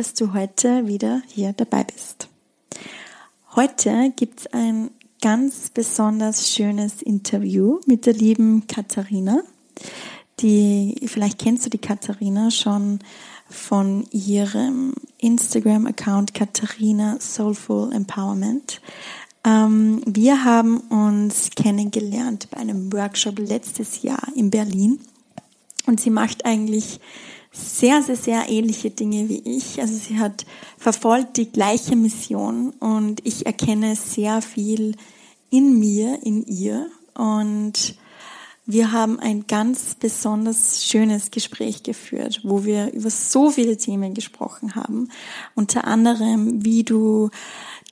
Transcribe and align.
dass 0.00 0.14
du 0.14 0.32
heute 0.32 0.86
wieder 0.86 1.20
hier 1.28 1.52
dabei 1.52 1.84
bist. 1.84 2.28
Heute 3.54 4.14
gibt 4.16 4.40
es 4.40 4.46
ein 4.46 4.90
ganz 5.20 5.68
besonders 5.68 6.48
schönes 6.48 7.02
Interview 7.02 7.80
mit 7.84 8.06
der 8.06 8.14
lieben 8.14 8.66
Katharina. 8.66 9.42
Die, 10.38 11.02
vielleicht 11.04 11.38
kennst 11.38 11.66
du 11.66 11.68
die 11.68 11.76
Katharina 11.76 12.50
schon 12.50 13.00
von 13.50 14.06
ihrem 14.10 14.94
Instagram-Account 15.18 16.32
Katharina 16.32 17.18
Soulful 17.20 17.92
Empowerment. 17.92 18.80
Ähm, 19.44 20.00
wir 20.06 20.44
haben 20.44 20.78
uns 20.78 21.50
kennengelernt 21.54 22.48
bei 22.50 22.56
einem 22.56 22.90
Workshop 22.90 23.38
letztes 23.38 24.00
Jahr 24.00 24.28
in 24.34 24.48
Berlin 24.48 24.98
und 25.84 26.00
sie 26.00 26.08
macht 26.08 26.46
eigentlich 26.46 27.00
sehr, 27.52 28.02
sehr, 28.02 28.16
sehr 28.16 28.48
ähnliche 28.48 28.90
Dinge 28.90 29.28
wie 29.28 29.42
ich. 29.44 29.80
Also 29.80 29.94
sie 29.94 30.18
hat 30.18 30.46
verfolgt 30.78 31.36
die 31.36 31.50
gleiche 31.50 31.96
Mission 31.96 32.70
und 32.78 33.20
ich 33.24 33.46
erkenne 33.46 33.96
sehr 33.96 34.40
viel 34.42 34.96
in 35.50 35.78
mir, 35.78 36.20
in 36.22 36.46
ihr 36.46 36.86
und 37.14 37.96
wir 38.66 38.92
haben 38.92 39.18
ein 39.18 39.48
ganz 39.48 39.96
besonders 39.96 40.84
schönes 40.86 41.32
Gespräch 41.32 41.82
geführt, 41.82 42.42
wo 42.44 42.64
wir 42.64 42.92
über 42.92 43.10
so 43.10 43.50
viele 43.50 43.76
Themen 43.76 44.14
gesprochen 44.14 44.76
haben. 44.76 45.08
Unter 45.56 45.84
anderem, 45.84 46.64
wie 46.64 46.84
du 46.84 47.30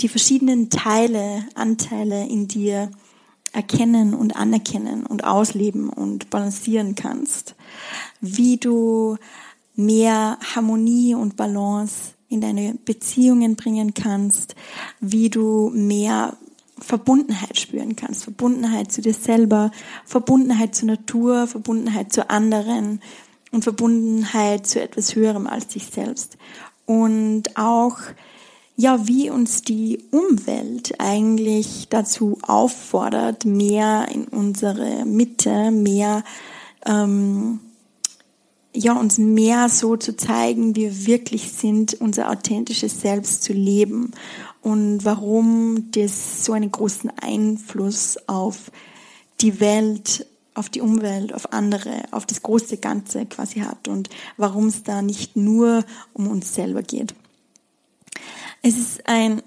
die 0.00 0.08
verschiedenen 0.08 0.70
Teile, 0.70 1.44
Anteile 1.56 2.28
in 2.28 2.46
dir 2.46 2.92
erkennen 3.52 4.14
und 4.14 4.36
anerkennen 4.36 5.04
und 5.04 5.24
ausleben 5.24 5.88
und 5.88 6.30
balancieren 6.30 6.94
kannst. 6.94 7.56
Wie 8.20 8.56
du 8.58 9.16
mehr 9.78 10.38
Harmonie 10.54 11.14
und 11.14 11.36
Balance 11.36 12.14
in 12.28 12.40
deine 12.40 12.74
Beziehungen 12.84 13.54
bringen 13.54 13.94
kannst, 13.94 14.56
wie 14.98 15.30
du 15.30 15.70
mehr 15.72 16.36
Verbundenheit 16.80 17.58
spüren 17.58 17.94
kannst, 17.94 18.24
Verbundenheit 18.24 18.90
zu 18.90 19.02
dir 19.02 19.14
selber, 19.14 19.70
Verbundenheit 20.04 20.74
zur 20.74 20.88
Natur, 20.88 21.46
Verbundenheit 21.46 22.12
zu 22.12 22.28
anderen 22.28 23.00
und 23.52 23.62
Verbundenheit 23.62 24.66
zu 24.66 24.82
etwas 24.82 25.14
Höherem 25.14 25.46
als 25.46 25.68
dich 25.68 25.86
selbst. 25.86 26.38
Und 26.84 27.56
auch, 27.56 27.98
ja, 28.76 29.06
wie 29.06 29.30
uns 29.30 29.62
die 29.62 30.02
Umwelt 30.10 30.94
eigentlich 30.98 31.86
dazu 31.88 32.38
auffordert, 32.42 33.44
mehr 33.44 34.08
in 34.12 34.24
unsere 34.24 35.04
Mitte, 35.04 35.70
mehr 35.70 36.24
ähm, 36.84 37.60
ja, 38.74 38.92
uns 38.92 39.18
mehr 39.18 39.68
so 39.68 39.96
zu 39.96 40.16
zeigen, 40.16 40.76
wie 40.76 40.82
wir 40.82 41.06
wirklich 41.06 41.52
sind, 41.52 41.94
unser 42.00 42.30
authentisches 42.30 43.00
Selbst 43.00 43.42
zu 43.42 43.52
leben 43.52 44.12
und 44.62 45.04
warum 45.04 45.90
das 45.92 46.44
so 46.44 46.52
einen 46.52 46.70
großen 46.70 47.10
Einfluss 47.20 48.18
auf 48.28 48.70
die 49.40 49.60
Welt, 49.60 50.26
auf 50.54 50.68
die 50.68 50.80
Umwelt, 50.80 51.32
auf 51.32 51.52
andere, 51.52 52.02
auf 52.10 52.26
das 52.26 52.42
große 52.42 52.78
Ganze 52.78 53.26
quasi 53.26 53.60
hat 53.60 53.88
und 53.88 54.10
warum 54.36 54.66
es 54.66 54.82
da 54.82 55.02
nicht 55.02 55.36
nur 55.36 55.84
um 56.12 56.26
uns 56.28 56.54
selber 56.54 56.82
geht. 56.82 57.14
Es 58.62 58.76
ist 58.76 59.06
ein 59.06 59.42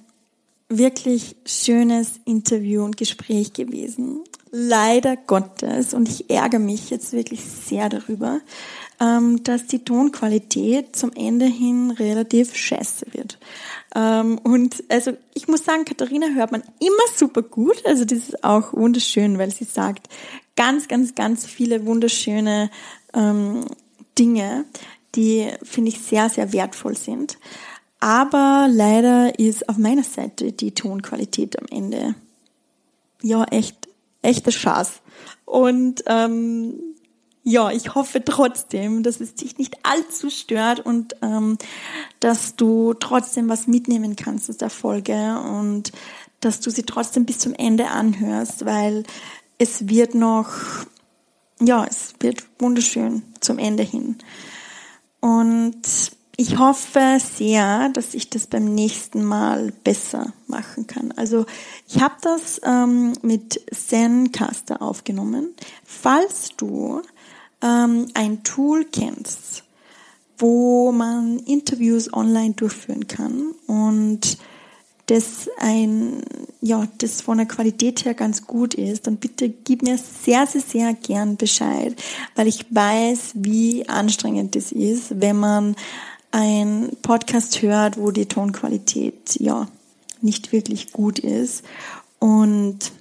wirklich 0.70 1.36
schönes 1.46 2.22
Interview 2.26 2.84
und 2.84 2.96
Gespräch 2.96 3.54
gewesen. 3.54 4.22
Leider 4.52 5.18
Gottes, 5.18 5.94
und 5.94 6.10
ich 6.10 6.30
ärgere 6.30 6.60
mich 6.60 6.90
jetzt 6.90 7.14
wirklich 7.14 7.42
sehr 7.44 7.90
darüber, 7.90 8.42
dass 9.44 9.66
die 9.66 9.84
Tonqualität 9.84 10.96
zum 10.96 11.12
Ende 11.16 11.46
hin 11.46 11.90
relativ 11.92 12.56
scheiße 12.56 13.08
wird. 13.14 13.40
Ähm, 13.96 14.38
und 14.44 14.84
also 14.90 15.14
ich 15.34 15.48
muss 15.48 15.66
sagen, 15.66 15.86
Katharina 15.86 16.28
hört 16.28 16.52
man 16.52 16.62
immer 16.80 17.16
super 17.16 17.42
gut. 17.42 17.84
Also 17.86 18.06
das 18.06 18.20
ist 18.20 18.44
auch 18.44 18.74
wunderschön, 18.74 19.38
weil 19.38 19.52
sie 19.52 19.64
sagt 19.64 20.08
ganz, 20.56 20.88
ganz, 20.88 21.16
ganz 21.16 21.46
viele 21.46 21.86
wunderschöne 21.86 22.70
ähm, 23.14 23.66
Dinge, 24.18 24.66
die 25.16 25.50
finde 25.64 25.90
ich 25.90 26.00
sehr, 26.00 26.30
sehr 26.30 26.54
wertvoll 26.54 26.96
sind. 26.96 27.38
Aber 28.00 28.68
leider 28.70 29.38
ist 29.40 29.68
auf 29.70 29.78
meiner 29.78 30.04
Seite 30.04 30.52
die 30.52 30.74
Tonqualität 30.74 31.60
am 31.60 31.66
Ende 31.70 32.16
ja 33.22 33.44
echt, 33.46 33.88
echter 34.22 34.52
Schatz. 34.52 35.02
Und 35.46 36.04
ähm, 36.08 36.91
ja, 37.44 37.72
ich 37.72 37.96
hoffe 37.96 38.24
trotzdem, 38.24 39.04
dass 39.04 39.20
es 39.20 39.34
dich 39.36 39.58
nicht 39.58 39.78
allzu 39.84 40.30
stört 40.30 40.80
und 40.80 41.16
ähm, 41.22 41.58
dass 42.20 42.56
du 42.56 42.94
trotzdem 42.94 43.50
was 43.50 43.68
mitnehmen 43.68 44.16
kannst 44.16 44.50
aus 44.50 44.58
der 44.58 44.70
Folge 44.70 45.40
und 45.40 45.92
dass 46.40 46.60
du 46.60 46.70
sie 46.70 46.84
trotzdem 46.84 47.26
bis 47.26 47.40
zum 47.40 47.54
Ende 47.54 47.88
anhörst, 47.88 48.66
weil 48.66 49.04
es 49.58 49.88
wird 49.88 50.16
noch, 50.16 50.50
ja, 51.60 51.86
es 51.86 52.14
wird 52.20 52.44
wunderschön 52.60 53.24
zum 53.40 53.58
Ende 53.58 53.84
hin. 53.84 54.18
Und 55.20 55.82
ich 56.38 56.58
hoffe 56.58 57.20
sehr, 57.20 57.90
dass 57.90 58.16
ich 58.16 58.30
das 58.32 58.48
beim 58.48 58.74
nächsten 58.74 59.24
Mal 59.24 59.72
besser 59.84 60.34
machen 60.48 60.88
kann. 60.88 61.12
Also 61.12 61.46
ich 61.88 62.02
habe 62.02 62.16
das 62.22 62.60
ähm, 62.64 63.14
mit 63.22 63.62
Zencaster 63.72 64.82
aufgenommen. 64.82 65.54
Falls 65.84 66.50
du 66.58 67.04
ähm, 67.62 68.08
ein 68.14 68.44
Tool 68.44 68.86
kennst, 68.86 69.64
wo 70.38 70.92
man 70.92 71.40
Interviews 71.40 72.12
online 72.14 72.54
durchführen 72.54 73.08
kann 73.08 73.54
und 73.68 74.38
das 75.08 75.50
ein, 75.58 76.24
ja, 76.62 76.88
das 77.00 77.22
von 77.22 77.38
der 77.38 77.48
Qualität 77.48 78.06
her 78.06 78.14
ganz 78.14 78.48
gut 78.48 78.74
ist, 78.74 79.08
dann 79.08 79.18
bitte 79.18 79.50
gib 79.50 79.82
mir 79.84 79.98
sehr, 79.98 80.48
sehr, 80.48 80.62
sehr 80.62 80.94
gern 80.94 81.36
Bescheid, 81.36 82.02
weil 82.36 82.48
ich 82.48 82.66
weiß, 82.70 83.32
wie 83.34 83.90
anstrengend 83.90 84.56
das 84.56 84.72
ist, 84.72 85.20
wenn 85.20 85.38
man 85.38 85.76
ein 86.32 86.92
Podcast 87.02 87.62
hört, 87.62 87.98
wo 87.98 88.12
die 88.12 88.26
Tonqualität, 88.26 89.36
ja, 89.40 89.68
nicht 90.22 90.54
wirklich 90.54 90.94
gut 90.94 91.20
ist. 91.20 91.64
Und 92.20 92.92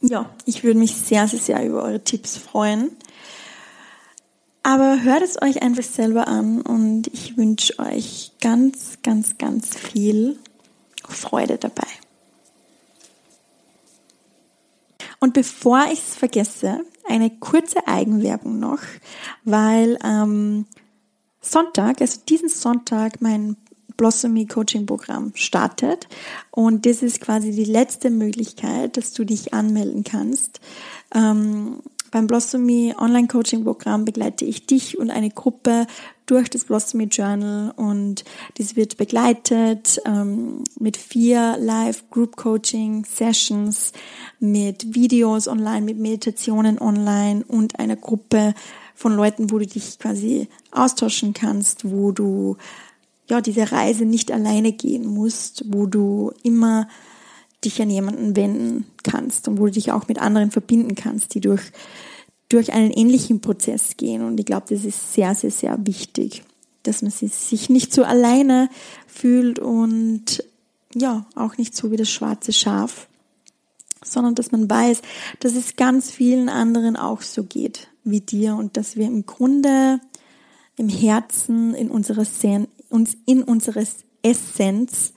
ja, 0.00 0.28
ich 0.44 0.64
würde 0.64 0.78
mich 0.78 0.96
sehr, 0.96 1.28
sehr, 1.28 1.38
sehr 1.38 1.64
über 1.64 1.82
eure 1.82 2.02
Tipps 2.02 2.36
freuen. 2.36 2.90
Aber 4.62 5.02
hört 5.02 5.22
es 5.22 5.40
euch 5.40 5.62
einfach 5.62 5.82
selber 5.82 6.28
an 6.28 6.60
und 6.60 7.06
ich 7.08 7.36
wünsche 7.36 7.78
euch 7.78 8.32
ganz, 8.40 8.98
ganz, 9.02 9.38
ganz 9.38 9.76
viel 9.76 10.38
Freude 11.08 11.56
dabei. 11.56 11.86
Und 15.18 15.34
bevor 15.34 15.84
ich 15.92 15.98
es 16.00 16.16
vergesse, 16.16 16.84
eine 17.08 17.30
kurze 17.30 17.86
Eigenwerbung 17.86 18.58
noch, 18.58 18.80
weil 19.44 19.98
ähm, 20.04 20.66
Sonntag, 21.40 22.00
also 22.00 22.20
diesen 22.28 22.48
Sonntag, 22.48 23.20
mein 23.20 23.56
Blossomy 23.96 24.46
Coaching 24.46 24.86
Programm 24.86 25.32
startet 25.34 26.08
und 26.50 26.86
das 26.86 27.02
ist 27.02 27.20
quasi 27.20 27.50
die 27.50 27.64
letzte 27.64 28.08
Möglichkeit, 28.08 28.96
dass 28.96 29.12
du 29.12 29.24
dich 29.24 29.52
anmelden 29.52 30.04
kannst. 30.04 30.60
Ähm, 31.14 31.80
beim 32.10 32.26
Blossomy 32.26 32.94
Online 32.98 33.28
Coaching 33.28 33.64
Programm 33.64 34.04
begleite 34.04 34.44
ich 34.44 34.66
dich 34.66 34.98
und 34.98 35.10
eine 35.10 35.30
Gruppe 35.30 35.86
durch 36.26 36.48
das 36.48 36.64
Blossomy 36.64 37.04
Journal 37.04 37.72
und 37.76 38.24
dies 38.56 38.76
wird 38.76 38.96
begleitet 38.96 40.00
ähm, 40.06 40.64
mit 40.78 40.96
vier 40.96 41.56
Live 41.58 42.08
Group 42.10 42.36
Coaching 42.36 43.04
Sessions, 43.04 43.92
mit 44.38 44.94
Videos 44.94 45.48
online, 45.48 45.82
mit 45.82 45.98
Meditationen 45.98 46.80
online 46.80 47.44
und 47.46 47.78
einer 47.78 47.96
Gruppe 47.96 48.54
von 48.94 49.14
Leuten, 49.16 49.50
wo 49.50 49.58
du 49.58 49.66
dich 49.66 49.98
quasi 49.98 50.48
austauschen 50.70 51.34
kannst, 51.34 51.90
wo 51.90 52.12
du 52.12 52.56
ja 53.28 53.40
diese 53.40 53.72
Reise 53.72 54.04
nicht 54.04 54.30
alleine 54.30 54.72
gehen 54.72 55.06
musst, 55.06 55.64
wo 55.72 55.86
du 55.86 56.32
immer 56.42 56.86
dich 57.64 57.80
an 57.82 57.90
jemanden 57.90 58.36
wenden 58.36 58.86
kannst 59.02 59.48
und 59.48 59.58
wo 59.58 59.66
du 59.66 59.72
dich 59.72 59.92
auch 59.92 60.08
mit 60.08 60.18
anderen 60.18 60.50
verbinden 60.50 60.94
kannst, 60.94 61.34
die 61.34 61.40
durch, 61.40 61.72
durch 62.48 62.72
einen 62.72 62.90
ähnlichen 62.90 63.40
Prozess 63.40 63.96
gehen. 63.96 64.22
Und 64.22 64.40
ich 64.40 64.46
glaube, 64.46 64.66
das 64.70 64.84
ist 64.84 65.12
sehr, 65.12 65.34
sehr, 65.34 65.50
sehr 65.50 65.78
wichtig 65.86 66.42
dass 66.82 67.02
man 67.02 67.10
sich 67.10 67.68
nicht 67.68 67.92
so 67.92 68.04
alleine 68.04 68.68
fühlt 69.06 69.58
und 69.58 70.44
ja, 70.94 71.26
auch 71.34 71.56
nicht 71.56 71.76
so 71.76 71.90
wie 71.90 71.96
das 71.96 72.10
schwarze 72.10 72.52
Schaf, 72.52 73.08
sondern 74.02 74.34
dass 74.34 74.50
man 74.50 74.68
weiß, 74.68 75.02
dass 75.40 75.54
es 75.54 75.76
ganz 75.76 76.10
vielen 76.10 76.48
anderen 76.48 76.96
auch 76.96 77.22
so 77.22 77.44
geht 77.44 77.88
wie 78.02 78.20
dir 78.20 78.56
und 78.56 78.76
dass 78.76 78.96
wir 78.96 79.06
im 79.06 79.26
Grunde 79.26 80.00
im 80.76 80.88
Herzen 80.88 81.74
in 81.74 81.90
unserer 81.90 82.24
Sen 82.24 82.66
uns 82.88 83.16
in 83.26 83.42
unseres 83.42 84.04
Essenz 84.22 85.12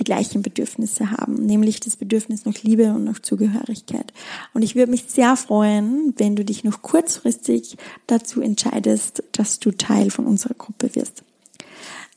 die 0.00 0.04
gleichen 0.04 0.42
Bedürfnisse 0.42 1.10
haben, 1.10 1.34
nämlich 1.34 1.80
das 1.80 1.96
Bedürfnis 1.96 2.44
nach 2.44 2.62
Liebe 2.62 2.92
und 2.94 3.04
nach 3.04 3.20
Zugehörigkeit. 3.20 4.12
Und 4.54 4.62
ich 4.62 4.74
würde 4.74 4.90
mich 4.90 5.04
sehr 5.06 5.36
freuen, 5.36 6.14
wenn 6.16 6.34
du 6.34 6.44
dich 6.44 6.64
noch 6.64 6.82
kurzfristig 6.82 7.76
dazu 8.06 8.40
entscheidest, 8.40 9.22
dass 9.32 9.58
du 9.58 9.70
Teil 9.70 10.10
von 10.10 10.26
unserer 10.26 10.54
Gruppe 10.54 10.94
wirst. 10.94 11.24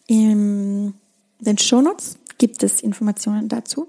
In 0.07 0.94
den 1.39 1.57
Shownotes 1.57 2.18
gibt 2.38 2.63
es 2.63 2.81
Informationen 2.81 3.50
dazu. 3.50 3.88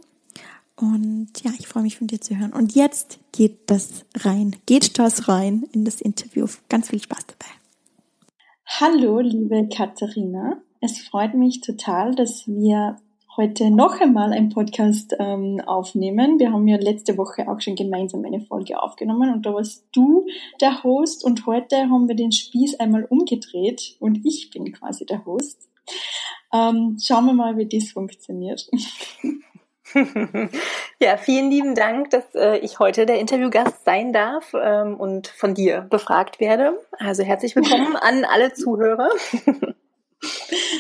Und 0.74 1.30
ja, 1.42 1.52
ich 1.58 1.68
freue 1.68 1.84
mich 1.84 1.96
von 1.96 2.06
dir 2.06 2.20
zu 2.20 2.36
hören. 2.36 2.52
Und 2.52 2.74
jetzt 2.74 3.18
geht 3.32 3.70
das 3.70 4.04
rein, 4.14 4.56
geht 4.66 4.98
das 4.98 5.28
rein 5.28 5.64
in 5.72 5.84
das 5.84 6.00
Interview. 6.00 6.46
Ganz 6.68 6.90
viel 6.90 7.00
Spaß 7.00 7.26
dabei. 7.26 7.50
Hallo, 8.66 9.20
liebe 9.20 9.68
Katharina. 9.74 10.60
Es 10.80 10.98
freut 10.98 11.34
mich 11.34 11.62
total, 11.62 12.14
dass 12.14 12.46
wir 12.46 12.98
heute 13.36 13.70
noch 13.70 14.00
einmal 14.00 14.32
einen 14.32 14.48
Podcast 14.48 15.14
ähm, 15.18 15.60
aufnehmen. 15.66 16.38
Wir 16.38 16.52
haben 16.52 16.66
ja 16.68 16.78
letzte 16.78 17.18
Woche 17.18 17.48
auch 17.48 17.60
schon 17.60 17.76
gemeinsam 17.76 18.24
eine 18.24 18.40
Folge 18.40 18.82
aufgenommen 18.82 19.32
und 19.32 19.44
da 19.44 19.52
warst 19.52 19.86
du 19.92 20.26
der 20.60 20.82
Host 20.82 21.24
und 21.24 21.46
heute 21.46 21.76
haben 21.76 22.08
wir 22.08 22.16
den 22.16 22.32
Spieß 22.32 22.80
einmal 22.80 23.04
umgedreht 23.04 23.96
und 24.00 24.24
ich 24.24 24.50
bin 24.50 24.72
quasi 24.72 25.04
der 25.04 25.24
Host. 25.26 25.68
Ähm, 26.52 26.96
schauen 27.02 27.26
wir 27.26 27.34
mal, 27.34 27.56
wie 27.58 27.68
das 27.68 27.90
funktioniert. 27.90 28.70
ja, 31.00 31.16
vielen 31.18 31.50
lieben 31.50 31.74
Dank, 31.74 32.10
dass 32.10 32.34
äh, 32.34 32.58
ich 32.58 32.78
heute 32.78 33.04
der 33.04 33.20
Interviewgast 33.20 33.84
sein 33.84 34.12
darf 34.12 34.54
ähm, 34.58 34.94
und 34.96 35.28
von 35.28 35.54
dir 35.54 35.82
befragt 35.82 36.40
werde. 36.40 36.78
Also 36.98 37.22
herzlich 37.22 37.54
willkommen 37.54 37.96
an 37.96 38.24
alle 38.24 38.54
Zuhörer. 38.54 39.10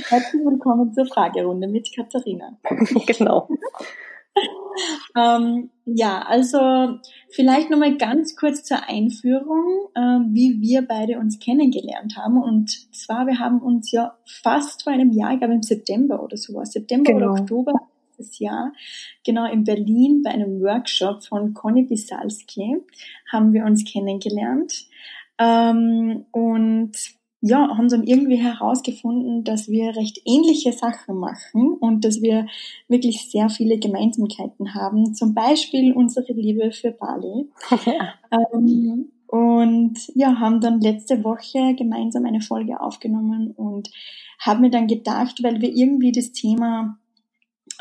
Herzlich 0.08 0.44
willkommen 0.44 0.92
zur 0.92 1.04
Fragerunde 1.06 1.66
mit 1.66 1.92
Katharina. 1.92 2.56
genau. 3.06 3.48
ähm, 5.16 5.70
ja, 5.84 6.22
also 6.22 6.98
vielleicht 7.30 7.70
nochmal 7.70 7.96
ganz 7.96 8.36
kurz 8.36 8.62
zur 8.62 8.88
Einführung, 8.88 9.88
äh, 9.94 10.20
wie 10.32 10.60
wir 10.60 10.82
beide 10.82 11.18
uns 11.18 11.40
kennengelernt 11.40 12.16
haben. 12.16 12.40
Und 12.40 12.70
zwar, 12.94 13.26
wir 13.26 13.40
haben 13.40 13.60
uns 13.60 13.90
ja 13.90 14.16
fast 14.24 14.84
vor 14.84 14.92
einem 14.92 15.10
Jahr, 15.10 15.32
ich 15.32 15.38
glaube 15.38 15.54
im 15.54 15.62
September 15.62 16.22
oder 16.22 16.36
so, 16.36 16.62
September 16.62 17.12
genau. 17.12 17.32
oder 17.32 17.40
Oktober 17.40 17.72
letztes 18.16 18.38
Jahr, 18.38 18.72
genau 19.24 19.50
in 19.50 19.64
Berlin 19.64 20.22
bei 20.22 20.30
einem 20.30 20.60
Workshop 20.60 21.24
von 21.24 21.52
Conny 21.52 21.82
Bisalski 21.82 22.76
haben 23.32 23.52
wir 23.52 23.64
uns 23.64 23.84
kennengelernt. 23.84 24.86
Ähm, 25.38 26.26
und 26.30 26.92
ja, 27.46 27.76
haben 27.76 27.88
dann 27.88 28.04
irgendwie 28.04 28.36
herausgefunden, 28.36 29.44
dass 29.44 29.68
wir 29.68 29.96
recht 29.96 30.20
ähnliche 30.24 30.72
Sachen 30.72 31.16
machen 31.16 31.74
und 31.74 32.04
dass 32.04 32.20
wir 32.20 32.46
wirklich 32.88 33.30
sehr 33.30 33.48
viele 33.48 33.78
Gemeinsamkeiten 33.78 34.74
haben. 34.74 35.14
Zum 35.14 35.34
Beispiel 35.34 35.92
unsere 35.92 36.32
Liebe 36.32 36.72
für 36.72 36.92
Bali. 36.92 37.50
Ja. 37.84 38.14
Ähm, 38.52 39.12
und 39.28 39.98
ja, 40.14 40.40
haben 40.40 40.60
dann 40.60 40.80
letzte 40.80 41.22
Woche 41.22 41.74
gemeinsam 41.76 42.26
eine 42.26 42.40
Folge 42.40 42.80
aufgenommen 42.80 43.52
und 43.52 43.88
haben 44.40 44.62
mir 44.62 44.70
dann 44.70 44.88
gedacht, 44.88 45.42
weil 45.42 45.60
wir 45.60 45.72
irgendwie 45.72 46.10
das 46.10 46.32
Thema 46.32 46.98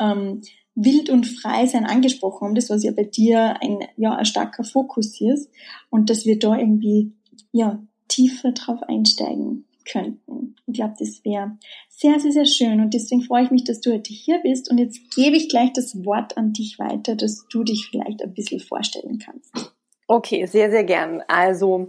ähm, 0.00 0.42
wild 0.76 1.10
und 1.10 1.26
frei 1.26 1.66
sein 1.66 1.84
angesprochen 1.84 2.46
haben, 2.46 2.54
das 2.54 2.70
was 2.70 2.84
ja 2.84 2.92
bei 2.92 3.04
dir 3.04 3.60
ein, 3.60 3.80
ja, 3.96 4.14
ein 4.14 4.24
starker 4.24 4.62
Fokus 4.62 5.20
ist 5.20 5.50
und 5.90 6.10
dass 6.10 6.26
wir 6.26 6.38
da 6.38 6.56
irgendwie 6.56 7.12
ja, 7.52 7.82
tiefer 8.08 8.52
drauf 8.52 8.82
einsteigen 8.82 9.64
könnten. 9.90 10.56
Ich 10.66 10.74
glaube, 10.74 10.94
das 10.98 11.24
wäre 11.24 11.56
sehr, 11.88 12.18
sehr, 12.20 12.32
sehr 12.32 12.46
schön. 12.46 12.80
Und 12.80 12.92
deswegen 12.92 13.22
freue 13.22 13.44
ich 13.44 13.50
mich, 13.50 13.64
dass 13.64 13.80
du 13.80 13.92
heute 13.92 14.12
hier 14.12 14.38
bist. 14.42 14.70
Und 14.70 14.78
jetzt 14.78 15.14
gebe 15.14 15.36
ich 15.36 15.48
gleich 15.48 15.72
das 15.72 16.04
Wort 16.04 16.36
an 16.36 16.52
dich 16.52 16.78
weiter, 16.78 17.14
dass 17.14 17.46
du 17.48 17.62
dich 17.62 17.88
vielleicht 17.90 18.22
ein 18.22 18.34
bisschen 18.34 18.60
vorstellen 18.60 19.18
kannst. 19.18 19.72
Okay, 20.08 20.46
sehr, 20.46 20.70
sehr 20.70 20.84
gern. 20.84 21.22
Also, 21.28 21.88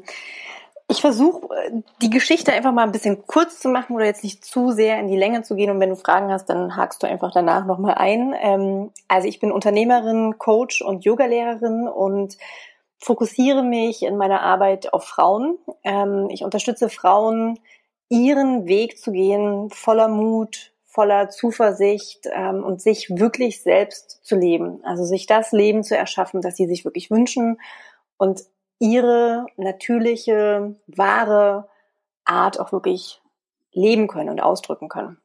ich 0.89 1.01
versuche, 1.01 1.47
die 2.01 2.09
Geschichte 2.09 2.53
einfach 2.53 2.71
mal 2.71 2.83
ein 2.83 2.91
bisschen 2.91 3.27
kurz 3.27 3.59
zu 3.59 3.67
machen 3.67 3.95
oder 3.95 4.05
jetzt 4.05 4.23
nicht 4.23 4.45
zu 4.45 4.71
sehr 4.71 4.99
in 4.99 5.07
die 5.07 5.17
Länge 5.17 5.41
zu 5.41 5.55
gehen. 5.55 5.69
Und 5.69 5.79
wenn 5.79 5.89
du 5.89 5.97
Fragen 5.97 6.31
hast, 6.31 6.45
dann 6.45 6.77
hakst 6.77 7.03
du 7.03 7.07
einfach 7.07 7.31
danach 7.33 7.65
nochmal 7.65 7.95
ein. 7.95 8.33
Ähm, 8.39 8.91
also 9.07 9.27
ich 9.27 9.39
bin 9.39 9.51
Unternehmerin, 9.51 10.37
Coach 10.37 10.81
und 10.81 11.03
Yogalehrerin 11.03 11.87
und 11.87 12.37
fokussiere 12.99 13.63
mich 13.63 14.03
in 14.03 14.17
meiner 14.17 14.41
Arbeit 14.41 14.93
auf 14.93 15.05
Frauen. 15.05 15.57
Ähm, 15.83 16.29
ich 16.29 16.43
unterstütze 16.43 16.89
Frauen, 16.89 17.59
ihren 18.09 18.67
Weg 18.67 18.99
zu 18.99 19.11
gehen, 19.11 19.69
voller 19.69 20.07
Mut, 20.07 20.71
voller 20.85 21.29
Zuversicht 21.29 22.27
ähm, 22.31 22.63
und 22.63 22.81
sich 22.81 23.09
wirklich 23.09 23.61
selbst 23.61 24.25
zu 24.25 24.35
leben. 24.35 24.83
Also 24.83 25.03
sich 25.03 25.27
das 25.27 25.51
Leben 25.51 25.83
zu 25.83 25.95
erschaffen, 25.95 26.41
das 26.41 26.55
sie 26.55 26.67
sich 26.67 26.85
wirklich 26.85 27.11
wünschen 27.11 27.59
und 28.17 28.43
ihre 28.79 29.45
natürliche, 29.57 30.75
wahre 30.87 31.67
Art 32.25 32.59
auch 32.59 32.71
wirklich 32.71 33.21
leben 33.71 34.07
können 34.07 34.29
und 34.29 34.41
ausdrücken 34.41 34.89
können. 34.89 35.17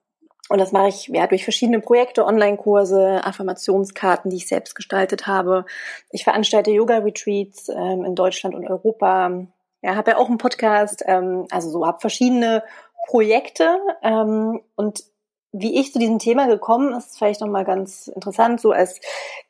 Und 0.49 0.59
das 0.59 0.73
mache 0.73 0.89
ich 0.89 1.07
ja 1.09 1.27
durch 1.27 1.45
verschiedene 1.45 1.81
Projekte, 1.81 2.27
Online-Kurse, 2.27 3.25
Affirmationskarten, 3.25 4.31
die 4.31 4.37
ich 4.37 4.49
selbst 4.49 4.75
gestaltet 4.75 5.27
habe. 5.27 5.65
Ich 6.11 6.25
veranstalte 6.25 6.71
Yoga-Retreats 6.71 7.69
ähm, 7.69 8.05
in 8.05 8.15
Deutschland 8.15 8.55
und 8.55 8.69
Europa. 8.69 9.47
Ja, 9.83 9.97
habe 9.97 10.13
ja 10.13 10.17
auch 10.19 10.29
einen 10.29 10.39
Podcast. 10.39 11.03
Ähm, 11.07 11.47
also 11.51 11.71
so 11.71 11.87
habe 11.87 12.01
verschiedene 12.01 12.63
Projekte 13.07 13.79
ähm, 14.03 14.61
und 14.77 15.05
wie 15.53 15.79
ich 15.79 15.93
zu 15.93 15.99
diesem 15.99 16.19
Thema 16.19 16.47
gekommen 16.47 16.95
ist, 16.95 17.19
vielleicht 17.19 17.43
nochmal 17.43 17.65
ganz 17.65 18.09
interessant, 18.09 18.61
so 18.61 18.73
als 18.73 19.01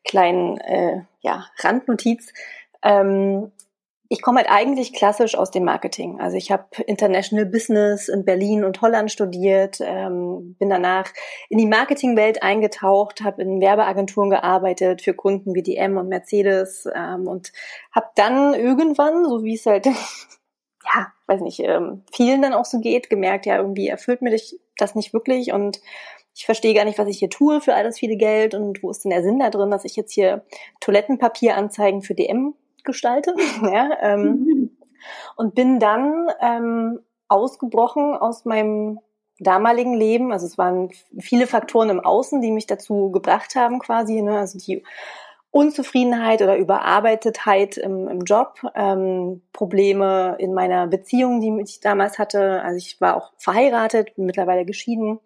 kleinen 0.05 0.59
äh, 0.59 1.03
ja, 1.21 1.47
Randnotiz. 1.61 2.33
Ähm, 2.83 3.53
ich 4.13 4.21
komme 4.21 4.41
halt 4.41 4.51
eigentlich 4.51 4.93
klassisch 4.93 5.35
aus 5.35 5.51
dem 5.51 5.65
Marketing. 5.65 6.21
Also 6.21 6.37
ich 6.37 6.53
habe 6.53 6.67
International 6.87 7.47
Business 7.47 8.09
in 8.09 8.27
Berlin 8.27 8.63
und 8.63 8.83
Holland 8.83 9.11
studiert, 9.11 9.79
ähm, 9.81 10.55
bin 10.59 10.69
danach 10.69 11.11
in 11.49 11.57
die 11.57 11.67
Marketingwelt 11.67 12.43
eingetaucht, 12.43 13.23
habe 13.23 13.41
in 13.41 13.63
Werbeagenturen 13.63 14.29
gearbeitet 14.29 15.01
für 15.01 15.15
Kunden 15.15 15.55
wie 15.55 15.63
DM 15.63 15.97
und 15.97 16.11
Mercedes 16.11 16.87
ähm, 16.95 17.27
und 17.27 17.53
habe 17.91 18.09
dann 18.15 18.53
irgendwann, 18.53 19.25
so 19.25 19.45
wie 19.45 19.55
es 19.55 19.65
halt 19.65 19.87
ja, 20.95 21.07
weiß 21.27 21.41
nicht, 21.41 21.61
ähm, 21.61 22.03
vielen 22.13 22.43
dann 22.43 22.53
auch 22.53 22.67
so 22.67 22.81
geht, 22.81 23.09
gemerkt, 23.09 23.47
ja, 23.47 23.57
irgendwie 23.57 23.89
erfüllt 23.89 24.21
mir 24.21 24.39
das 24.77 24.95
nicht 24.95 25.15
wirklich 25.15 25.55
und 25.55 25.81
ich 26.35 26.45
verstehe 26.45 26.75
gar 26.75 26.85
nicht, 26.85 26.99
was 26.99 27.09
ich 27.09 27.19
hier 27.19 27.31
tue 27.31 27.63
für 27.63 27.75
all 27.75 27.85
das 27.85 27.99
viele 27.99 28.17
Geld 28.17 28.55
und 28.55 28.83
wo 28.83 28.91
ist 28.91 29.05
denn 29.05 29.11
der 29.11 29.23
Sinn 29.23 29.39
da 29.39 29.49
drin, 29.49 29.71
dass 29.71 29.87
ich 29.87 29.97
jetzt 29.97 30.13
hier 30.13 30.45
Toilettenpapieranzeigen 30.81 32.03
für 32.03 32.15
DM 32.15 32.55
gestalte. 32.85 33.35
ja, 33.63 33.91
ähm, 34.01 34.23
mhm. 34.23 34.71
Und 35.37 35.55
bin 35.55 35.79
dann 35.79 36.29
ähm, 36.41 37.01
ausgebrochen 37.29 38.15
aus 38.15 38.45
meinem 38.45 39.01
damaligen 39.41 39.95
Leben. 39.95 40.33
Also 40.33 40.47
es 40.47 40.59
waren 40.59 40.91
viele 41.19 41.47
Faktoren 41.47 41.91
im 41.91 42.01
Außen, 42.01 42.41
die 42.41 42.53
mich 42.53 42.67
dazu 42.67 43.11
gebracht 43.11 43.57
haben, 43.57 43.81
quasi. 43.81 44.23
Ne? 44.23 44.39
Also 44.39 44.59
die 44.59 44.85
Unzufriedenheit 45.51 46.41
oder 46.41 46.57
Überarbeitetheit 46.57 47.77
im, 47.77 48.09
im 48.09 48.21
Job, 48.21 48.61
ähm, 48.75 49.43
Probleme 49.53 50.37
in 50.39 50.55
meiner 50.55 50.87
Beziehung, 50.87 51.41
die 51.41 51.63
ich 51.63 51.81
damals 51.81 52.19
hatte. 52.19 52.63
Also 52.63 52.79
ich 52.79 53.01
war 53.01 53.17
auch 53.17 53.33
verheiratet, 53.37 54.15
bin 54.15 54.27
mittlerweile 54.27 54.65
geschieden 54.65 55.21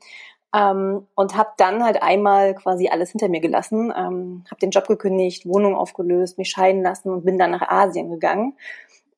ähm, 0.56 1.06
und 1.14 1.36
habe 1.36 1.50
dann 1.58 1.84
halt 1.84 2.02
einmal 2.02 2.54
quasi 2.54 2.88
alles 2.88 3.10
hinter 3.10 3.28
mir 3.28 3.40
gelassen, 3.40 3.92
ähm, 3.94 4.44
habe 4.50 4.60
den 4.60 4.70
Job 4.70 4.86
gekündigt, 4.86 5.46
Wohnung 5.46 5.74
aufgelöst, 5.74 6.38
mich 6.38 6.50
scheiden 6.50 6.82
lassen 6.82 7.10
und 7.10 7.26
bin 7.26 7.38
dann 7.38 7.50
nach 7.50 7.68
Asien 7.68 8.10
gegangen. 8.10 8.56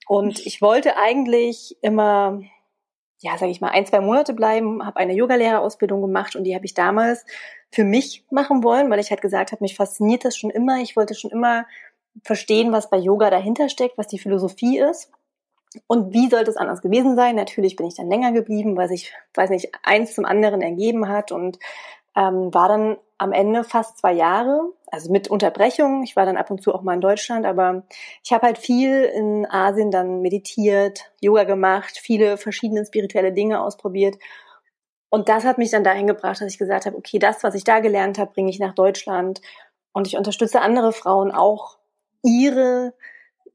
Und 0.09 0.45
ich 0.47 0.61
wollte 0.61 0.97
eigentlich 0.97 1.77
immer, 1.81 2.41
ja, 3.21 3.39
sage 3.39 3.53
ich 3.53 3.61
mal, 3.61 3.71
ein, 3.71 3.87
zwei 3.87 4.01
Monate 4.01 4.35
bleiben, 4.35 4.85
habe 4.85 4.97
eine 4.97 5.15
Yogalehrerausbildung 5.15 6.01
gemacht 6.01 6.35
und 6.35 6.43
die 6.45 6.57
habe 6.57 6.65
ich 6.65 6.75
damals 6.75 7.25
für 7.71 7.85
mich 7.85 8.25
machen 8.31 8.65
wollen, 8.65 8.91
weil 8.91 8.99
ich 8.99 9.11
halt 9.11 9.21
gesagt 9.21 9.53
habe, 9.53 9.63
mich 9.63 9.77
fasziniert 9.77 10.25
das 10.25 10.37
schon 10.37 10.51
immer. 10.51 10.81
Ich 10.81 10.97
wollte 10.97 11.15
schon 11.15 11.31
immer 11.31 11.67
verstehen, 12.25 12.73
was 12.73 12.91
bei 12.91 12.97
Yoga 12.97 13.31
dahinter 13.31 13.69
steckt, 13.69 13.97
was 13.97 14.09
die 14.09 14.19
Philosophie 14.19 14.79
ist. 14.79 15.13
Und 15.87 16.15
wie 16.15 16.29
sollte 16.29 16.51
es 16.51 16.57
anders 16.57 16.83
gewesen 16.83 17.17
sein? 17.17 17.37
Natürlich 17.37 17.77
bin 17.77 17.87
ich 17.87 17.95
dann 17.95 18.09
länger 18.09 18.33
geblieben, 18.33 18.77
weil 18.77 18.89
sich, 18.89 19.13
weiß 19.35 19.51
nicht, 19.51 19.73
eins 19.83 20.15
zum 20.15 20.25
anderen 20.25 20.63
ergeben 20.63 21.09
hat 21.09 21.33
und 21.33 21.59
ähm, 22.17 22.53
war 22.55 22.69
dann 22.69 22.97
am 23.19 23.33
Ende 23.33 23.65
fast 23.65 23.99
zwei 23.99 24.13
Jahre, 24.13 24.61
also 24.87 25.11
mit 25.13 25.29
Unterbrechung. 25.29 26.03
Ich 26.05 26.17
war 26.17 26.25
dann 26.25 26.37
ab 26.37 26.51
und 26.51 26.63
zu 26.63 26.75
auch 26.75 26.83
mal 26.83 26.95
in 26.95 27.01
Deutschland, 27.01 27.47
aber 27.47 27.85
ich 28.25 28.33
habe 28.33 28.47
halt 28.47 28.59
viel 28.59 29.03
in 29.05 29.47
Asien 29.51 29.91
dann 29.91 30.23
meditiert, 30.23 31.13
Yoga 31.21 31.45
gemacht, 31.45 31.99
viele 32.01 32.37
verschiedene 32.39 32.85
spirituelle 32.87 33.33
Dinge 33.33 33.61
ausprobiert 33.63 34.17
Und 35.11 35.29
das 35.29 35.45
hat 35.45 35.59
mich 35.59 35.71
dann 35.71 35.85
dahin 35.85 36.07
gebracht, 36.07 36.41
dass 36.41 36.53
ich 36.53 36.59
gesagt 36.59 36.87
habe, 36.87 36.97
okay, 36.97 37.19
das, 37.19 37.43
was 37.43 37.55
ich 37.55 37.65
da 37.65 37.81
gelernt 37.81 38.19
habe, 38.19 38.33
bringe 38.33 38.51
ich 38.51 38.59
nach 38.59 38.75
Deutschland. 38.75 39.41
Und 39.93 40.07
ich 40.07 40.17
unterstütze 40.17 40.61
andere 40.61 40.93
Frauen 40.93 41.33
auch, 41.33 41.79
ihre, 42.23 42.95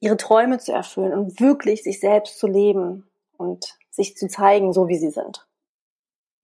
ihre 0.03 0.17
Träume 0.17 0.59
zu 0.59 0.73
erfüllen 0.73 1.13
und 1.13 1.39
wirklich 1.39 1.83
sich 1.83 1.99
selbst 1.99 2.37
zu 2.37 2.47
leben 2.47 3.05
und 3.37 3.77
sich 3.89 4.17
zu 4.17 4.27
zeigen, 4.27 4.73
so 4.73 4.89
wie 4.89 4.97
sie 4.97 5.11
sind. 5.11 5.47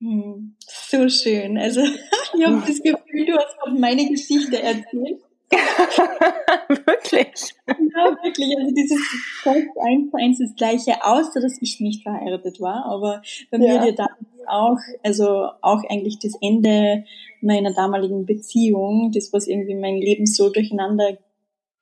Hm, 0.01 0.55
so 0.65 1.09
schön. 1.09 1.57
Also 1.57 1.81
ich 2.33 2.45
habe 2.45 2.63
das 2.65 2.81
Gefühl, 2.81 3.25
du 3.25 3.37
hast 3.37 3.57
auch 3.61 3.77
meine 3.77 4.07
Geschichte 4.07 4.61
erzählt. 4.61 5.21
wirklich? 6.85 7.55
Ja, 7.67 8.15
wirklich. 8.23 8.55
Also 8.57 8.73
dieses 8.73 9.01
eins 9.45 10.11
zu 10.11 10.17
eins 10.17 10.39
das 10.39 10.55
gleiche, 10.55 11.03
außer 11.03 11.41
dass 11.41 11.61
ich 11.61 11.81
nicht 11.81 12.03
verheiratet 12.03 12.61
war. 12.61 12.85
Aber 12.85 13.21
bei 13.51 13.57
ja. 13.57 13.83
mir 13.83 13.93
dann 13.93 14.07
auch, 14.47 14.77
also 15.03 15.49
auch 15.61 15.83
eigentlich 15.89 16.19
das 16.19 16.33
Ende 16.39 17.03
meiner 17.41 17.73
damaligen 17.73 18.25
Beziehung, 18.25 19.11
das 19.11 19.33
was 19.33 19.47
irgendwie 19.47 19.75
mein 19.75 19.97
Leben 19.97 20.27
so 20.27 20.49
durcheinander 20.49 21.17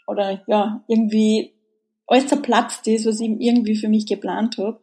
oder 0.08 0.42
ja, 0.48 0.84
irgendwie 0.88 1.54
alles 2.08 2.28
zerplatzt 2.28 2.88
ist, 2.88 3.06
was 3.06 3.20
ich 3.20 3.30
irgendwie 3.30 3.76
für 3.76 3.90
mich 3.90 4.06
geplant 4.06 4.58
habe, 4.58 4.80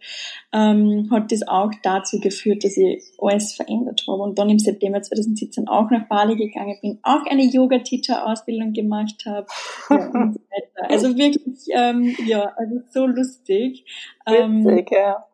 ähm, 0.53 1.09
hat 1.11 1.33
das 1.33 1.47
auch 1.49 1.71
dazu 1.83 2.21
geführt, 2.21 2.65
dass 2.65 2.77
ich 2.77 3.03
alles 3.19 3.55
verändert 3.55 4.05
habe. 4.07 4.23
Und 4.23 4.39
dann 4.39 4.51
im 4.51 4.59
September 4.59 5.01
2017 5.01 5.67
auch 5.67 5.91
nach 5.91 6.07
Bali 6.07 6.37
gegangen 6.37 6.77
bin, 6.83 6.99
auch 7.03 7.25
eine 7.27 7.45
Yoga-Teacher-Ausbildung 7.45 8.75
gemacht 8.75 9.25
habe 9.27 9.47
ja, 9.89 9.97
und 9.97 10.35
so 10.35 10.41
weiter. 10.51 10.91
Also 10.91 11.17
wirklich, 11.17 11.67
ähm, 11.75 12.15
ja, 12.27 12.53
also 12.57 12.81
so 12.91 13.07
lustig. 13.07 13.85
Ähm, 14.27 14.65
witzig, 14.67 14.91
ja. 14.93 15.25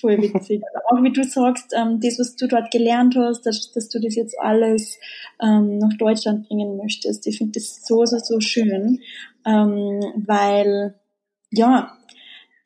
Voll 0.00 0.18
witzig. 0.18 0.62
auch 0.90 1.02
wie 1.02 1.12
du 1.12 1.24
sagst, 1.24 1.74
ähm, 1.74 2.00
das, 2.00 2.18
was 2.18 2.36
du 2.36 2.48
dort 2.48 2.70
gelernt 2.70 3.16
hast, 3.16 3.42
dass, 3.46 3.72
dass 3.72 3.88
du 3.88 3.98
das 3.98 4.14
jetzt 4.14 4.38
alles 4.38 4.98
ähm, 5.42 5.78
nach 5.78 5.92
Deutschland 5.98 6.48
bringen 6.48 6.76
möchtest. 6.76 7.26
Ich 7.26 7.38
finde 7.38 7.52
das 7.52 7.86
so, 7.86 8.04
so, 8.04 8.18
so 8.18 8.40
schön, 8.40 9.00
ähm, 9.46 10.00
weil 10.26 10.94
ja, 11.54 11.96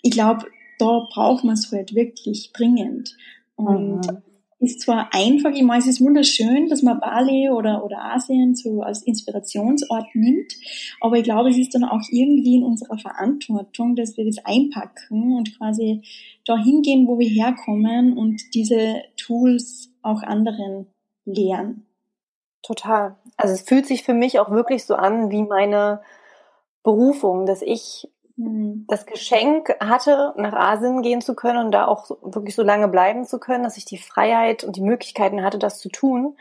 ich 0.02 0.12
glaube, 0.12 0.46
da 0.78 1.06
braucht 1.12 1.44
man 1.44 1.54
es 1.54 1.70
halt 1.72 1.94
wirklich 1.94 2.52
dringend. 2.52 3.16
Und 3.56 4.06
mhm. 4.06 4.22
ist 4.60 4.80
zwar 4.80 5.12
einfach, 5.12 5.50
ich 5.50 5.62
meine, 5.62 5.80
es 5.80 5.88
ist 5.88 6.00
wunderschön, 6.00 6.68
dass 6.68 6.82
man 6.82 7.00
Bali 7.00 7.50
oder, 7.50 7.84
oder 7.84 8.04
Asien 8.14 8.54
so 8.54 8.82
als 8.82 9.02
Inspirationsort 9.02 10.14
nimmt, 10.14 10.52
aber 11.00 11.16
ich 11.16 11.24
glaube, 11.24 11.50
es 11.50 11.58
ist 11.58 11.74
dann 11.74 11.84
auch 11.84 12.02
irgendwie 12.10 12.56
in 12.56 12.64
unserer 12.64 12.98
Verantwortung, 12.98 13.96
dass 13.96 14.16
wir 14.16 14.24
das 14.24 14.38
einpacken 14.44 15.36
und 15.36 15.58
quasi 15.58 16.02
dahin 16.44 16.82
gehen, 16.82 17.06
wo 17.08 17.18
wir 17.18 17.28
herkommen 17.28 18.16
und 18.16 18.54
diese 18.54 19.02
Tools 19.16 19.90
auch 20.02 20.22
anderen 20.22 20.86
lehren. 21.24 21.84
Total. 22.62 23.16
Also 23.36 23.54
es 23.54 23.62
fühlt 23.62 23.86
sich 23.86 24.02
für 24.02 24.14
mich 24.14 24.38
auch 24.38 24.50
wirklich 24.50 24.84
so 24.84 24.94
an 24.94 25.30
wie 25.30 25.42
meine 25.42 26.00
Berufung, 26.82 27.46
dass 27.46 27.62
ich. 27.62 28.08
Das 28.40 29.04
Geschenk 29.04 29.74
hatte, 29.80 30.32
nach 30.36 30.52
Asien 30.52 31.02
gehen 31.02 31.20
zu 31.20 31.34
können 31.34 31.58
und 31.58 31.72
da 31.72 31.86
auch 31.86 32.08
wirklich 32.22 32.54
so 32.54 32.62
lange 32.62 32.86
bleiben 32.86 33.24
zu 33.24 33.40
können, 33.40 33.64
dass 33.64 33.76
ich 33.76 33.84
die 33.84 33.98
Freiheit 33.98 34.62
und 34.62 34.76
die 34.76 34.80
Möglichkeiten 34.80 35.42
hatte, 35.42 35.58
das 35.58 35.80
zu 35.80 35.88
tun. 35.88 36.36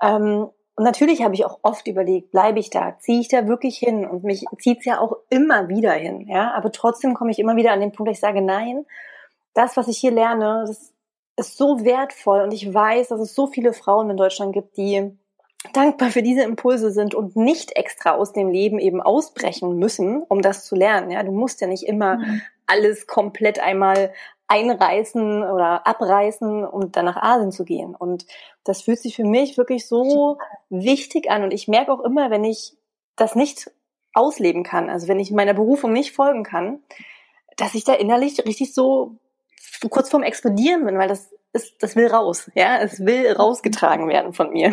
Ähm, 0.00 0.48
und 0.76 0.84
natürlich 0.84 1.22
habe 1.22 1.34
ich 1.34 1.44
auch 1.44 1.58
oft 1.62 1.86
überlegt, 1.86 2.32
bleibe 2.32 2.58
ich 2.58 2.70
da, 2.70 2.98
ziehe 2.98 3.20
ich 3.20 3.28
da 3.28 3.46
wirklich 3.46 3.76
hin? 3.76 4.08
Und 4.08 4.24
mich 4.24 4.46
zieht 4.58 4.78
es 4.78 4.84
ja 4.86 5.00
auch 5.00 5.18
immer 5.28 5.68
wieder 5.68 5.92
hin, 5.92 6.26
ja. 6.26 6.52
Aber 6.52 6.72
trotzdem 6.72 7.12
komme 7.12 7.30
ich 7.30 7.38
immer 7.38 7.56
wieder 7.56 7.72
an 7.72 7.80
den 7.80 7.92
Punkt, 7.92 8.08
dass 8.08 8.16
ich 8.16 8.22
sage, 8.22 8.40
nein, 8.40 8.86
das, 9.52 9.76
was 9.76 9.86
ich 9.86 9.98
hier 9.98 10.12
lerne, 10.12 10.64
das 10.66 10.94
ist 11.36 11.58
so 11.58 11.84
wertvoll. 11.84 12.40
Und 12.40 12.54
ich 12.54 12.72
weiß, 12.72 13.08
dass 13.08 13.20
es 13.20 13.34
so 13.34 13.46
viele 13.46 13.74
Frauen 13.74 14.08
in 14.08 14.16
Deutschland 14.16 14.54
gibt, 14.54 14.78
die 14.78 15.16
dankbar 15.72 16.10
für 16.10 16.22
diese 16.22 16.42
Impulse 16.42 16.90
sind 16.90 17.14
und 17.14 17.36
nicht 17.36 17.76
extra 17.76 18.12
aus 18.12 18.32
dem 18.32 18.50
Leben 18.50 18.78
eben 18.78 19.00
ausbrechen 19.00 19.78
müssen, 19.78 20.22
um 20.22 20.42
das 20.42 20.66
zu 20.66 20.74
lernen. 20.74 21.10
Ja, 21.10 21.22
du 21.22 21.32
musst 21.32 21.60
ja 21.60 21.66
nicht 21.66 21.84
immer 21.84 22.18
mhm. 22.18 22.42
alles 22.66 23.06
komplett 23.06 23.58
einmal 23.58 24.12
einreißen 24.46 25.42
oder 25.42 25.86
abreißen, 25.86 26.64
um 26.64 26.92
dann 26.92 27.06
nach 27.06 27.16
Asien 27.16 27.50
zu 27.50 27.64
gehen. 27.64 27.94
Und 27.94 28.26
das 28.62 28.82
fühlt 28.82 28.98
sich 28.98 29.16
für 29.16 29.24
mich 29.24 29.56
wirklich 29.56 29.88
so 29.88 30.38
wichtig 30.68 31.30
an. 31.30 31.44
Und 31.44 31.52
ich 31.52 31.66
merke 31.66 31.92
auch 31.92 32.00
immer, 32.00 32.30
wenn 32.30 32.44
ich 32.44 32.76
das 33.16 33.34
nicht 33.34 33.70
ausleben 34.12 34.62
kann, 34.62 34.90
also 34.90 35.08
wenn 35.08 35.18
ich 35.18 35.30
meiner 35.30 35.54
Berufung 35.54 35.92
nicht 35.92 36.12
folgen 36.12 36.44
kann, 36.44 36.80
dass 37.56 37.74
ich 37.74 37.84
da 37.84 37.94
innerlich 37.94 38.44
richtig 38.44 38.74
so 38.74 39.16
kurz 39.90 40.08
vorm 40.08 40.22
Explodieren 40.22 40.84
bin, 40.84 40.98
weil 40.98 41.08
das 41.08 41.32
ist, 41.52 41.82
das 41.82 41.96
will 41.96 42.06
raus, 42.08 42.50
ja, 42.54 42.78
es 42.78 43.04
will 43.04 43.32
rausgetragen 43.32 44.08
werden 44.08 44.32
von 44.32 44.50
mir. 44.50 44.72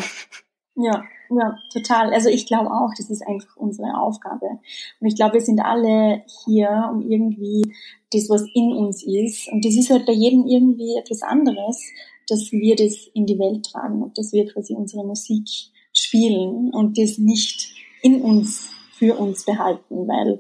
Ja, 0.76 1.04
ja, 1.30 1.58
total. 1.74 2.14
Also 2.14 2.30
ich 2.30 2.46
glaube 2.46 2.72
auch, 2.72 2.92
das 2.98 3.10
ist 3.10 3.26
einfach 3.28 3.56
unsere 3.58 3.98
Aufgabe. 4.00 4.60
Und 5.00 5.08
ich 5.08 5.16
glaube, 5.16 5.36
wir 5.36 5.42
sind 5.42 5.60
alle 5.60 6.24
hier, 6.46 6.90
um 6.92 7.02
irgendwie 7.10 7.74
das, 8.12 8.30
was 8.30 8.46
in 8.54 8.74
uns 8.74 9.04
ist, 9.04 9.48
und 9.52 9.64
das 9.66 9.76
ist 9.76 9.90
halt 9.90 10.06
bei 10.06 10.14
jedem 10.14 10.48
irgendwie 10.48 10.98
etwas 10.98 11.22
anderes, 11.22 11.82
dass 12.28 12.52
wir 12.52 12.76
das 12.76 13.08
in 13.14 13.26
die 13.26 13.40
Welt 13.40 13.66
tragen 13.66 14.02
und 14.02 14.18
dass 14.18 14.32
wir 14.32 14.46
quasi 14.46 14.74
unsere 14.74 15.06
Musik 15.06 15.48
spielen 15.94 16.72
und 16.74 16.98
das 16.98 17.18
nicht 17.18 17.74
in 18.02 18.22
uns, 18.22 18.70
für 18.94 19.16
uns 19.18 19.46
behalten, 19.46 20.08
weil 20.08 20.40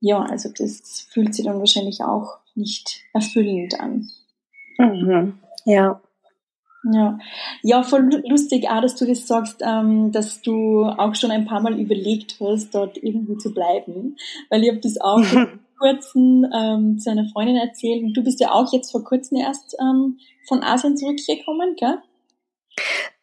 ja, 0.00 0.22
also 0.22 0.50
das 0.56 1.06
fühlt 1.10 1.34
sich 1.34 1.44
dann 1.44 1.58
wahrscheinlich 1.58 2.02
auch 2.02 2.38
nicht 2.54 3.00
erfüllend 3.12 3.80
an. 3.80 4.08
Mhm. 4.78 5.38
Ja, 5.64 6.00
ja, 6.92 7.18
ja, 7.62 7.82
voll 7.82 8.08
lustig 8.28 8.68
auch, 8.68 8.80
dass 8.80 8.96
du 8.96 9.06
das 9.06 9.26
sagst, 9.26 9.62
ähm, 9.64 10.12
dass 10.12 10.42
du 10.42 10.84
auch 10.84 11.14
schon 11.14 11.30
ein 11.30 11.46
paar 11.46 11.60
Mal 11.60 11.78
überlegt 11.78 12.36
hast, 12.40 12.74
dort 12.74 12.96
irgendwie 12.96 13.36
zu 13.38 13.52
bleiben, 13.52 14.16
weil 14.50 14.62
ich 14.62 14.68
habe 14.68 14.80
das 14.80 15.00
auch 15.00 15.22
vor 15.24 15.48
kurzem 15.78 16.46
ähm, 16.54 16.98
zu 16.98 17.10
einer 17.10 17.28
Freundin 17.32 17.56
erzählt 17.56 18.02
und 18.02 18.14
du 18.14 18.22
bist 18.22 18.40
ja 18.40 18.52
auch 18.52 18.72
jetzt 18.72 18.92
vor 18.92 19.04
kurzem 19.04 19.38
erst 19.38 19.76
ähm, 19.80 20.18
von 20.46 20.62
Asien 20.62 20.96
zurückgekommen, 20.96 21.76
gell? 21.76 21.98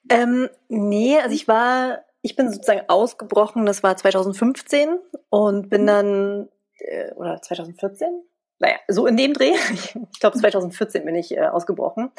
Ähm, 0.10 0.50
nee, 0.68 1.18
also 1.18 1.34
ich 1.34 1.48
war, 1.48 2.00
ich 2.22 2.36
bin 2.36 2.52
sozusagen 2.52 2.84
ausgebrochen, 2.88 3.66
das 3.66 3.84
war 3.84 3.96
2015 3.96 5.00
und 5.30 5.70
bin 5.70 5.84
mhm. 5.84 5.88
dann, 5.88 6.50
äh, 6.80 7.14
oder 7.14 7.42
2014? 7.42 8.24
Naja, 8.60 8.76
so 8.88 9.08
in 9.08 9.18
dem 9.18 9.34
Dreh. 9.34 9.54
Ich 10.14 10.20
glaube 10.20 10.40
2014 10.40 11.04
bin 11.06 11.16
ich 11.16 11.36
äh, 11.36 11.48
ausgebrochen 11.48 12.12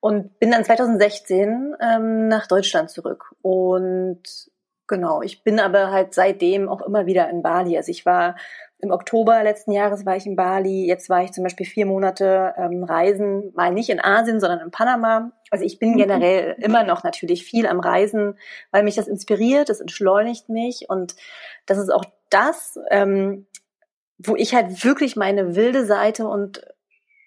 und 0.00 0.38
bin 0.38 0.50
dann 0.50 0.64
2016 0.64 1.74
ähm, 1.80 2.28
nach 2.28 2.46
Deutschland 2.46 2.90
zurück. 2.90 3.34
Und 3.42 4.22
genau, 4.86 5.22
ich 5.22 5.42
bin 5.42 5.58
aber 5.60 5.90
halt 5.90 6.14
seitdem 6.14 6.68
auch 6.68 6.82
immer 6.82 7.06
wieder 7.06 7.28
in 7.30 7.42
Bali. 7.42 7.76
Also 7.76 7.90
ich 7.90 8.06
war 8.06 8.36
im 8.78 8.90
Oktober 8.90 9.42
letzten 9.42 9.72
Jahres 9.72 10.04
war 10.04 10.16
ich 10.16 10.26
in 10.26 10.36
Bali. 10.36 10.86
Jetzt 10.86 11.08
war 11.08 11.22
ich 11.22 11.32
zum 11.32 11.44
Beispiel 11.44 11.64
vier 11.64 11.86
Monate 11.86 12.54
ähm, 12.58 12.84
reisen, 12.84 13.52
mal 13.54 13.72
nicht 13.72 13.88
in 13.88 14.00
Asien, 14.00 14.38
sondern 14.38 14.60
in 14.60 14.70
Panama. 14.70 15.32
Also 15.50 15.64
ich 15.64 15.78
bin 15.78 15.92
mhm. 15.92 15.98
generell 15.98 16.56
immer 16.58 16.84
noch 16.84 17.02
natürlich 17.02 17.44
viel 17.44 17.66
am 17.66 17.80
Reisen, 17.80 18.38
weil 18.70 18.82
mich 18.82 18.96
das 18.96 19.08
inspiriert, 19.08 19.70
das 19.70 19.80
entschleunigt 19.80 20.48
mich 20.50 20.86
und 20.88 21.16
das 21.64 21.78
ist 21.78 21.90
auch 21.90 22.04
das, 22.28 22.78
ähm, 22.90 23.46
wo 24.18 24.36
ich 24.36 24.54
halt 24.54 24.84
wirklich 24.84 25.16
meine 25.16 25.56
wilde 25.56 25.86
Seite 25.86 26.26
und 26.26 26.62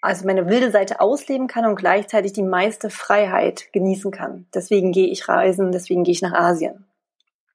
also 0.02 0.26
meine 0.26 0.48
wilde 0.48 0.72
Seite 0.72 1.02
ausleben 1.02 1.48
kann 1.48 1.66
und 1.66 1.76
gleichzeitig 1.76 2.34
die 2.34 2.44
meiste 2.44 2.90
Freiheit 2.90 3.72
genießen 3.74 4.12
kann. 4.12 4.48
Deswegen 4.54 4.92
gehe 4.92 5.08
ich 5.08 5.28
reisen, 5.28 5.72
deswegen 5.72 6.04
gehe 6.04 6.14
ich 6.14 6.22
nach 6.22 6.34
Asien. 6.34 6.86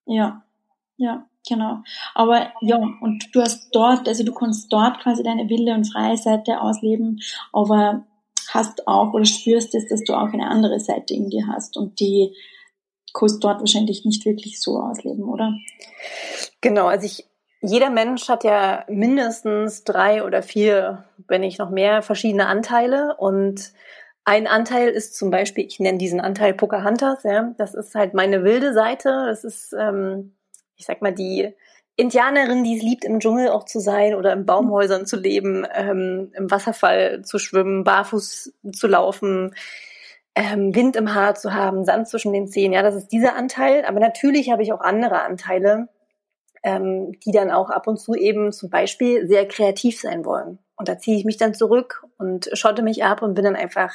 Ja, 0.07 0.43
ja, 0.97 1.27
genau. 1.49 1.79
Aber 2.15 2.53
ja, 2.61 2.77
und 2.77 3.35
du 3.35 3.41
hast 3.41 3.71
dort, 3.73 4.07
also 4.09 4.25
du 4.25 4.35
kannst 4.35 4.73
dort 4.73 5.01
quasi 5.01 5.23
deine 5.23 5.49
wilde 5.49 5.73
und 5.73 5.91
freie 5.91 6.17
Seite 6.17 6.61
ausleben, 6.61 7.21
aber 7.53 8.05
hast 8.51 8.87
auch 8.87 9.15
oder 9.15 9.25
spürst 9.25 9.75
es, 9.75 9.89
dass 9.89 10.05
du 10.05 10.15
auch 10.15 10.33
eine 10.33 10.49
andere 10.49 10.79
Seite 10.79 11.15
in 11.15 11.31
dir 11.31 11.47
hast 11.47 11.77
und 11.77 11.99
die 11.99 12.35
kannst 13.15 13.43
dort 13.43 13.61
wahrscheinlich 13.61 14.05
nicht 14.05 14.25
wirklich 14.27 14.61
so 14.61 14.79
ausleben, 14.79 15.25
oder? 15.25 15.55
Genau, 16.61 16.87
also 16.87 17.07
ich 17.07 17.25
jeder 17.67 17.89
Mensch 17.89 18.29
hat 18.29 18.45
ja 18.45 18.85
mindestens 18.89 19.85
drei 19.85 20.23
oder 20.23 20.43
vier, 20.43 21.05
wenn 21.29 21.41
nicht 21.41 21.59
noch 21.59 21.71
mehr, 21.71 22.03
verschiedene 22.03 22.47
Anteile. 22.47 23.17
Und 23.17 23.73
ein 24.25 24.47
Anteil 24.47 24.89
ist 24.89 25.17
zum 25.17 25.31
Beispiel, 25.31 25.65
ich 25.65 25.81
nenne 25.81 25.99
diesen 25.99 26.21
Anteil 26.21 26.53
Pocahontas, 26.53 27.23
ja, 27.23 27.55
das 27.57 27.75
ist 27.75 27.95
halt 27.95 28.13
meine 28.13 28.45
wilde 28.45 28.75
Seite. 28.75 29.27
Das 29.29 29.45
ist, 29.45 29.75
ähm, 29.79 30.35
ich 30.77 30.85
sag 30.85 31.01
mal, 31.01 31.15
die 31.15 31.55
Indianerin, 31.97 32.65
die 32.65 32.77
es 32.77 32.83
liebt, 32.83 33.05
im 33.05 33.21
Dschungel 33.21 33.49
auch 33.49 33.65
zu 33.65 33.81
sein 33.81 34.15
oder 34.15 34.33
in 34.35 34.45
Baumhäusern 34.45 35.07
zu 35.07 35.17
leben, 35.17 35.67
ähm, 35.75 36.33
im 36.35 36.51
Wasserfall 36.51 37.23
zu 37.23 37.39
schwimmen, 37.39 37.85
barfuß 37.85 38.53
zu 38.73 38.87
laufen, 38.89 39.55
ähm, 40.35 40.75
Wind 40.75 40.97
im 40.97 41.15
Haar 41.15 41.35
zu 41.35 41.55
haben, 41.55 41.85
Sand 41.85 42.09
zwischen 42.09 42.33
den 42.33 42.49
Zehen. 42.49 42.73
Ja, 42.73 42.83
das 42.83 42.97
ist 42.97 43.09
dieser 43.09 43.37
Anteil. 43.37 43.85
Aber 43.87 44.01
natürlich 44.01 44.51
habe 44.51 44.63
ich 44.63 44.73
auch 44.73 44.81
andere 44.81 45.23
Anteile, 45.23 45.89
ähm, 46.65 47.13
die 47.21 47.31
dann 47.31 47.51
auch 47.51 47.71
ab 47.71 47.87
und 47.87 47.99
zu 47.99 48.15
eben 48.15 48.51
zum 48.51 48.71
Beispiel 48.71 49.29
sehr 49.29 49.47
kreativ 49.47 50.01
sein 50.01 50.25
wollen. 50.25 50.59
Und 50.77 50.89
da 50.89 50.99
ziehe 50.99 51.17
ich 51.17 51.25
mich 51.25 51.37
dann 51.37 51.55
zurück 51.55 52.05
und 52.19 52.49
schotte 52.55 52.83
mich 52.83 53.05
ab 53.05 53.23
und 53.23 53.35
bin 53.35 53.45
dann 53.45 53.55
einfach 53.55 53.93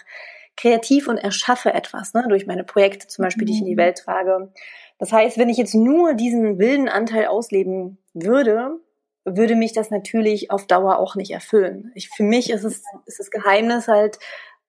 kreativ 0.56 1.08
und 1.08 1.18
erschaffe 1.18 1.74
etwas, 1.74 2.14
ne, 2.14 2.26
durch 2.30 2.46
meine 2.46 2.64
Projekte 2.64 3.08
zum 3.08 3.24
Beispiel, 3.24 3.46
die 3.46 3.54
ich 3.54 3.60
in 3.60 3.66
die 3.66 3.74
mhm. 3.74 3.80
Welt 3.80 3.98
trage. 3.98 4.54
Das 5.00 5.12
heißt, 5.12 5.38
wenn 5.38 5.50
ich 5.50 5.58
jetzt 5.58 5.74
nur 5.74 6.14
diesen 6.14 6.60
wilden 6.60 6.90
Anteil 6.90 7.28
ausleben 7.28 7.98
würde, 8.14 8.80
würde 9.26 9.56
mich 9.56 9.74
das 9.74 9.90
natürlich 9.90 10.52
auf 10.52 10.68
Dauer 10.68 11.00
auch 11.00 11.16
nicht 11.16 11.32
erfüllen. 11.32 11.92
Ich, 11.96 12.10
für 12.10 12.24
mich 12.24 12.50
ist 12.50 12.64
es, 12.64 12.84
ist 13.06 13.20
das 13.20 13.32
Geheimnis 13.32 13.88
halt, 13.88 14.20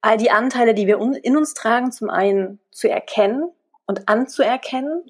all 0.00 0.16
die 0.16 0.30
Anteile, 0.30 0.74
die 0.74 0.86
wir 0.86 0.98
in 1.22 1.36
uns 1.36 1.54
tragen, 1.54 1.92
zum 1.92 2.08
einen 2.08 2.60
zu 2.70 2.88
erkennen 2.88 3.50
und 3.86 4.08
anzuerkennen 4.08 5.04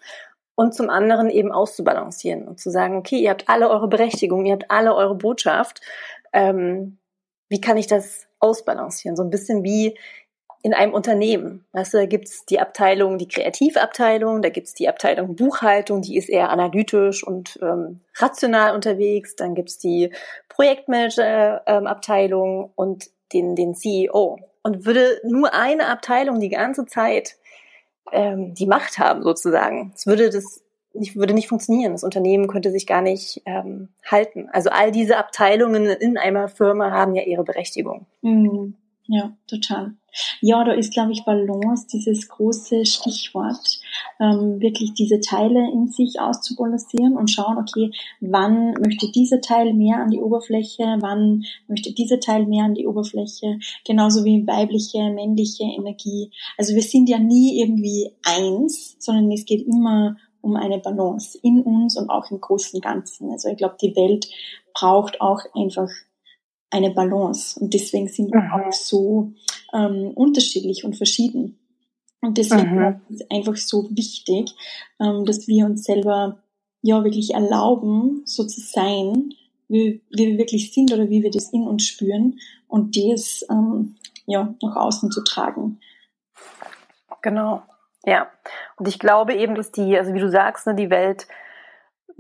und 0.61 0.75
zum 0.75 0.91
anderen 0.91 1.31
eben 1.31 1.53
auszubalancieren 1.53 2.47
und 2.47 2.61
zu 2.61 2.71
sagen, 2.71 2.99
okay, 2.99 3.17
ihr 3.17 3.31
habt 3.31 3.49
alle 3.49 3.71
eure 3.71 3.89
Berechtigung, 3.89 4.45
ihr 4.45 4.53
habt 4.53 4.71
alle 4.71 4.95
eure 4.95 5.15
Botschaft. 5.15 5.81
Ähm, 6.35 6.99
wie 7.49 7.63
kann 7.63 7.79
ich 7.79 7.87
das 7.87 8.27
ausbalancieren? 8.41 9.17
So 9.17 9.23
ein 9.23 9.31
bisschen 9.31 9.65
wie 9.65 9.97
in 10.63 10.75
einem 10.75 10.93
Unternehmen. 10.93 11.65
Weißt 11.73 11.95
du, 11.95 11.99
da 11.99 12.05
gibt's 12.05 12.45
die 12.45 12.61
Abteilung, 12.61 13.17
die 13.17 13.29
Kreativabteilung, 13.29 14.43
da 14.43 14.51
gibt's 14.51 14.75
die 14.75 14.87
Abteilung 14.87 15.35
Buchhaltung, 15.35 16.03
die 16.03 16.19
ist 16.19 16.29
eher 16.29 16.51
analytisch 16.51 17.27
und 17.27 17.59
ähm, 17.63 18.01
rational 18.19 18.75
unterwegs. 18.75 19.37
Dann 19.37 19.55
gibt's 19.55 19.79
die 19.79 20.13
Projektmanager-Abteilung 20.51 22.65
ähm, 22.65 22.71
und 22.75 23.07
den, 23.33 23.57
den 23.57 23.75
CEO. 23.75 24.39
Und 24.63 24.85
würde 24.85 25.23
nur 25.25 25.55
eine 25.55 25.87
Abteilung 25.87 26.39
die 26.39 26.51
ganze 26.51 26.85
Zeit 26.85 27.39
ähm, 28.13 28.55
die 28.55 28.67
Macht 28.67 28.99
haben, 28.99 29.23
sozusagen, 29.23 29.93
es 29.95 30.07
würde 30.07 30.31
das 30.31 30.63
nicht, 30.93 31.17
würde 31.17 31.35
nicht 31.35 31.49
funktionieren. 31.49 31.93
Das 31.93 32.05
Unternehmen 32.05 32.49
könnte 32.49 32.71
sich 32.71 32.87
gar 32.87 33.03
nicht 33.03 33.43
ähm, 33.47 33.91
halten. 34.05 34.49
Also 34.53 34.71
all 34.71 34.91
diese 34.91 35.17
Abteilungen 35.19 35.87
in 35.87 36.19
einer 36.19 36.49
Firma 36.49 36.91
haben 36.91 37.15
ja 37.15 37.23
ihre 37.23 37.45
Berechtigung. 37.45 38.07
Mhm. 38.23 38.77
Ja, 39.13 39.37
total. 39.49 39.95
Ja, 40.41 40.63
da 40.63 40.71
ist, 40.71 40.93
glaube 40.93 41.11
ich, 41.11 41.25
Balance 41.25 41.89
dieses 41.93 42.29
große 42.29 42.87
Stichwort, 42.87 43.81
ähm, 44.21 44.61
wirklich 44.61 44.95
diese 44.95 45.19
Teile 45.19 45.69
in 45.73 45.89
sich 45.89 46.21
auszubalancieren 46.21 47.17
und 47.17 47.29
schauen, 47.29 47.59
okay, 47.59 47.91
wann 48.21 48.75
möchte 48.75 49.11
dieser 49.11 49.41
Teil 49.41 49.75
mehr 49.75 49.97
an 49.97 50.11
die 50.11 50.21
Oberfläche, 50.21 50.99
wann 51.01 51.43
möchte 51.67 51.93
dieser 51.93 52.21
Teil 52.21 52.47
mehr 52.47 52.65
an 52.67 52.75
die 52.75 52.87
Oberfläche, 52.87 53.59
genauso 53.85 54.25
wie 54.25 54.47
weibliche, 54.47 55.11
männliche 55.11 55.65
Energie. 55.65 56.31
Also 56.57 56.77
wir 56.77 56.83
sind 56.83 57.09
ja 57.09 57.19
nie 57.19 57.61
irgendwie 57.61 58.13
eins, 58.23 58.95
sondern 59.01 59.33
es 59.33 59.45
geht 59.45 59.67
immer 59.67 60.17
um 60.41 60.55
eine 60.55 60.79
Balance 60.79 61.37
in 61.43 61.63
uns 61.63 61.99
und 61.99 62.11
auch 62.11 62.31
im 62.31 62.41
großen 62.41 62.81
Ganzen. 62.81 63.33
Also 63.33 63.49
ich 63.49 63.57
glaube, 63.57 63.77
die 63.83 63.97
Welt 63.97 64.29
braucht 64.73 65.21
auch 65.21 65.41
einfach 65.53 65.89
eine 66.71 66.91
Balance. 66.91 67.59
Und 67.59 67.75
deswegen 67.75 68.09
sind 68.09 68.33
wir 68.33 68.41
mhm. 68.41 68.53
auch 68.53 68.73
so 68.73 69.33
ähm, 69.73 70.13
unterschiedlich 70.15 70.85
und 70.85 70.97
verschieden. 70.97 71.59
Und 72.21 72.39
deswegen 72.39 72.77
mhm. 72.77 73.01
ist 73.09 73.23
es 73.23 73.31
einfach 73.31 73.57
so 73.57 73.89
wichtig, 73.91 74.55
ähm, 75.01 75.25
dass 75.25 75.49
wir 75.49 75.67
uns 75.67 75.85
selber 75.85 76.43
ja 76.83 77.03
wirklich 77.05 77.35
erlauben, 77.35 78.23
so 78.25 78.45
zu 78.45 78.61
sein, 78.61 79.35
wie, 79.69 80.03
wie 80.11 80.27
wir 80.29 80.39
wirklich 80.39 80.73
sind 80.73 80.93
oder 80.93 81.09
wie 81.09 81.23
wir 81.23 81.31
das 81.31 81.53
in 81.53 81.63
uns 81.63 81.87
spüren 81.87 82.39
und 82.69 82.97
das 82.97 83.45
ähm, 83.51 83.97
ja 84.27 84.55
nach 84.63 84.77
außen 84.77 85.11
zu 85.11 85.23
tragen. 85.23 85.81
Genau, 87.23 87.63
ja. 88.05 88.29
Und 88.77 88.89
ich 88.89 88.99
glaube 88.99 89.35
eben, 89.35 89.55
dass 89.55 89.73
die, 89.73 89.97
also 89.97 90.15
wie 90.15 90.21
du 90.21 90.31
sagst, 90.31 90.67
ne, 90.67 90.75
die 90.75 90.91
Welt 90.91 91.27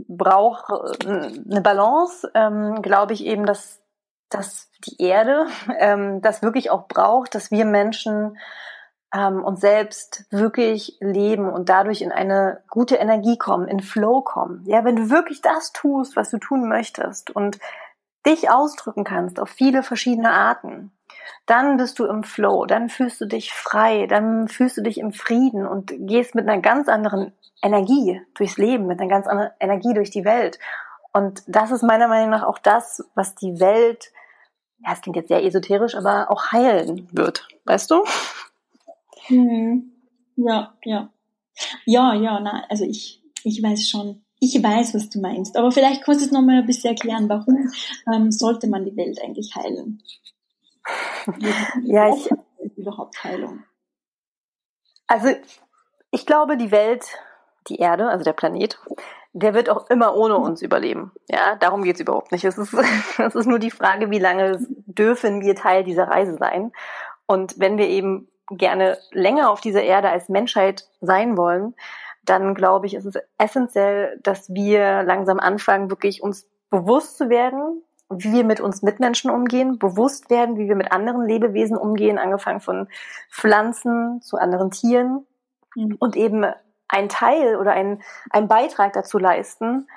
braucht 0.08 0.70
äh, 1.04 1.32
eine 1.50 1.60
Balance. 1.60 2.30
Ähm, 2.34 2.82
glaube 2.82 3.12
ich 3.14 3.24
eben, 3.24 3.46
dass 3.46 3.79
dass 4.30 4.70
die 4.86 5.02
Erde 5.02 5.46
ähm, 5.78 6.22
das 6.22 6.42
wirklich 6.42 6.70
auch 6.70 6.88
braucht, 6.88 7.34
dass 7.34 7.50
wir 7.50 7.64
Menschen 7.64 8.38
ähm, 9.12 9.42
uns 9.44 9.60
selbst 9.60 10.24
wirklich 10.30 10.96
leben 11.00 11.50
und 11.50 11.68
dadurch 11.68 12.00
in 12.00 12.12
eine 12.12 12.62
gute 12.68 12.96
Energie 12.96 13.36
kommen, 13.36 13.68
in 13.68 13.80
Flow 13.80 14.22
kommen. 14.22 14.64
Ja, 14.66 14.84
wenn 14.84 14.96
du 14.96 15.10
wirklich 15.10 15.42
das 15.42 15.72
tust, 15.72 16.16
was 16.16 16.30
du 16.30 16.38
tun 16.38 16.68
möchtest 16.68 17.30
und 17.30 17.58
dich 18.26 18.50
ausdrücken 18.50 19.04
kannst 19.04 19.40
auf 19.40 19.48
viele 19.48 19.82
verschiedene 19.82 20.30
Arten, 20.30 20.92
dann 21.46 21.76
bist 21.76 21.98
du 21.98 22.06
im 22.06 22.22
Flow, 22.22 22.66
dann 22.66 22.88
fühlst 22.88 23.20
du 23.20 23.26
dich 23.26 23.52
frei, 23.52 24.06
dann 24.06 24.46
fühlst 24.46 24.76
du 24.76 24.82
dich 24.82 24.98
im 24.98 25.12
Frieden 25.12 25.66
und 25.66 25.92
gehst 25.96 26.34
mit 26.34 26.48
einer 26.48 26.60
ganz 26.60 26.88
anderen 26.88 27.32
Energie 27.62 28.22
durchs 28.34 28.56
Leben, 28.56 28.86
mit 28.86 29.00
einer 29.00 29.10
ganz 29.10 29.26
anderen 29.26 29.50
Energie 29.58 29.94
durch 29.94 30.10
die 30.10 30.24
Welt. 30.24 30.58
Und 31.12 31.42
das 31.48 31.72
ist 31.72 31.82
meiner 31.82 32.06
Meinung 32.06 32.30
nach 32.30 32.44
auch 32.44 32.58
das, 32.58 33.04
was 33.14 33.34
die 33.34 33.58
Welt 33.58 34.12
ja, 34.84 34.92
es 34.92 35.00
klingt 35.00 35.16
jetzt 35.16 35.28
sehr 35.28 35.44
esoterisch, 35.44 35.94
aber 35.94 36.30
auch 36.30 36.52
heilen 36.52 37.08
wird, 37.12 37.48
weißt 37.64 37.90
du? 37.90 38.04
Mhm. 39.28 39.92
Ja, 40.36 40.74
ja. 40.84 41.10
Ja, 41.84 42.14
ja, 42.14 42.40
na, 42.40 42.64
also 42.68 42.84
ich, 42.84 43.22
ich 43.44 43.62
weiß 43.62 43.88
schon, 43.88 44.24
ich 44.38 44.62
weiß, 44.62 44.94
was 44.94 45.10
du 45.10 45.20
meinst. 45.20 45.56
Aber 45.56 45.70
vielleicht 45.70 46.02
kannst 46.02 46.22
du 46.22 46.24
es 46.26 46.32
nochmal 46.32 46.60
ein 46.60 46.66
bisschen 46.66 46.90
erklären, 46.90 47.28
warum 47.28 47.70
ähm, 48.12 48.32
sollte 48.32 48.66
man 48.66 48.84
die 48.84 48.96
Welt 48.96 49.20
eigentlich 49.22 49.54
heilen? 49.54 50.02
ja, 51.84 52.14
ich, 52.14 52.28
überhaupt 52.76 53.22
Heilung? 53.22 53.62
Also, 55.06 55.28
ich 56.10 56.24
glaube, 56.24 56.56
die 56.56 56.70
Welt, 56.70 57.04
die 57.68 57.76
Erde, 57.76 58.08
also 58.08 58.24
der 58.24 58.32
Planet, 58.32 58.78
der 59.32 59.54
wird 59.54 59.70
auch 59.70 59.88
immer 59.90 60.16
ohne 60.16 60.36
uns 60.36 60.62
überleben. 60.62 61.12
Ja, 61.28 61.56
darum 61.56 61.82
geht's 61.82 62.00
überhaupt 62.00 62.32
nicht. 62.32 62.44
Es 62.44 62.58
ist, 62.58 62.74
es 63.18 63.34
ist 63.34 63.46
nur 63.46 63.58
die 63.58 63.70
Frage, 63.70 64.10
wie 64.10 64.18
lange 64.18 64.58
dürfen 64.86 65.40
wir 65.40 65.54
Teil 65.54 65.84
dieser 65.84 66.08
Reise 66.08 66.36
sein. 66.36 66.72
Und 67.26 67.58
wenn 67.58 67.78
wir 67.78 67.88
eben 67.88 68.28
gerne 68.50 68.98
länger 69.12 69.50
auf 69.50 69.60
dieser 69.60 69.82
Erde 69.82 70.10
als 70.10 70.28
Menschheit 70.28 70.88
sein 71.00 71.36
wollen, 71.36 71.74
dann 72.24 72.54
glaube 72.54 72.86
ich, 72.86 72.94
ist 72.94 73.06
es 73.06 73.14
essentiell, 73.38 74.18
dass 74.22 74.52
wir 74.52 75.02
langsam 75.04 75.38
anfangen, 75.38 75.90
wirklich 75.90 76.22
uns 76.22 76.48
bewusst 76.68 77.16
zu 77.16 77.30
werden, 77.30 77.82
wie 78.10 78.32
wir 78.32 78.44
mit 78.44 78.60
uns 78.60 78.82
Mitmenschen 78.82 79.30
umgehen, 79.30 79.78
bewusst 79.78 80.30
werden, 80.30 80.58
wie 80.58 80.68
wir 80.68 80.74
mit 80.74 80.92
anderen 80.92 81.24
Lebewesen 81.24 81.76
umgehen, 81.76 82.18
angefangen 82.18 82.60
von 82.60 82.88
Pflanzen 83.30 84.20
zu 84.20 84.36
anderen 84.36 84.72
Tieren 84.72 85.26
mhm. 85.76 85.96
und 85.98 86.16
eben 86.16 86.44
ein 86.90 87.08
Teil 87.08 87.56
oder 87.56 87.72
ein, 87.72 88.02
ein 88.30 88.48
Beitrag 88.48 88.92
dazu 88.92 89.18
leisten, 89.18 89.88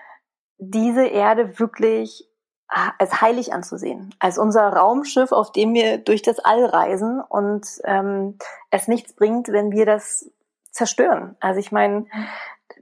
diese 0.58 1.06
Erde 1.06 1.60
wirklich 1.60 2.30
als 2.68 3.22
heilig 3.22 3.54
anzusehen, 3.54 4.16
als 4.20 4.38
unser 4.38 4.68
Raumschiff, 4.70 5.32
auf 5.32 5.52
dem 5.52 5.74
wir 5.74 6.00
durch 6.00 6.22
das 6.22 6.40
All 6.40 6.66
reisen 6.66 7.22
und 7.22 7.68
ähm, 7.84 8.38
es 8.72 8.88
nichts 8.88 9.14
bringt, 9.14 9.50
wenn 9.50 9.72
wir 9.72 9.86
das 9.86 10.32
zerstören. 10.72 11.36
Also 11.40 11.60
ich 11.60 11.72
meine, 11.72 12.08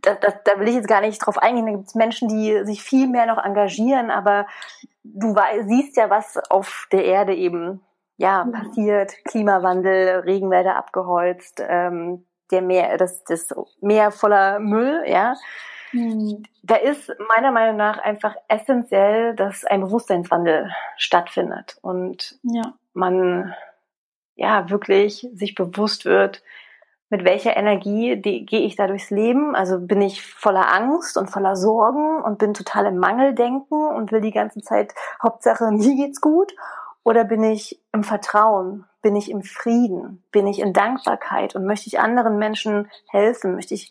da, 0.02 0.16
da, 0.16 0.34
da 0.46 0.60
will 0.60 0.70
ich 0.70 0.76
jetzt 0.76 0.88
gar 0.88 1.02
nicht 1.02 1.20
drauf 1.20 1.38
eingehen. 1.38 1.66
Da 1.66 1.72
gibt 1.74 1.88
es 1.88 1.96
Menschen, 1.96 2.30
die 2.30 2.64
sich 2.66 2.82
viel 2.82 3.08
mehr 3.08 3.26
noch 3.26 3.44
engagieren, 3.44 4.12
aber 4.12 4.48
du 5.04 5.36
weißt, 5.36 5.68
siehst 5.68 5.98
ja, 5.98 6.10
was 6.10 6.38
auf 6.50 6.88
der 6.92 7.04
Erde 7.04 7.36
eben 7.36 7.82
ja 8.16 8.46
passiert: 8.46 9.14
Klimawandel, 9.26 10.20
Regenwälder 10.22 10.78
abgeholzt, 10.78 11.62
ähm, 11.68 12.26
der 12.52 12.62
Meer, 12.62 12.98
das, 12.98 13.24
das 13.24 13.50
Meer 13.82 14.12
voller 14.12 14.60
Müll, 14.60 15.04
ja. 15.08 15.36
Mhm. 15.92 16.44
Da 16.64 16.76
ist 16.76 17.12
meiner 17.36 17.52
Meinung 17.52 17.78
nach 17.78 17.98
einfach 17.98 18.36
essentiell, 18.48 19.36
dass 19.36 19.66
ein 19.66 19.82
Bewusstseinswandel 19.82 20.72
stattfindet 20.98 21.78
und 21.82 22.40
ja. 22.44 22.74
man 22.94 23.54
ja 24.36 24.70
wirklich 24.70 25.28
sich 25.34 25.56
bewusst 25.56 26.06
wird, 26.06 26.42
mit 27.12 27.26
welcher 27.26 27.58
Energie 27.58 28.16
gehe 28.16 28.62
ich 28.62 28.78
da 28.78 28.88
durchs 28.88 29.10
Leben? 29.10 29.54
Also 29.54 29.80
bin 29.80 30.02
ich 30.02 30.22
voller 30.22 30.74
Angst 30.74 31.18
und 31.18 31.30
voller 31.30 31.58
Sorgen 31.58 32.22
und 32.24 32.38
bin 32.38 32.54
total 32.54 32.86
im 32.86 32.98
Mangeldenken 32.98 33.86
und 33.90 34.14
will 34.14 34.22
die 34.22 34.32
ganze 34.32 34.62
Zeit 34.62 34.94
Hauptsache 35.22 35.66
mir 35.72 35.96
geht's 35.96 36.22
gut? 36.22 36.54
Oder 37.04 37.24
bin 37.24 37.44
ich 37.44 37.82
im 37.92 38.04
Vertrauen? 38.04 38.86
Bin 39.02 39.16
ich 39.16 39.32
im 39.32 39.42
Frieden? 39.42 40.24
Bin 40.32 40.48
ich 40.48 40.60
in 40.60 40.74
Dankbarkeit? 40.74 41.56
Und 41.56 41.66
möchte 41.66 41.88
ich 41.88 42.00
anderen 42.00 42.38
Menschen 42.38 42.90
helfen? 43.10 43.56
Möchte 43.56 43.74
ich 43.74 43.90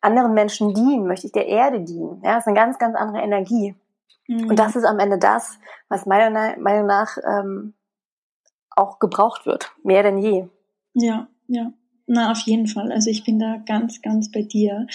anderen 0.00 0.34
Menschen 0.34 0.74
dienen? 0.74 1.06
Möchte 1.06 1.26
ich 1.26 1.32
der 1.32 1.46
Erde 1.46 1.80
dienen? 1.80 2.20
Ja, 2.24 2.34
das 2.34 2.44
ist 2.44 2.48
eine 2.48 2.56
ganz, 2.56 2.78
ganz 2.78 2.96
andere 2.96 3.22
Energie. 3.22 3.76
Mhm. 4.26 4.50
Und 4.50 4.58
das 4.58 4.76
ist 4.76 4.84
am 4.84 4.98
Ende 4.98 5.18
das, 5.18 5.58
was 5.88 6.06
meiner 6.06 6.56
Meinung 6.58 6.86
nach 6.86 7.16
ähm, 7.24 7.74
auch 8.70 8.98
gebraucht 8.98 9.46
wird. 9.46 9.72
Mehr 9.82 10.02
denn 10.02 10.18
je. 10.18 10.48
Ja, 10.94 11.28
ja. 11.46 11.72
Na, 12.10 12.32
auf 12.32 12.40
jeden 12.40 12.66
Fall. 12.66 12.90
Also 12.90 13.10
ich 13.10 13.22
bin 13.22 13.38
da 13.38 13.58
ganz, 13.66 14.00
ganz 14.00 14.32
bei 14.32 14.40
dir. 14.40 14.86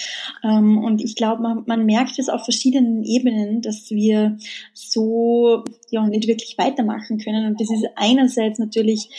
Ähm, 0.42 0.78
und 0.78 1.00
ich 1.00 1.14
glaube, 1.14 1.42
man, 1.42 1.62
man 1.64 1.86
merkt 1.86 2.18
es 2.18 2.28
auf 2.28 2.42
verschiedenen 2.42 3.04
Ebenen, 3.04 3.62
dass 3.62 3.92
wir 3.92 4.36
so 4.72 5.62
ja 5.90 6.04
nicht 6.08 6.26
wirklich 6.26 6.58
weitermachen 6.58 7.18
können. 7.18 7.46
Und 7.46 7.60
das 7.60 7.70
ist 7.70 7.86
einerseits 7.94 8.58
natürlich 8.58 9.10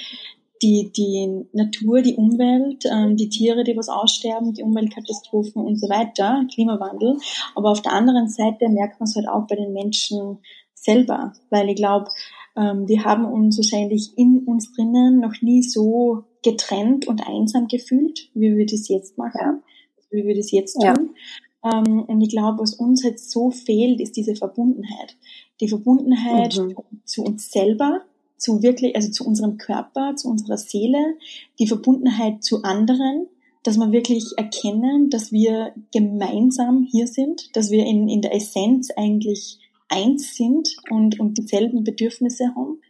die, 0.62 0.92
die 0.94 1.46
Natur, 1.54 2.02
die 2.02 2.16
Umwelt, 2.16 2.84
ähm, 2.86 3.16
die 3.16 3.30
Tiere, 3.30 3.64
die 3.64 3.78
was 3.78 3.88
aussterben, 3.88 4.54
die 4.54 4.64
Umweltkatastrophen 4.64 5.64
und 5.64 5.80
so 5.80 5.88
weiter, 5.88 6.46
Klimawandel. 6.54 7.16
Aber 7.56 7.72
auf 7.72 7.82
der 7.82 7.94
anderen 7.94 8.28
Seite 8.28 8.68
merkt 8.68 9.00
man 9.00 9.08
es 9.08 9.16
halt 9.16 9.30
auch 9.30 9.48
bei 9.48 9.56
den 9.56 9.72
Menschen 9.72 10.40
selber, 10.74 11.32
weil 11.50 11.70
ich 11.70 11.78
glaube, 11.78 12.10
ähm, 12.58 12.90
wir 12.90 13.06
haben 13.06 13.24
uns 13.24 13.58
wahrscheinlich 13.58 14.18
in 14.18 14.40
uns 14.40 14.74
drinnen 14.74 15.22
noch 15.22 15.42
nie 15.42 15.64
so 15.64 16.26
getrennt 16.46 17.08
und 17.08 17.28
einsam 17.28 17.68
gefühlt, 17.68 18.30
wie 18.36 18.56
wir 18.56 18.66
das 18.66 18.88
jetzt 18.88 19.18
machen, 19.18 19.64
wie 20.12 20.26
wir 20.26 20.36
das 20.36 20.52
jetzt 20.52 20.76
tun. 20.76 21.16
Ja. 21.64 21.80
Ähm, 21.80 22.04
und 22.04 22.22
ich 22.22 22.30
glaube, 22.30 22.60
was 22.60 22.76
uns 22.76 23.04
jetzt 23.04 23.32
so 23.32 23.50
fehlt, 23.50 24.00
ist 24.00 24.16
diese 24.16 24.36
Verbundenheit. 24.36 25.18
Die 25.60 25.68
Verbundenheit 25.68 26.56
mhm. 26.58 26.76
zu 27.04 27.24
uns 27.24 27.50
selber, 27.52 28.02
zu 28.38 28.62
wirklich, 28.62 28.96
also 28.96 29.10
zu 29.10 29.26
unserem 29.26 29.58
Körper, 29.58 30.16
zu 30.16 30.30
unserer 30.30 30.58
Seele, 30.58 31.18
die 31.60 31.68
Verbundenheit 31.68 32.44
zu 32.44 32.62
anderen, 32.62 33.28
dass 33.64 33.78
wir 33.78 33.92
wirklich 33.92 34.34
erkennen, 34.38 35.10
dass 35.10 35.32
wir 35.32 35.74
gemeinsam 35.92 36.88
hier 36.90 37.08
sind, 37.08 37.56
dass 37.56 37.72
wir 37.72 37.84
in, 37.86 38.08
in 38.08 38.22
der 38.22 38.36
Essenz 38.36 38.92
eigentlich 38.96 39.58
eins 39.90 40.36
sind 40.36 40.76
und, 40.92 41.20
und 41.20 41.40
dieselben 41.40 41.84
Bedürfnisse 41.84 42.50
haben 42.56 42.82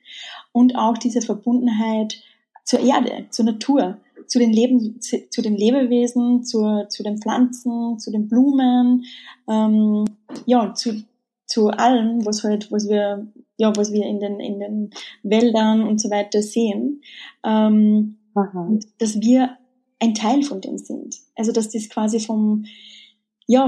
und 0.52 0.76
auch 0.76 0.98
diese 0.98 1.22
Verbundenheit 1.22 2.22
zur 2.66 2.80
Erde, 2.80 3.28
zur 3.30 3.46
Natur, 3.46 3.98
zu 4.28 4.40
den, 4.40 4.52
Leben, 4.52 5.00
zu 5.00 5.42
den 5.42 5.56
Lebewesen, 5.56 6.44
zur, 6.44 6.90
zu 6.90 7.04
den 7.04 7.20
Pflanzen, 7.20 8.00
zu 8.00 8.12
den 8.12 8.28
Blumen, 8.28 9.06
ähm, 9.48 10.06
ja, 10.46 10.74
zu, 10.74 11.04
zu 11.46 11.70
allem, 11.70 12.26
was 12.26 12.44
halt, 12.44 12.72
was 12.72 12.90
wir, 12.90 13.28
ja, 13.58 13.72
was 13.76 13.94
wir 13.94 14.06
in 14.06 14.20
den, 14.20 14.40
in 14.40 14.60
den 14.60 14.90
Wäldern 15.24 15.88
und 15.88 16.02
so 16.02 16.10
weiter 16.10 16.42
sehen, 16.42 17.02
ähm, 17.44 18.18
dass 18.98 19.22
wir 19.22 19.58
ein 20.00 20.14
Teil 20.14 20.44
von 20.44 20.60
dem 20.60 20.78
sind. 20.78 21.16
Also, 21.36 21.52
dass 21.52 21.70
das 21.70 21.90
quasi 21.90 22.20
vom, 22.20 22.66
ja, 23.48 23.68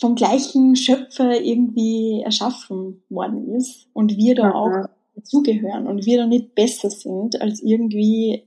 vom 0.00 0.14
gleichen 0.14 0.74
Schöpfer 0.74 1.40
irgendwie 1.40 2.22
erschaffen 2.24 3.02
worden 3.10 3.54
ist 3.54 3.88
und 3.92 4.16
wir 4.16 4.34
da 4.34 4.52
auch 4.52 4.88
dazugehören 5.18 5.86
und 5.86 6.06
wir 6.06 6.18
da 6.18 6.26
nicht 6.26 6.54
besser 6.54 6.90
sind 6.90 7.40
als 7.40 7.60
irgendwie 7.60 8.46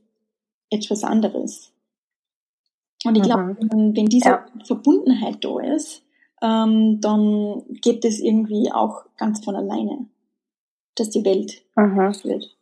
etwas 0.69 1.03
anderes. 1.03 1.73
Und 3.03 3.15
ich 3.15 3.23
glaube, 3.23 3.57
mhm. 3.59 3.95
wenn 3.95 4.05
diese 4.05 4.29
ja. 4.29 4.45
Verbundenheit 4.65 5.43
da 5.43 5.59
ist, 5.59 6.03
ähm, 6.41 7.01
dann 7.01 7.63
geht 7.81 8.05
es 8.05 8.19
irgendwie 8.19 8.71
auch 8.71 9.05
ganz 9.17 9.43
von 9.43 9.55
alleine, 9.55 10.07
dass 10.95 11.09
die 11.09 11.25
Welt 11.25 11.63
mhm. 11.75 12.13
wird. 12.23 12.55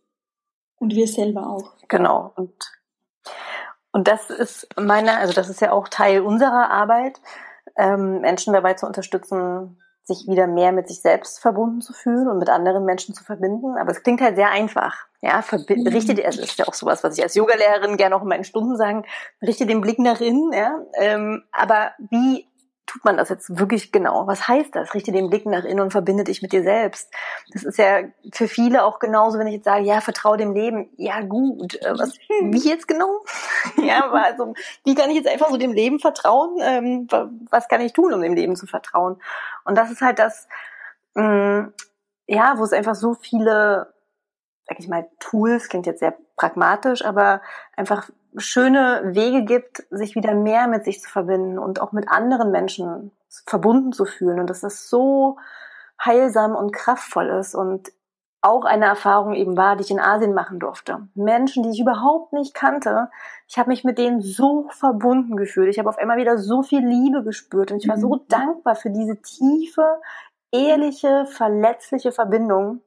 Und 0.77 0.95
wir 0.95 1.07
selber 1.07 1.49
auch. 1.49 1.73
Genau. 1.89 2.31
Und, 2.35 2.53
und 3.91 4.07
das 4.07 4.29
ist 4.29 4.67
meine, 4.79 5.17
also 5.17 5.33
das 5.33 5.49
ist 5.49 5.61
ja 5.61 5.71
auch 5.71 5.89
Teil 5.89 6.21
unserer 6.21 6.69
Arbeit, 6.69 7.19
ähm, 7.77 8.21
Menschen 8.21 8.53
dabei 8.53 8.75
zu 8.75 8.85
unterstützen, 8.85 9.77
sich 10.09 10.27
wieder 10.27 10.47
mehr 10.47 10.73
mit 10.73 10.89
sich 10.89 11.01
selbst 11.01 11.39
verbunden 11.39 11.79
zu 11.79 11.93
fühlen 11.93 12.27
und 12.27 12.37
mit 12.37 12.49
anderen 12.49 12.83
Menschen 12.83 13.15
zu 13.15 13.23
verbinden. 13.23 13.77
Aber 13.77 13.91
es 13.91 14.03
klingt 14.03 14.19
halt 14.19 14.35
sehr 14.35 14.51
einfach. 14.51 15.07
Ja, 15.21 15.41
mhm. 15.51 15.87
richte 15.87 16.13
dir, 16.15 16.25
also 16.25 16.41
ist 16.41 16.59
ja 16.59 16.67
auch 16.67 16.73
sowas, 16.73 17.03
was 17.03 17.17
ich 17.17 17.23
als 17.23 17.35
Yogalehrerin 17.35 17.95
gerne 17.95 18.15
auch 18.15 18.21
in 18.21 18.27
meinen 18.27 18.43
Stunden 18.43 18.75
sagen, 18.75 19.05
richte 19.41 19.65
den 19.65 19.79
Blick 19.79 19.99
nach 19.99 20.19
innen, 20.19 20.51
ja. 20.51 20.79
Ähm, 20.97 21.43
aber 21.51 21.91
wie 22.09 22.48
tut 22.89 23.05
man 23.05 23.17
das 23.17 23.29
jetzt 23.29 23.59
wirklich 23.59 23.91
genau? 23.91 24.25
Was 24.25 24.47
heißt 24.47 24.75
das? 24.75 24.95
Richte 24.95 25.11
den 25.11 25.29
Blick 25.29 25.45
nach 25.45 25.63
innen 25.63 25.79
und 25.79 25.91
verbinde 25.91 26.23
dich 26.23 26.41
mit 26.41 26.51
dir 26.51 26.63
selbst. 26.63 27.13
Das 27.53 27.63
ist 27.63 27.77
ja 27.77 28.01
für 28.33 28.47
viele 28.47 28.83
auch 28.83 28.97
genauso, 28.97 29.37
wenn 29.37 29.45
ich 29.45 29.53
jetzt 29.53 29.65
sage, 29.65 29.83
ja, 29.83 30.01
vertraue 30.01 30.37
dem 30.37 30.53
Leben. 30.53 30.89
Ja, 30.97 31.21
gut. 31.21 31.75
Äh, 31.83 31.93
was, 31.99 32.17
wie 32.41 32.67
jetzt 32.67 32.87
genau? 32.87 33.23
ja, 33.77 34.05
aber 34.05 34.23
also, 34.23 34.55
wie 34.85 34.95
kann 34.95 35.11
ich 35.11 35.17
jetzt 35.17 35.27
einfach 35.27 35.51
so 35.51 35.57
dem 35.57 35.71
Leben 35.71 35.99
vertrauen? 35.99 36.57
Ähm, 36.61 37.07
was 37.51 37.67
kann 37.67 37.81
ich 37.81 37.93
tun, 37.93 38.11
um 38.11 38.21
dem 38.21 38.33
Leben 38.33 38.55
zu 38.55 38.65
vertrauen? 38.65 39.21
Und 39.65 39.77
das 39.77 39.91
ist 39.91 40.01
halt 40.01 40.17
das, 40.17 40.47
mh, 41.13 41.61
mm, 41.61 41.73
ja, 42.25 42.57
wo 42.57 42.63
es 42.63 42.73
einfach 42.73 42.95
so 42.95 43.13
viele, 43.13 43.93
sag 44.67 44.79
ich 44.79 44.87
mal, 44.87 45.07
Tools, 45.19 45.69
klingt 45.69 45.85
jetzt 45.85 45.99
sehr 45.99 46.17
pragmatisch, 46.35 47.05
aber 47.05 47.43
einfach 47.75 48.09
schöne 48.37 49.01
Wege 49.05 49.43
gibt, 49.43 49.83
sich 49.89 50.15
wieder 50.15 50.33
mehr 50.33 50.67
mit 50.67 50.85
sich 50.85 51.01
zu 51.01 51.09
verbinden 51.09 51.57
und 51.57 51.81
auch 51.81 51.91
mit 51.91 52.09
anderen 52.09 52.51
Menschen 52.51 53.11
verbunden 53.45 53.91
zu 53.91 54.05
fühlen 54.05 54.39
und 54.39 54.49
dass 54.49 54.61
das 54.61 54.89
so 54.89 55.37
heilsam 56.03 56.55
und 56.55 56.71
kraftvoll 56.71 57.27
ist 57.27 57.55
und 57.55 57.91
auch 58.41 58.63
eine 58.63 58.85
Erfahrung 58.85 59.33
eben 59.33 59.57
war, 59.57 59.75
die 59.75 59.83
ich 59.83 59.91
in 59.91 59.99
Asien 59.99 60.33
machen 60.33 60.59
durfte. 60.59 61.07
Menschen, 61.13 61.63
die 61.63 61.71
ich 61.71 61.81
überhaupt 61.81 62.31
nicht 62.31 62.53
kannte. 62.53 63.09
Ich 63.47 63.57
habe 63.57 63.69
mich 63.69 63.83
mit 63.83 63.97
denen 63.97 64.21
so 64.21 64.67
verbunden 64.69 65.35
gefühlt. 65.35 65.69
Ich 65.69 65.77
habe 65.77 65.89
auf 65.89 65.97
einmal 65.97 66.17
wieder 66.17 66.37
so 66.37 66.63
viel 66.63 66.85
Liebe 66.85 67.23
gespürt 67.23 67.71
und 67.71 67.83
ich 67.83 67.89
war 67.89 67.97
so 67.97 68.15
mhm. 68.15 68.21
dankbar 68.29 68.75
für 68.75 68.91
diese 68.91 69.21
tiefe, 69.21 69.99
ehrliche, 70.51 71.25
verletzliche 71.25 72.13
Verbindung. 72.13 72.81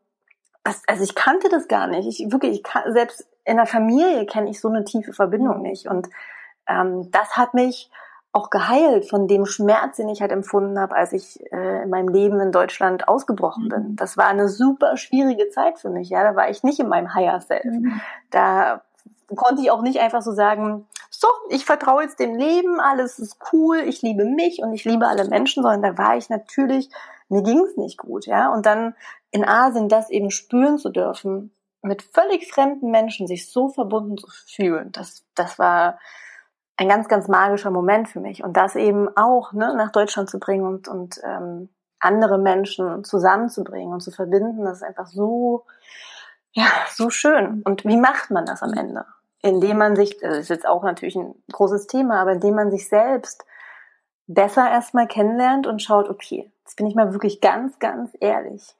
Also 0.64 1.03
ich 1.03 1.14
kannte 1.14 1.48
das 1.48 1.68
gar 1.68 1.87
nicht. 1.87 2.07
Ich 2.07 2.31
wirklich, 2.31 2.57
ich 2.57 2.62
kann, 2.62 2.92
selbst 2.92 3.27
in 3.44 3.57
der 3.57 3.66
Familie 3.66 4.27
kenne 4.27 4.51
ich 4.51 4.61
so 4.61 4.68
eine 4.68 4.85
tiefe 4.85 5.12
Verbindung 5.12 5.59
mhm. 5.59 5.62
nicht. 5.62 5.87
Und 5.88 6.09
ähm, 6.66 7.11
das 7.11 7.37
hat 7.37 7.55
mich 7.55 7.90
auch 8.35 8.48
geheilt 8.48 9.09
von 9.09 9.29
dem 9.29 9.44
Schmerz, 9.44 9.96
den 9.96 10.09
ich 10.09 10.22
halt 10.22 10.33
empfunden 10.33 10.79
habe, 10.79 10.96
als 10.96 11.12
ich 11.12 11.38
äh, 11.53 11.83
in 11.83 11.90
meinem 11.90 12.09
Leben 12.09 12.40
in 12.40 12.51
Deutschland 12.51 13.07
ausgebrochen 13.07 13.68
bin. 13.68 13.90
Mhm. 13.90 13.96
Das 13.96 14.16
war 14.16 14.27
eine 14.27 14.48
super 14.48 14.96
schwierige 14.96 15.51
Zeit 15.51 15.79
für 15.79 15.90
mich. 15.90 16.09
Ja, 16.09 16.22
da 16.22 16.35
war 16.35 16.48
ich 16.48 16.62
nicht 16.62 16.81
in 16.81 16.88
meinem 16.88 17.14
Higher 17.14 17.40
Self. 17.40 17.64
Mhm. 17.64 18.01
Da 18.31 18.83
konnte 19.37 19.62
ich 19.62 19.70
auch 19.70 19.83
nicht 19.83 20.01
einfach 20.01 20.22
so 20.22 20.33
sagen, 20.33 20.87
so, 21.11 21.29
ich 21.51 21.64
vertraue 21.64 22.03
jetzt 22.03 22.20
dem 22.20 22.35
Leben, 22.35 22.81
alles 22.81 23.18
ist 23.18 23.37
cool, 23.53 23.79
ich 23.79 24.03
liebe 24.03 24.25
mich 24.25 24.62
und 24.62 24.72
ich 24.72 24.85
liebe 24.85 25.07
alle 25.07 25.27
Menschen, 25.27 25.62
sondern 25.62 25.83
da 25.83 25.98
war 26.03 26.16
ich 26.16 26.31
natürlich, 26.31 26.88
mir 27.29 27.42
ging 27.42 27.61
es 27.61 27.77
nicht 27.77 27.98
gut, 27.98 28.27
ja. 28.27 28.53
Und 28.53 28.64
dann 28.66 28.94
in 29.33 29.45
Asien 29.45 29.88
das 29.88 30.11
eben 30.11 30.31
spüren 30.31 30.79
zu 30.79 30.90
dürfen, 30.90 31.53
mit 31.83 32.03
völlig 32.03 32.53
fremden 32.53 32.90
Menschen 32.90 33.27
sich 33.27 33.51
so 33.51 33.68
verbunden 33.68 34.16
zu 34.16 34.29
fühlen, 34.47 34.92
das, 34.92 35.25
das 35.35 35.59
war 35.59 35.99
ein 36.77 36.88
ganz, 36.88 37.09
ganz 37.09 37.29
magischer 37.29 37.71
Moment 37.71 38.09
für 38.09 38.21
mich. 38.21 38.45
Und 38.45 38.57
das 38.57 38.77
eben 38.77 39.09
auch 39.16 39.53
ne, 39.53 39.75
nach 39.77 39.90
Deutschland 39.90 40.31
zu 40.31 40.38
bringen 40.38 40.64
und, 40.64 40.88
und 40.88 41.21
ähm, 41.25 41.68
andere 41.99 42.38
Menschen 42.38 43.05
zusammenzubringen 43.05 43.92
und 43.92 44.01
zu 44.01 44.11
verbinden, 44.11 44.64
das 44.64 44.79
ist 44.79 44.83
einfach 44.83 45.07
so, 45.07 45.64
ja, 46.53 46.66
so 46.90 47.11
schön. 47.11 47.62
Und 47.64 47.85
wie 47.85 47.97
macht 47.97 48.31
man 48.31 48.47
das 48.47 48.62
am 48.62 48.73
Ende? 48.73 49.05
Indem 49.42 49.79
man 49.79 49.97
sich, 49.97 50.18
das 50.18 50.38
ist 50.38 50.49
jetzt 50.51 50.66
auch 50.66 50.83
natürlich 50.83 51.16
ein 51.16 51.35
großes 51.51 51.87
Thema, 51.87 52.21
aber 52.21 52.33
indem 52.33 52.55
man 52.55 52.71
sich 52.71 52.88
selbst 52.88 53.45
besser 54.27 54.68
erstmal 54.71 55.07
kennenlernt 55.07 55.66
und 55.66 55.83
schaut, 55.83 56.09
okay, 56.09 56.53
jetzt 56.64 56.77
bin 56.77 56.87
ich 56.87 56.95
mal 56.95 57.12
wirklich 57.12 57.40
ganz, 57.40 57.79
ganz 57.79 58.12
ehrlich. 58.21 58.75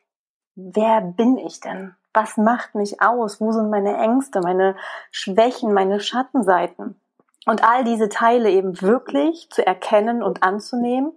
Wer 0.55 1.01
bin 1.01 1.39
ich 1.39 1.61
denn? 1.61 1.95
was 2.15 2.37
macht 2.37 2.75
mich 2.75 3.01
aus? 3.01 3.41
Wo 3.41 3.53
sind 3.53 3.71
meine 3.71 3.97
Ängste, 3.97 4.41
meine 4.41 4.77
Schwächen, 5.11 5.73
meine 5.73 6.01
Schattenseiten? 6.01 7.01
Und 7.47 7.65
all 7.65 7.85
diese 7.85 8.09
Teile 8.09 8.51
eben 8.51 8.81
wirklich 8.81 9.49
zu 9.51 9.67
erkennen 9.67 10.23
und 10.23 10.43
anzunehmen 10.43 11.13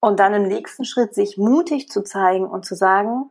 und 0.00 0.18
dann 0.18 0.34
im 0.34 0.48
nächsten 0.48 0.84
Schritt 0.84 1.14
sich 1.14 1.38
mutig 1.38 1.88
zu 1.88 2.02
zeigen 2.02 2.46
und 2.46 2.64
zu 2.64 2.74
sagen, 2.74 3.30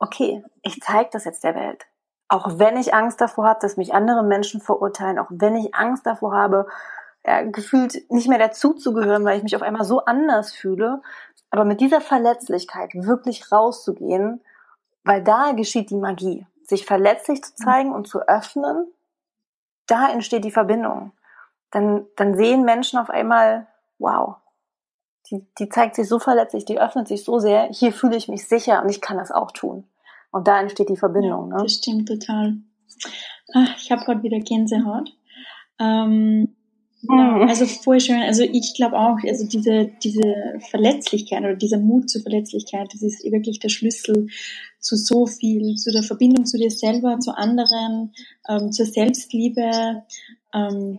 okay, 0.00 0.42
ich 0.62 0.80
zeige 0.80 1.10
das 1.12 1.24
jetzt 1.24 1.44
der 1.44 1.54
Welt. 1.54 1.86
Auch 2.28 2.58
wenn 2.58 2.76
ich 2.76 2.94
Angst 2.94 3.20
davor 3.20 3.46
habe, 3.46 3.60
dass 3.62 3.76
mich 3.76 3.94
andere 3.94 4.24
Menschen 4.24 4.60
verurteilen, 4.60 5.18
auch 5.18 5.28
wenn 5.30 5.54
ich 5.54 5.74
Angst 5.74 6.04
davor 6.04 6.34
habe, 6.34 6.66
ja, 7.24 7.42
gefühlt 7.42 8.10
nicht 8.10 8.28
mehr 8.28 8.38
dazuzugehören, 8.38 9.24
weil 9.24 9.36
ich 9.36 9.42
mich 9.42 9.54
auf 9.54 9.62
einmal 9.62 9.84
so 9.84 10.04
anders 10.04 10.52
fühle. 10.52 11.00
Aber 11.50 11.64
mit 11.64 11.80
dieser 11.80 12.00
Verletzlichkeit 12.00 12.90
wirklich 12.94 13.52
rauszugehen 13.52 14.40
weil 15.08 15.24
da 15.24 15.52
geschieht 15.52 15.88
die 15.88 15.96
Magie. 15.96 16.46
Sich 16.64 16.84
verletzlich 16.84 17.42
zu 17.42 17.54
zeigen 17.54 17.92
und 17.92 18.06
zu 18.06 18.28
öffnen, 18.28 18.92
da 19.86 20.10
entsteht 20.10 20.44
die 20.44 20.50
Verbindung. 20.50 21.12
Dann, 21.70 22.04
dann 22.16 22.36
sehen 22.36 22.62
Menschen 22.62 22.98
auf 22.98 23.08
einmal, 23.08 23.66
wow, 23.98 24.36
die, 25.30 25.46
die 25.58 25.70
zeigt 25.70 25.94
sich 25.94 26.06
so 26.06 26.18
verletzlich, 26.18 26.66
die 26.66 26.78
öffnet 26.78 27.08
sich 27.08 27.24
so 27.24 27.38
sehr, 27.38 27.68
hier 27.70 27.94
fühle 27.94 28.16
ich 28.18 28.28
mich 28.28 28.46
sicher 28.46 28.82
und 28.82 28.90
ich 28.90 29.00
kann 29.00 29.16
das 29.16 29.32
auch 29.32 29.50
tun. 29.50 29.88
Und 30.30 30.46
da 30.46 30.60
entsteht 30.60 30.90
die 30.90 30.96
Verbindung. 30.98 31.52
Ja, 31.52 31.56
ne? 31.56 31.62
Das 31.62 31.72
stimmt 31.72 32.06
total. 32.06 32.58
Ach, 33.54 33.76
ich 33.78 33.90
habe 33.90 34.04
gerade 34.04 34.22
wieder 34.22 34.40
Gänsehaut. 34.40 35.16
Ähm, 35.78 36.54
ja, 37.02 37.14
mhm. 37.14 37.48
also 37.48 37.66
voll 37.66 38.00
schön. 38.00 38.20
Also 38.22 38.42
ich 38.42 38.74
glaube 38.74 38.98
auch, 38.98 39.18
also 39.24 39.46
diese, 39.46 39.90
diese 40.02 40.58
Verletzlichkeit 40.70 41.40
oder 41.40 41.54
dieser 41.54 41.78
Mut 41.78 42.10
zur 42.10 42.22
Verletzlichkeit, 42.22 42.88
das 42.92 43.02
ist 43.02 43.24
wirklich 43.24 43.60
der 43.60 43.68
Schlüssel 43.68 44.26
zu 44.80 44.96
so 44.96 45.26
viel, 45.26 45.76
zu 45.76 45.92
der 45.92 46.02
Verbindung 46.02 46.44
zu 46.44 46.58
dir 46.58 46.70
selber, 46.70 47.20
zu 47.20 47.36
anderen, 47.36 48.12
ähm, 48.48 48.72
zur 48.72 48.86
Selbstliebe. 48.86 50.02
Ähm, 50.52 50.98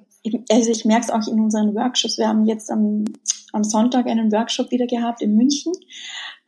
also 0.50 0.72
ich 0.72 0.86
merke 0.86 1.06
es 1.06 1.12
auch 1.12 1.28
in 1.28 1.40
unseren 1.40 1.76
Workshops. 1.76 2.18
Wir 2.18 2.28
haben 2.28 2.46
jetzt 2.46 2.72
am, 2.72 3.04
am 3.52 3.64
Sonntag 3.64 4.08
einen 4.08 4.32
Workshop 4.32 4.72
wieder 4.72 4.88
gehabt 4.88 5.22
in 5.22 5.36
München 5.36 5.74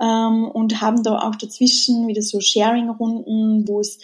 ähm, 0.01 0.45
und 0.45 0.81
haben 0.81 1.03
da 1.03 1.19
auch 1.19 1.35
dazwischen 1.35 2.07
wieder 2.07 2.21
so 2.21 2.39
Sharing-Runden, 2.39 3.67
wo 3.67 3.81
es 3.81 3.99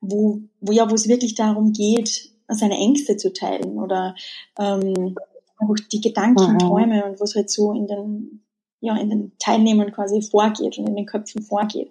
wo, 0.00 0.40
wo 0.60 0.72
ja, 0.72 0.88
wo 0.90 0.94
es 0.94 1.08
wirklich 1.08 1.34
darum 1.34 1.72
geht, 1.72 2.30
seine 2.48 2.76
Ängste 2.76 3.16
zu 3.16 3.32
teilen 3.32 3.78
oder 3.78 4.14
ähm, 4.58 5.16
auch 5.58 5.74
die 5.92 6.00
Gedanken, 6.00 6.54
mhm. 6.54 6.58
Träume 6.58 7.04
und 7.04 7.20
was 7.20 7.34
halt 7.34 7.50
so 7.50 7.72
in 7.72 7.86
den, 7.86 8.44
ja, 8.80 8.96
in 8.96 9.10
den 9.10 9.32
Teilnehmern 9.38 9.92
quasi 9.92 10.22
vorgeht 10.22 10.78
und 10.78 10.88
in 10.88 10.96
den 10.96 11.06
Köpfen 11.06 11.42
vorgeht. 11.42 11.90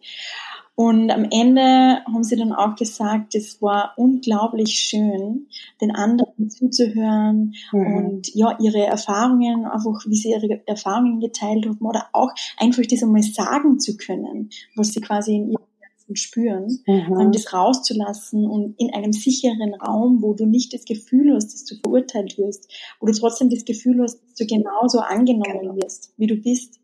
Und 0.80 1.10
am 1.10 1.26
Ende 1.32 2.04
haben 2.06 2.24
sie 2.24 2.36
dann 2.36 2.54
auch 2.54 2.76
gesagt, 2.76 3.34
es 3.34 3.64
war 3.64 3.94
unglaublich 3.98 4.76
schön, 4.76 5.48
den 5.82 5.90
anderen 5.90 6.52
zuzuhören 6.52 7.56
mhm. 7.72 7.96
und 7.96 8.36
ja, 8.36 8.56
ihre 8.60 8.86
Erfahrungen, 8.86 9.66
einfach 9.66 10.06
wie 10.06 10.16
sie 10.16 10.30
ihre 10.30 10.62
Erfahrungen 10.68 11.20
geteilt 11.20 11.66
haben 11.66 11.82
oder 11.82 12.10
auch 12.14 12.30
einfach 12.58 12.84
das 12.84 13.02
einmal 13.02 13.24
sagen 13.24 13.80
zu 13.80 13.98
können, 13.98 14.52
was 14.76 14.90
sie 14.90 15.02
quasi 15.02 15.36
in 15.38 15.52
ihrem 15.54 15.67
Herzen 16.08 16.16
spüren, 16.16 16.80
mhm. 16.86 17.32
das 17.32 17.54
rauszulassen 17.54 18.46
und 18.46 18.76
in 18.80 18.94
einem 18.94 19.14
sicheren 19.14 19.74
Raum, 19.76 20.22
wo 20.22 20.34
du 20.34 20.46
nicht 20.46 20.74
das 20.74 20.86
Gefühl 20.86 21.34
hast, 21.36 21.54
dass 21.54 21.66
du 21.66 21.76
verurteilt 21.76 22.38
wirst, 22.38 22.72
wo 23.00 23.08
du 23.08 23.14
trotzdem 23.14 23.50
das 23.50 23.66
Gefühl 23.66 24.02
hast, 24.02 24.22
dass 24.24 24.36
du 24.36 24.46
genauso 24.46 25.00
angenommen 25.00 25.60
genau. 25.62 25.76
wirst, 25.76 26.14
wie 26.18 26.28
du 26.28 26.36
bist 26.36 26.80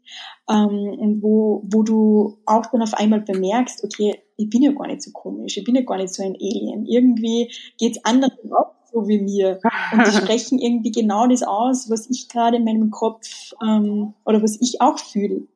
ähm, 0.50 0.98
und 1.00 1.24
wo, 1.24 1.64
wo 1.66 1.84
du 1.84 2.38
auch 2.46 2.66
dann 2.68 2.82
auf 2.82 2.94
einmal 2.94 3.22
bemerkst, 3.22 3.84
okay, 3.84 4.20
ich 4.38 4.50
bin 4.50 4.64
ja 4.64 4.72
gar 4.72 4.88
nicht 4.88 5.02
so 5.02 5.12
komisch, 5.12 5.58
ich 5.58 5.64
bin 5.64 5.76
ja 5.76 5.82
gar 5.82 5.98
nicht 5.98 6.14
so 6.14 6.24
ein 6.24 6.36
Alien. 6.36 6.86
Irgendwie 6.86 7.52
geht's 7.78 8.04
anderen 8.04 8.52
auch 8.52 8.74
so 8.92 9.08
wie 9.08 9.20
mir. 9.20 9.60
Und 9.92 10.08
die 10.08 10.12
sprechen 10.18 10.60
irgendwie 10.60 10.92
genau 10.92 11.28
das 11.28 11.44
aus, 11.44 11.90
was 11.90 12.10
ich 12.10 12.30
gerade 12.30 12.58
in 12.58 12.64
meinem 12.64 12.92
Kopf 12.92 13.54
ähm, 13.64 14.14
oder 14.26 14.42
was 14.44 14.60
ich 14.62 14.82
auch 14.82 15.00
fühle. 15.00 15.48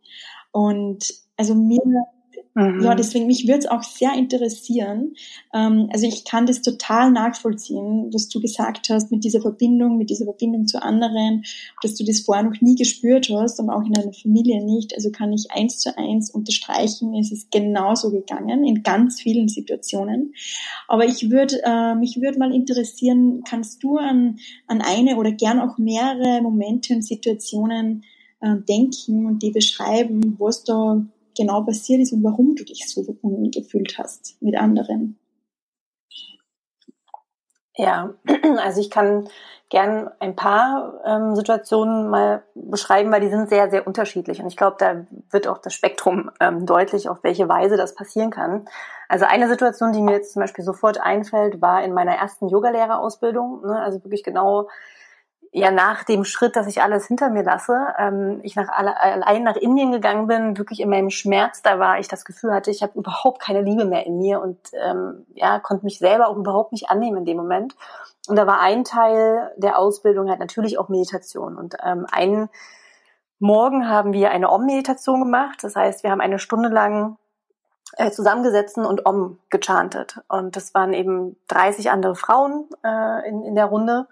Und 0.51 1.13
also 1.36 1.53
mir 1.53 1.82
Mhm. 2.58 2.82
Ja, 2.82 2.96
deswegen 2.96 3.28
mich 3.28 3.48
würde 3.48 3.60
es 3.60 3.67
auch 3.67 3.84
sehr 3.84 4.13
interessieren. 4.15 5.13
Ähm, 5.54 5.89
also 5.93 6.08
ich 6.08 6.26
kann 6.26 6.48
das 6.48 6.63
total 6.63 7.12
nachvollziehen, 7.12 8.10
was 8.12 8.30
du 8.30 8.41
gesagt 8.41 8.89
hast 8.89 9.12
mit 9.12 9.24
dieser 9.24 9.41
Verbindung, 9.41 10.00
mit 10.00 10.10
dieser 10.10 10.26
Verbindung 10.26 10.65
zu 10.65 10.82
anderen, 10.82 11.43
dass 11.84 11.93
du 11.93 12.04
das 12.04 12.22
vorher 12.22 12.43
noch 12.43 12.60
nie 12.60 12.74
gespürt 12.74 13.30
hast 13.30 13.60
und 13.60 13.70
auch 13.70 13.86
in 13.86 13.93
deiner 13.93 14.12
Familie 14.12 14.65
nicht. 14.65 14.96
Also 14.96 15.12
kann 15.12 15.34
ich 15.34 15.52
eins 15.52 15.78
zu 15.78 15.96
eins 16.00 16.32
unterstreichen, 16.32 17.13
es 17.13 17.32
ist 17.32 17.52
genauso 17.52 18.10
gegangen 18.10 18.65
in 18.65 18.82
ganz 18.82 19.22
vielen 19.22 19.50
Situationen. 19.50 20.34
Aber 20.88 21.06
ich 21.06 21.30
würde 21.30 21.62
äh, 21.63 21.93
mich 21.93 22.20
würde 22.20 22.39
mal 22.39 22.56
interessieren, 22.56 23.43
kannst 23.48 23.84
du 23.84 23.98
an, 23.98 24.39
an 24.65 24.82
eine 24.82 25.17
oder 25.17 25.32
gern 25.32 25.60
auch 25.60 25.78
mehrere 25.78 26.41
Momente 26.41 26.96
und 26.96 27.04
Situationen 27.04 28.04
äh, 28.39 28.56
denken 28.67 29.28
und 29.28 29.43
die 29.43 29.52
beschreiben, 29.52 30.36
was 30.39 30.63
da 30.63 31.06
genau 31.38 31.62
passiert 31.62 32.02
ist 32.02 32.12
und 32.12 32.23
warum 32.23 32.56
du 32.56 32.63
dich 32.63 32.89
so 32.89 33.04
verbunden 33.04 33.52
gefühlt 33.52 33.97
hast 33.97 34.41
mit 34.41 34.58
anderen. 34.58 35.19
Ja, 37.78 38.15
also 38.58 38.82
ich 38.82 38.89
kann 38.89 39.30
gern 39.69 40.10
ein 40.19 40.36
paar 40.36 41.02
ähm, 41.06 41.36
Situationen 41.36 42.10
mal 42.10 42.43
beschreiben, 42.56 43.12
weil 43.12 43.21
die 43.21 43.30
sind 43.30 43.50
sehr, 43.50 43.69
sehr 43.69 43.86
unterschiedlich. 43.86 44.41
Und 44.41 44.47
ich 44.47 44.58
glaube, 44.58 44.78
da 44.80 45.06
wird 45.30 45.47
auch 45.47 45.60
das 45.60 45.73
Spektrum 45.73 46.32
ähm, 46.39 46.65
deutlich, 46.65 47.10
auf 47.10 47.23
welche 47.23 47.47
Weise 47.50 47.78
das 47.78 47.93
passieren 47.93 48.32
kann. 48.32 48.65
Also 49.10 49.26
eine 49.26 49.47
Situation, 49.47 49.91
die 49.91 50.02
mir 50.02 50.13
jetzt 50.13 50.34
zum 50.34 50.41
Beispiel 50.41 50.63
sofort 50.63 51.00
einfällt, 51.00 51.62
war 51.62 51.84
in 51.84 51.93
meiner 51.93 52.13
ersten 52.13 52.47
Yogalehrerausbildung. 52.47 53.62
Ne? 53.65 53.80
Also 53.80 54.04
wirklich 54.04 54.23
genau 54.23 54.69
ja 55.58 55.72
nach 55.72 56.04
dem 56.04 56.24
Schritt, 56.24 56.56
dass 56.56 56.67
ich 56.67 56.82
alles 56.82 57.08
hinter 57.08 57.30
mir 57.30 57.43
lasse, 57.43 57.93
ähm, 57.98 58.39
ich 58.43 58.56
nach 58.56 58.70
allein 58.70 59.43
nach 59.43 59.56
Indien 59.56 59.91
gegangen 59.91 60.28
bin, 60.28 60.58
wirklich 60.58 60.80
in 60.80 60.89
meinem 60.89 61.10
Schmerz 61.10 61.62
da 61.62 61.80
war, 61.80 62.00
ich 62.00 62.08
das 62.08 62.26
Gefühl 62.26 62.54
hatte, 62.54 62.72
ich 62.72 62.84
habe 62.84 62.98
überhaupt 62.98 63.41
keine 63.41 63.62
Liebe 63.62 63.86
mehr 63.86 64.06
in 64.06 64.17
mir 64.17 64.41
und 64.41 64.58
ähm, 64.74 65.26
ja 65.34 65.60
konnte 65.60 65.86
mich 65.86 66.00
selber 66.00 66.28
auch 66.28 66.38
überhaupt 66.38 66.72
nicht 66.72 66.89
annehmen 66.89 67.17
in 67.17 67.26
dem 67.26 67.38
Moment. 67.38 67.76
Und 68.28 68.36
da 68.36 68.46
war 68.46 68.60
ein 68.60 68.84
Teil 68.84 69.52
der 69.58 69.80
Ausbildung 69.80 70.30
halt 70.30 70.39
natürlich 70.39 70.78
auch 70.78 70.89
Meditation 70.89 71.58
und 71.58 71.76
ähm, 71.84 72.06
einen 72.12 72.50
Morgen 73.39 73.88
haben 73.88 74.13
wir 74.13 74.32
eine 74.32 74.52
Om-Meditation 74.52 75.20
gemacht. 75.20 75.60
Das 75.62 75.76
heißt, 75.76 76.04
wir 76.04 76.10
haben 76.10 76.22
eine 76.22 76.39
Stunde 76.39 76.70
lang 76.70 77.17
äh, 77.96 78.10
zusammengesessen 78.10 78.84
und 78.84 79.06
Om 79.06 79.39
gechantet. 79.52 80.20
Und 80.28 80.56
das 80.56 80.74
waren 80.74 80.91
eben 80.93 81.38
30 81.48 81.91
andere 81.91 82.15
Frauen 82.15 82.67
äh, 82.84 83.30
in, 83.30 83.43
in 83.43 83.54
der 83.54 83.65
Runde. 83.65 84.08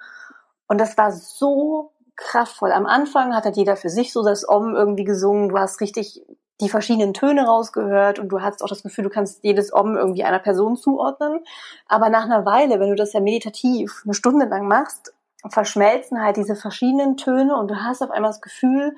Und 0.67 0.80
das 0.80 0.97
war 0.97 1.12
so 1.12 1.93
kraftvoll. 2.15 2.71
Am 2.71 2.86
Anfang 2.86 3.36
hat 3.36 3.45
halt 3.45 3.58
jeder 3.58 3.75
für 3.75 3.89
sich 3.89 4.13
so 4.13 4.23
das 4.23 4.47
Om 4.47 4.75
irgendwie 4.75 5.04
gesungen. 5.04 5.49
Du 5.49 5.58
hast 5.58 5.82
richtig 5.82 6.25
die 6.62 6.69
verschiedenen 6.69 7.13
Töne 7.13 7.45
rausgehört 7.45 8.17
und 8.19 8.30
du 8.30 8.41
hast 8.41 8.63
auch 8.63 8.69
das 8.69 8.84
Gefühl, 8.84 9.04
du 9.04 9.10
kannst 9.10 9.43
jedes 9.43 9.73
Om 9.73 9.97
irgendwie 9.97 10.23
einer 10.23 10.39
Person 10.39 10.78
zuordnen. 10.78 11.43
Aber 11.88 12.10
nach 12.10 12.23
einer 12.23 12.45
Weile, 12.45 12.80
wenn 12.80 12.89
du 12.89 12.95
das 12.95 13.13
ja 13.13 13.19
meditativ 13.19 14.01
eine 14.06 14.13
Stunde 14.13 14.45
lang 14.45 14.67
machst, 14.67 15.13
verschmelzen 15.49 16.21
halt 16.21 16.38
diese 16.38 16.56
verschiedenen 16.56 17.17
Töne 17.17 17.58
und 17.58 17.69
du 17.69 17.84
hast 17.84 18.01
auf 18.01 18.10
einmal 18.10 18.32
das 18.32 18.41
Gefühl, 18.41 18.95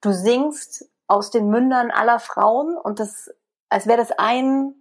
du 0.00 0.12
singst 0.12 0.90
aus 1.06 1.30
den 1.30 1.48
Mündern 1.48 1.90
aller 1.90 2.18
Frauen 2.18 2.76
und 2.76 3.00
das, 3.00 3.30
als 3.70 3.86
wäre 3.86 3.98
das 3.98 4.12
ein, 4.12 4.74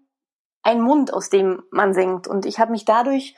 ein 0.63 0.82
Mund, 0.82 1.13
aus 1.13 1.30
dem 1.30 1.63
man 1.72 1.94
singt. 1.94 2.28
Und 2.28 2.46
ich 2.46 2.60
habe 2.60 2.72
mich 2.72 2.84
dadurch 2.84 3.36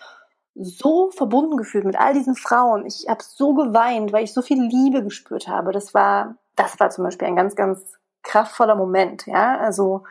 so 0.61 1.09
verbunden 1.11 1.57
gefühlt 1.57 1.85
mit 1.85 1.97
all 1.97 2.13
diesen 2.13 2.35
Frauen. 2.35 2.85
Ich 2.85 3.07
habe 3.07 3.23
so 3.23 3.53
geweint, 3.53 4.11
weil 4.11 4.25
ich 4.25 4.33
so 4.33 4.41
viel 4.41 4.61
Liebe 4.61 5.03
gespürt 5.03 5.47
habe. 5.47 5.71
Das 5.71 5.93
war, 5.93 6.35
das 6.55 6.79
war 6.79 6.89
zum 6.89 7.05
Beispiel 7.05 7.27
ein 7.27 7.37
ganz, 7.37 7.55
ganz 7.55 7.97
kraftvoller 8.23 8.75
Moment. 8.75 9.25
Ja, 9.25 9.57
also 9.57 10.03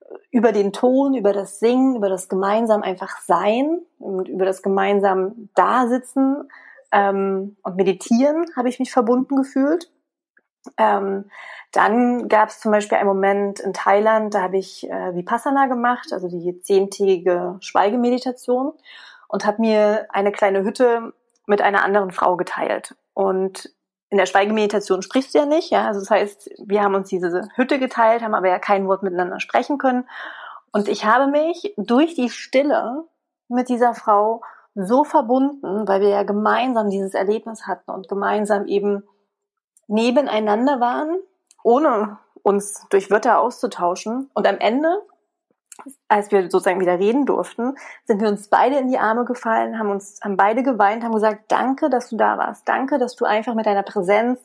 äh, 0.00 0.14
über 0.32 0.50
den 0.50 0.72
Ton, 0.72 1.14
über 1.14 1.32
das 1.32 1.60
Singen, 1.60 1.96
über 1.96 2.08
das 2.08 2.28
gemeinsam 2.28 2.82
einfach 2.82 3.20
Sein 3.20 3.80
und 4.00 4.28
über 4.28 4.44
das 4.44 4.62
gemeinsam 4.62 5.48
Dasitzen 5.54 6.48
ähm, 6.90 7.56
und 7.62 7.76
Meditieren 7.76 8.46
habe 8.56 8.68
ich 8.68 8.80
mich 8.80 8.90
verbunden 8.90 9.36
gefühlt. 9.36 9.90
Ähm, 10.78 11.30
dann 11.70 12.28
gab 12.28 12.48
es 12.48 12.60
zum 12.60 12.72
Beispiel 12.72 12.98
einen 12.98 13.08
Moment 13.08 13.60
in 13.60 13.72
Thailand, 13.72 14.34
da 14.34 14.42
habe 14.42 14.58
ich 14.58 14.88
äh, 14.88 15.14
Vipassana 15.14 15.66
gemacht, 15.66 16.12
also 16.12 16.28
die 16.28 16.60
zehntägige 16.60 17.56
Schweigemeditation 17.60 18.72
und 19.32 19.46
habe 19.46 19.62
mir 19.62 20.06
eine 20.10 20.30
kleine 20.30 20.62
Hütte 20.62 21.14
mit 21.46 21.62
einer 21.62 21.82
anderen 21.82 22.12
Frau 22.12 22.36
geteilt. 22.36 22.94
Und 23.14 23.74
in 24.10 24.18
der 24.18 24.26
Schweigemeditation 24.26 25.00
sprichst 25.00 25.34
du 25.34 25.38
ja 25.38 25.46
nicht, 25.46 25.70
ja. 25.70 25.86
Also 25.86 26.00
das 26.00 26.10
heißt, 26.10 26.50
wir 26.66 26.82
haben 26.82 26.94
uns 26.94 27.08
diese 27.08 27.48
Hütte 27.56 27.78
geteilt, 27.78 28.22
haben 28.22 28.34
aber 28.34 28.48
ja 28.48 28.58
kein 28.58 28.86
Wort 28.86 29.02
miteinander 29.02 29.40
sprechen 29.40 29.78
können. 29.78 30.06
Und 30.70 30.86
ich 30.86 31.06
habe 31.06 31.28
mich 31.28 31.74
durch 31.78 32.14
die 32.14 32.28
Stille 32.28 33.04
mit 33.48 33.70
dieser 33.70 33.94
Frau 33.94 34.42
so 34.74 35.02
verbunden, 35.02 35.88
weil 35.88 36.02
wir 36.02 36.10
ja 36.10 36.22
gemeinsam 36.24 36.90
dieses 36.90 37.14
Erlebnis 37.14 37.66
hatten 37.66 37.90
und 37.90 38.08
gemeinsam 38.08 38.66
eben 38.66 39.02
nebeneinander 39.86 40.78
waren, 40.78 41.16
ohne 41.64 42.18
uns 42.42 42.86
durch 42.90 43.10
Wörter 43.10 43.40
auszutauschen. 43.40 44.30
Und 44.34 44.46
am 44.46 44.58
Ende 44.58 45.02
als 46.08 46.30
wir 46.30 46.42
sozusagen 46.42 46.80
wieder 46.80 46.98
reden 46.98 47.26
durften, 47.26 47.76
sind 48.04 48.20
wir 48.20 48.28
uns 48.28 48.48
beide 48.48 48.76
in 48.76 48.88
die 48.88 48.98
Arme 48.98 49.24
gefallen, 49.24 49.78
haben 49.78 49.90
uns, 49.90 50.20
haben 50.22 50.36
beide 50.36 50.62
geweint, 50.62 51.04
haben 51.04 51.12
gesagt, 51.12 51.44
danke, 51.48 51.90
dass 51.90 52.10
du 52.10 52.16
da 52.16 52.38
warst. 52.38 52.68
Danke, 52.68 52.98
dass 52.98 53.16
du 53.16 53.24
einfach 53.24 53.54
mit 53.54 53.66
deiner 53.66 53.82
Präsenz 53.82 54.40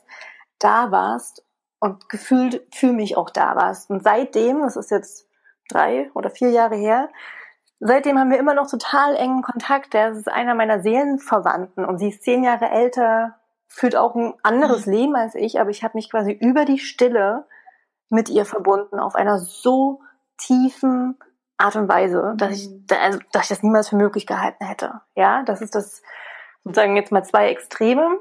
da 0.58 0.90
warst 0.90 1.44
und 1.80 2.08
gefühlt 2.08 2.66
für 2.74 2.92
mich 2.92 3.16
auch 3.16 3.30
da 3.30 3.56
warst. 3.56 3.90
Und 3.90 4.02
seitdem, 4.02 4.62
das 4.62 4.76
ist 4.76 4.90
jetzt 4.90 5.28
drei 5.68 6.10
oder 6.14 6.30
vier 6.30 6.50
Jahre 6.50 6.76
her, 6.76 7.08
seitdem 7.80 8.18
haben 8.18 8.30
wir 8.30 8.38
immer 8.38 8.54
noch 8.54 8.70
total 8.70 9.14
engen 9.16 9.42
Kontakt. 9.42 9.94
Der 9.94 10.10
ist 10.10 10.28
einer 10.28 10.54
meiner 10.54 10.80
Seelenverwandten 10.80 11.84
und 11.84 11.98
sie 11.98 12.08
ist 12.08 12.22
zehn 12.22 12.42
Jahre 12.42 12.70
älter, 12.70 13.38
führt 13.68 13.96
auch 13.96 14.14
ein 14.14 14.34
anderes 14.42 14.86
mhm. 14.86 14.92
Leben 14.92 15.16
als 15.16 15.34
ich, 15.34 15.60
aber 15.60 15.70
ich 15.70 15.84
habe 15.84 15.96
mich 15.96 16.10
quasi 16.10 16.32
über 16.32 16.64
die 16.64 16.78
Stille 16.78 17.46
mit 18.10 18.28
ihr 18.28 18.46
verbunden 18.46 18.98
auf 18.98 19.14
einer 19.14 19.38
so 19.38 20.00
tiefen 20.38 21.18
Art 21.58 21.76
und 21.76 21.88
Weise, 21.88 22.34
dass 22.36 22.52
ich, 22.52 22.68
mhm. 22.68 22.86
also, 23.02 23.18
dass 23.32 23.42
ich 23.42 23.48
das 23.48 23.62
niemals 23.62 23.88
für 23.88 23.96
möglich 23.96 24.26
gehalten 24.26 24.64
hätte. 24.64 25.00
Ja, 25.14 25.42
das 25.42 25.60
ist 25.60 25.74
das 25.74 26.02
sozusagen 26.64 26.96
jetzt 26.96 27.12
mal 27.12 27.24
zwei 27.24 27.50
Extreme. 27.50 28.18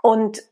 Und 0.00 0.42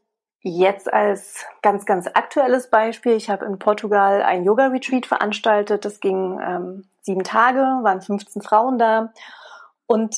jetzt 0.42 0.92
als 0.92 1.44
ganz, 1.62 1.86
ganz 1.86 2.08
aktuelles 2.08 2.70
Beispiel, 2.70 3.12
ich 3.12 3.30
habe 3.30 3.44
in 3.44 3.58
Portugal 3.58 4.22
ein 4.22 4.44
Yoga-Retreat 4.44 5.06
veranstaltet. 5.06 5.84
Das 5.84 6.00
ging 6.00 6.40
ähm, 6.42 6.84
sieben 7.02 7.24
Tage, 7.24 7.60
waren 7.60 8.02
15 8.02 8.42
Frauen 8.42 8.78
da. 8.78 9.12
Und 9.86 10.16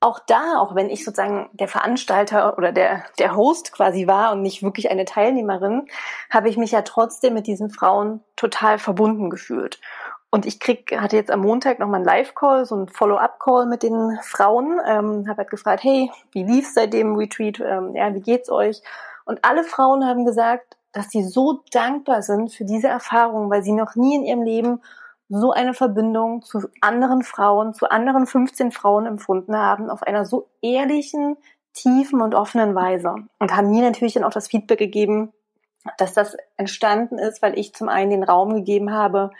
auch 0.00 0.18
da, 0.18 0.58
auch 0.58 0.74
wenn 0.74 0.90
ich 0.90 1.04
sozusagen 1.04 1.48
der 1.52 1.68
Veranstalter 1.68 2.58
oder 2.58 2.72
der, 2.72 3.04
der 3.20 3.36
Host 3.36 3.72
quasi 3.72 4.08
war 4.08 4.32
und 4.32 4.42
nicht 4.42 4.62
wirklich 4.62 4.90
eine 4.90 5.04
Teilnehmerin, 5.04 5.86
habe 6.28 6.48
ich 6.48 6.56
mich 6.56 6.72
ja 6.72 6.82
trotzdem 6.82 7.34
mit 7.34 7.46
diesen 7.46 7.70
Frauen 7.70 8.20
total 8.34 8.78
verbunden 8.78 9.30
gefühlt. 9.30 9.80
Und 10.34 10.46
ich 10.46 10.60
krieg, 10.60 10.98
hatte 10.98 11.16
jetzt 11.16 11.30
am 11.30 11.40
Montag 11.40 11.78
nochmal 11.78 11.96
einen 11.96 12.06
Live-Call, 12.06 12.64
so 12.64 12.74
einen 12.74 12.88
Follow-up-Call 12.88 13.66
mit 13.66 13.82
den 13.82 14.18
Frauen, 14.22 14.80
ähm, 14.86 15.28
habe 15.28 15.38
halt 15.42 15.50
gefragt, 15.50 15.84
hey, 15.84 16.10
wie 16.30 16.42
lief's 16.42 16.72
seit 16.72 16.94
dem 16.94 17.16
Retreat? 17.16 17.60
Ähm, 17.60 17.94
ja, 17.94 18.14
wie 18.14 18.22
geht's 18.22 18.50
euch? 18.50 18.80
Und 19.26 19.44
alle 19.44 19.62
Frauen 19.62 20.06
haben 20.06 20.24
gesagt, 20.24 20.78
dass 20.92 21.10
sie 21.10 21.22
so 21.22 21.60
dankbar 21.70 22.22
sind 22.22 22.50
für 22.50 22.64
diese 22.64 22.88
Erfahrung, 22.88 23.50
weil 23.50 23.62
sie 23.62 23.72
noch 23.72 23.94
nie 23.94 24.16
in 24.16 24.24
ihrem 24.24 24.42
Leben 24.42 24.80
so 25.28 25.52
eine 25.52 25.74
Verbindung 25.74 26.40
zu 26.40 26.60
anderen 26.80 27.22
Frauen, 27.22 27.74
zu 27.74 27.90
anderen 27.90 28.26
15 28.26 28.72
Frauen 28.72 29.04
empfunden 29.04 29.54
haben, 29.54 29.90
auf 29.90 30.02
einer 30.02 30.24
so 30.24 30.48
ehrlichen, 30.62 31.36
tiefen 31.74 32.22
und 32.22 32.34
offenen 32.34 32.74
Weise. 32.74 33.16
Und 33.38 33.54
haben 33.54 33.70
mir 33.70 33.82
natürlich 33.82 34.14
dann 34.14 34.24
auch 34.24 34.32
das 34.32 34.48
Feedback 34.48 34.78
gegeben, 34.78 35.34
dass 35.98 36.14
das 36.14 36.38
entstanden 36.56 37.18
ist, 37.18 37.42
weil 37.42 37.58
ich 37.58 37.74
zum 37.74 37.90
einen 37.90 38.10
den 38.10 38.22
Raum 38.22 38.54
gegeben 38.54 38.94
habe, 38.94 39.30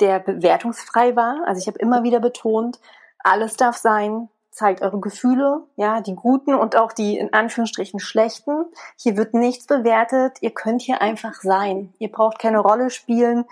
der 0.00 0.18
bewertungsfrei 0.20 1.16
war. 1.16 1.42
Also 1.46 1.60
ich 1.60 1.66
habe 1.66 1.78
immer 1.78 2.02
wieder 2.02 2.20
betont, 2.20 2.80
alles 3.18 3.56
darf 3.56 3.76
sein, 3.76 4.28
zeigt 4.50 4.82
eure 4.82 5.00
Gefühle, 5.00 5.62
ja, 5.76 6.00
die 6.00 6.14
guten 6.14 6.54
und 6.54 6.76
auch 6.76 6.92
die 6.92 7.16
in 7.16 7.32
Anführungsstrichen 7.32 8.00
schlechten. 8.00 8.64
Hier 8.96 9.16
wird 9.16 9.34
nichts 9.34 9.66
bewertet, 9.66 10.38
ihr 10.40 10.50
könnt 10.50 10.82
hier 10.82 11.00
einfach 11.00 11.34
sein. 11.34 11.94
Ihr 11.98 12.10
braucht 12.10 12.38
keine 12.38 12.58
Rolle 12.58 12.90
spielen. 12.90 13.44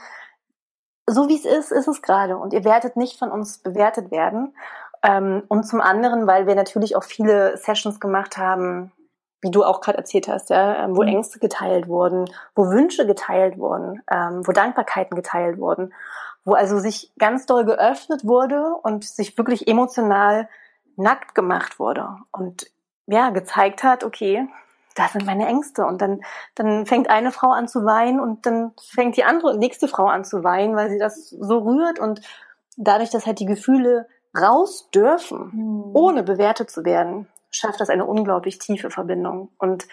So 1.07 1.29
wie 1.29 1.37
es 1.37 1.45
ist, 1.45 1.73
ist 1.73 1.89
es 1.89 2.03
gerade 2.03 2.37
und 2.37 2.53
ihr 2.53 2.65
werdet 2.65 2.97
nicht 2.97 3.19
von 3.19 3.31
uns 3.31 3.59
bewertet 3.59 4.11
werden. 4.11 4.55
Ähm, 5.03 5.45
und 5.49 5.65
zum 5.65 5.81
anderen, 5.81 6.27
weil 6.27 6.47
wir 6.47 6.55
natürlich 6.55 6.97
auch 6.97 7.05
viele 7.05 7.57
Sessions 7.57 8.01
gemacht 8.01 8.37
haben, 8.37 8.93
wie 9.41 9.51
du 9.51 9.65
auch 9.65 9.81
gerade 9.81 9.99
erzählt 9.99 10.29
hast, 10.29 10.51
ja, 10.51 10.85
ähm, 10.85 10.97
wo 10.97 11.03
mhm. 11.03 11.09
Ängste 11.09 11.39
geteilt 11.39 11.89
wurden, 11.89 12.29
wo 12.55 12.67
Wünsche 12.67 13.07
geteilt 13.07 13.59
wurden, 13.59 14.03
ähm, 14.11 14.47
wo 14.47 14.53
Dankbarkeiten 14.53 15.15
geteilt 15.15 15.59
wurden, 15.59 15.95
wo 16.49 16.55
also 16.55 16.79
sich 16.79 17.13
ganz 17.19 17.45
doll 17.45 17.65
geöffnet 17.65 18.25
wurde 18.25 18.75
und 18.83 19.05
sich 19.05 19.37
wirklich 19.37 19.69
emotional 19.69 20.49
nackt 20.97 21.35
gemacht 21.35 21.79
wurde 21.79 22.09
und 22.33 22.71
ja, 23.07 23.31
gezeigt 23.31 23.83
hat, 23.83 24.03
okay, 24.03 24.49
das 24.95 25.13
sind 25.13 25.27
meine 25.27 25.47
Ängste. 25.47 25.85
Und 25.85 26.03
dann, 26.03 26.23
dann 26.55 26.87
fängt 26.87 27.09
eine 27.11 27.33
Frau 27.33 27.51
an 27.51 27.69
zu 27.69 27.85
weinen 27.85 28.19
und 28.19 28.47
dann 28.47 28.73
fängt 28.81 29.17
die 29.17 29.25
andere, 29.25 29.57
nächste 29.57 29.89
Frau 29.89 30.07
an 30.07 30.25
zu 30.25 30.43
weinen, 30.43 30.75
weil 30.75 30.91
sie 30.91 30.99
das 30.99 31.31
so 31.31 31.59
rührt 31.59 31.99
und 31.99 32.21
dadurch, 32.77 33.11
dass 33.11 33.27
halt 33.27 33.39
die 33.39 33.47
Gefühle 33.47 34.09
raus 34.39 34.91
dürfen, 34.91 35.51
mhm. 35.53 35.91
ohne 35.95 36.23
bewertet 36.23 36.71
zu 36.71 36.85
werden, 36.85 37.29
schafft 37.51 37.81
das 37.81 37.91
eine 37.91 38.07
unglaublich 38.07 38.59
tiefe 38.59 38.91
Verbindung. 38.91 39.51
Und 39.59 39.87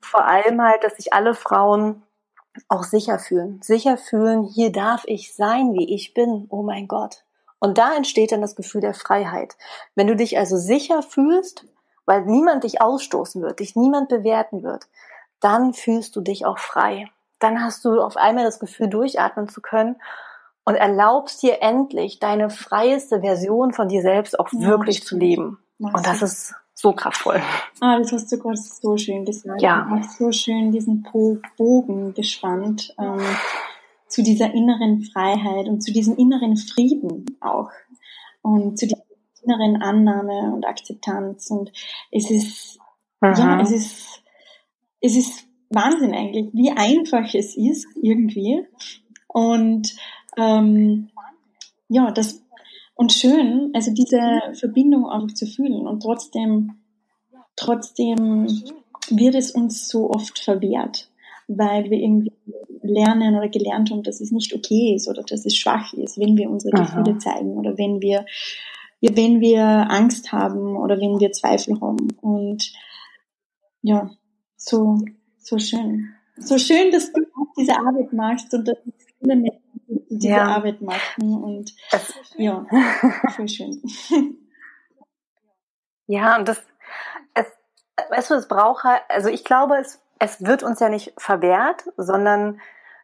vor 0.00 0.24
allem 0.24 0.60
halt, 0.60 0.84
dass 0.84 0.96
sich 0.96 1.12
alle 1.12 1.34
Frauen 1.34 2.02
auch 2.68 2.84
sicher 2.84 3.18
fühlen. 3.18 3.60
Sicher 3.62 3.96
fühlen, 3.96 4.44
hier 4.44 4.72
darf 4.72 5.04
ich 5.06 5.34
sein, 5.34 5.72
wie 5.74 5.94
ich 5.94 6.14
bin. 6.14 6.46
Oh 6.50 6.62
mein 6.62 6.88
Gott. 6.88 7.24
Und 7.58 7.78
da 7.78 7.94
entsteht 7.94 8.32
dann 8.32 8.40
das 8.40 8.56
Gefühl 8.56 8.80
der 8.80 8.94
Freiheit. 8.94 9.56
Wenn 9.94 10.08
du 10.08 10.16
dich 10.16 10.38
also 10.38 10.56
sicher 10.56 11.02
fühlst, 11.02 11.64
weil 12.06 12.24
niemand 12.24 12.64
dich 12.64 12.80
ausstoßen 12.80 13.40
wird, 13.40 13.60
dich 13.60 13.76
niemand 13.76 14.08
bewerten 14.08 14.62
wird, 14.62 14.88
dann 15.40 15.72
fühlst 15.72 16.16
du 16.16 16.20
dich 16.20 16.44
auch 16.44 16.58
frei. 16.58 17.08
Dann 17.38 17.62
hast 17.62 17.84
du 17.84 18.00
auf 18.00 18.16
einmal 18.16 18.44
das 18.44 18.58
Gefühl, 18.58 18.88
durchatmen 18.88 19.48
zu 19.48 19.60
können 19.60 19.96
und 20.64 20.74
erlaubst 20.74 21.42
dir 21.42 21.62
endlich, 21.62 22.18
deine 22.18 22.50
freieste 22.50 23.20
Version 23.20 23.72
von 23.72 23.88
dir 23.88 24.02
selbst 24.02 24.38
auch 24.38 24.48
ja, 24.52 24.68
wirklich 24.68 25.04
zu 25.04 25.16
leben. 25.16 25.58
Und 25.78 26.06
das 26.06 26.22
ist 26.22 26.54
so 26.74 26.92
kraftvoll. 26.92 27.40
Ah, 27.80 27.98
das 27.98 28.12
hast 28.12 28.32
du 28.32 28.38
gerade 28.38 28.56
so 28.56 28.96
schön 28.96 29.24
gesagt. 29.24 29.62
Ja. 29.62 29.86
Du 29.88 29.96
hast 29.96 30.18
so 30.18 30.32
schön 30.32 30.72
diesen 30.72 31.06
Bogen 31.56 32.14
gespannt. 32.14 32.94
Ähm, 32.98 33.20
zu 34.12 34.22
dieser 34.22 34.52
inneren 34.52 35.02
Freiheit 35.02 35.66
und 35.68 35.80
zu 35.80 35.92
diesem 35.92 36.16
inneren 36.16 36.56
Frieden 36.56 37.24
auch 37.40 37.70
und 38.42 38.78
zu 38.78 38.86
dieser 38.86 39.02
inneren 39.42 39.82
Annahme 39.82 40.52
und 40.54 40.66
Akzeptanz 40.66 41.50
und 41.50 41.72
es 42.10 42.30
ist 42.30 42.78
Aha. 43.20 43.38
ja 43.38 43.60
es 43.62 43.72
ist 43.72 44.22
es 45.00 45.16
ist 45.16 45.46
Wahnsinn 45.70 46.14
eigentlich 46.14 46.50
wie 46.52 46.70
einfach 46.70 47.34
es 47.34 47.56
ist 47.56 47.86
irgendwie 48.00 48.66
und 49.28 49.96
ähm, 50.36 51.10
ja 51.88 52.10
das 52.10 52.42
und 53.02 53.12
schön 53.12 53.70
also 53.74 53.92
diese 53.92 54.20
Verbindung 54.54 55.06
auch 55.06 55.26
zu 55.26 55.46
fühlen 55.46 55.86
und 55.86 56.02
trotzdem 56.02 56.78
trotzdem 57.56 58.46
wird 59.10 59.34
es 59.34 59.50
uns 59.50 59.88
so 59.88 60.10
oft 60.10 60.38
verwehrt 60.38 61.08
weil 61.48 61.90
wir 61.90 61.98
irgendwie 61.98 62.32
lernen 62.82 63.36
oder 63.36 63.48
gelernt 63.48 63.90
haben, 63.90 64.02
dass 64.02 64.20
es 64.20 64.30
nicht 64.30 64.54
okay 64.54 64.94
ist 64.94 65.08
oder 65.08 65.22
dass 65.22 65.46
es 65.46 65.56
schwach 65.56 65.92
ist, 65.94 66.18
wenn 66.18 66.36
wir 66.36 66.50
unsere 66.50 66.76
Aha. 66.76 66.82
Gefühle 66.82 67.18
zeigen 67.18 67.56
oder 67.56 67.78
wenn 67.78 68.00
wir, 68.00 68.26
wenn 69.00 69.40
wir 69.40 69.64
Angst 69.64 70.32
haben 70.32 70.76
oder 70.76 70.98
wenn 71.00 71.20
wir 71.20 71.32
Zweifel 71.32 71.80
haben. 71.80 72.08
Und 72.20 72.72
ja, 73.82 74.10
so, 74.56 74.98
so 75.38 75.58
schön. 75.58 76.08
So 76.38 76.58
schön, 76.58 76.90
dass 76.90 77.12
du 77.12 77.20
auch 77.20 77.52
diese 77.58 77.76
Arbeit 77.76 78.12
machst 78.12 78.52
und 78.54 78.66
dass 78.66 78.78
viele 79.20 79.36
Menschen 79.36 79.71
diese 80.08 80.28
ja. 80.28 80.44
Arbeit 80.44 80.80
machen 80.82 81.42
und 81.42 81.72
ja, 82.36 82.66
voll 83.36 83.48
schön. 83.48 83.82
Ja, 86.06 86.36
und 86.36 86.48
das, 86.48 86.62
es, 87.34 87.46
weißt 88.10 88.30
du, 88.30 88.34
es 88.34 88.48
braucht 88.48 88.84
halt, 88.84 89.02
also 89.08 89.28
ich 89.28 89.44
glaube, 89.44 89.76
es 89.78 90.02
es 90.22 90.44
wird 90.44 90.62
uns 90.62 90.78
ja 90.78 90.88
nicht 90.88 91.12
verwehrt, 91.18 91.82
sondern 91.96 92.60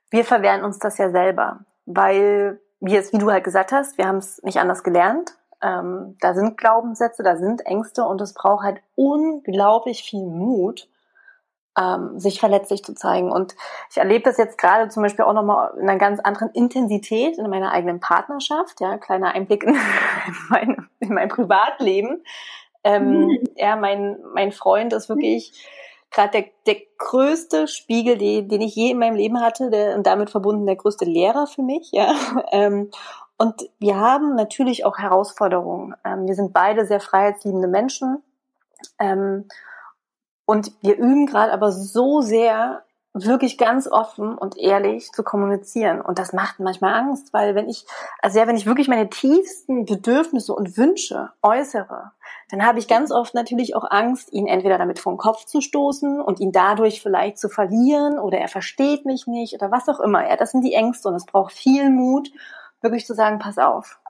wir 0.08 0.24
verwehren 0.24 0.62
uns 0.62 0.78
das 0.78 0.98
ja 0.98 1.10
selber, 1.10 1.64
weil 1.84 2.60
wir 2.78 3.00
es, 3.00 3.12
wie 3.12 3.18
du 3.18 3.32
halt 3.32 3.42
gesagt 3.42 3.72
hast, 3.72 3.98
wir 3.98 4.06
haben 4.06 4.18
es 4.18 4.40
nicht 4.44 4.60
anders 4.60 4.84
gelernt. 4.84 5.32
Ähm, 5.60 6.16
da 6.20 6.32
sind 6.34 6.56
Glaubenssätze, 6.56 7.24
da 7.24 7.36
sind 7.36 7.66
Ängste 7.66 8.04
und 8.04 8.20
es 8.20 8.34
braucht 8.34 8.62
halt 8.62 8.80
unglaublich 8.94 10.04
viel 10.04 10.24
Mut, 10.24 10.88
ähm, 11.78 12.18
sich 12.18 12.40
verletzlich 12.40 12.84
zu 12.84 12.94
zeigen. 12.94 13.30
Und 13.30 13.54
ich 13.90 13.98
erlebe 13.98 14.24
das 14.24 14.36
jetzt 14.36 14.58
gerade 14.58 14.88
zum 14.88 15.02
Beispiel 15.02 15.24
auch 15.24 15.32
nochmal 15.32 15.72
in 15.76 15.88
einer 15.88 15.98
ganz 15.98 16.20
anderen 16.20 16.50
Intensität 16.50 17.38
in 17.38 17.48
meiner 17.48 17.72
eigenen 17.72 18.00
Partnerschaft. 18.00 18.80
Ja, 18.80 18.98
kleiner 18.98 19.34
Einblick 19.34 19.64
in 19.64 19.76
mein, 20.50 20.88
in 21.00 21.14
mein 21.14 21.28
Privatleben. 21.28 22.22
Ähm, 22.84 23.26
mhm. 23.26 23.44
Ja, 23.56 23.76
mein, 23.76 24.18
mein 24.34 24.52
Freund 24.52 24.92
ist 24.92 25.08
wirklich 25.08 25.52
gerade 26.10 26.30
der, 26.30 26.44
der 26.66 26.82
größte 26.96 27.68
Spiegel, 27.68 28.16
den, 28.16 28.48
den 28.48 28.60
ich 28.60 28.74
je 28.74 28.90
in 28.90 28.98
meinem 28.98 29.16
Leben 29.16 29.40
hatte, 29.40 29.70
der, 29.70 29.94
und 29.94 30.06
damit 30.06 30.30
verbunden 30.30 30.66
der 30.66 30.76
größte 30.76 31.04
Lehrer 31.04 31.46
für 31.46 31.62
mich. 31.62 31.90
Ja. 31.92 32.14
Ähm, 32.50 32.90
und 33.40 33.70
wir 33.78 33.96
haben 34.00 34.34
natürlich 34.34 34.84
auch 34.84 34.98
Herausforderungen. 34.98 35.94
Ähm, 36.04 36.26
wir 36.26 36.34
sind 36.34 36.52
beide 36.52 36.86
sehr 36.86 36.98
freiheitsliebende 36.98 37.68
Menschen. 37.68 38.20
Ähm, 38.98 39.46
und 40.48 40.72
wir 40.80 40.96
üben 40.96 41.26
gerade 41.26 41.52
aber 41.52 41.70
so 41.70 42.22
sehr 42.22 42.82
wirklich 43.12 43.58
ganz 43.58 43.86
offen 43.86 44.38
und 44.38 44.56
ehrlich 44.56 45.12
zu 45.12 45.22
kommunizieren. 45.22 46.00
Und 46.00 46.18
das 46.18 46.32
macht 46.32 46.58
manchmal 46.58 46.94
Angst, 46.94 47.34
weil 47.34 47.54
wenn 47.54 47.68
ich, 47.68 47.84
also 48.22 48.38
ja, 48.38 48.46
wenn 48.46 48.56
ich 48.56 48.64
wirklich 48.64 48.88
meine 48.88 49.10
tiefsten 49.10 49.84
Bedürfnisse 49.84 50.54
und 50.54 50.78
Wünsche 50.78 51.28
äußere, 51.42 52.12
dann 52.50 52.64
habe 52.64 52.78
ich 52.78 52.88
ganz 52.88 53.12
oft 53.12 53.34
natürlich 53.34 53.76
auch 53.76 53.84
Angst, 53.90 54.32
ihn 54.32 54.46
entweder 54.46 54.78
damit 54.78 55.00
vor 55.00 55.12
den 55.12 55.18
Kopf 55.18 55.44
zu 55.44 55.60
stoßen 55.60 56.18
und 56.18 56.40
ihn 56.40 56.52
dadurch 56.52 57.02
vielleicht 57.02 57.38
zu 57.38 57.50
verlieren 57.50 58.18
oder 58.18 58.38
er 58.38 58.48
versteht 58.48 59.04
mich 59.04 59.26
nicht 59.26 59.52
oder 59.52 59.70
was 59.70 59.86
auch 59.90 60.00
immer. 60.00 60.26
Ja, 60.26 60.36
das 60.36 60.52
sind 60.52 60.62
die 60.62 60.72
Ängste 60.72 61.08
und 61.08 61.14
es 61.14 61.26
braucht 61.26 61.52
viel 61.52 61.90
Mut, 61.90 62.30
wirklich 62.80 63.04
zu 63.04 63.12
sagen, 63.12 63.38
pass 63.38 63.58
auf. 63.58 64.00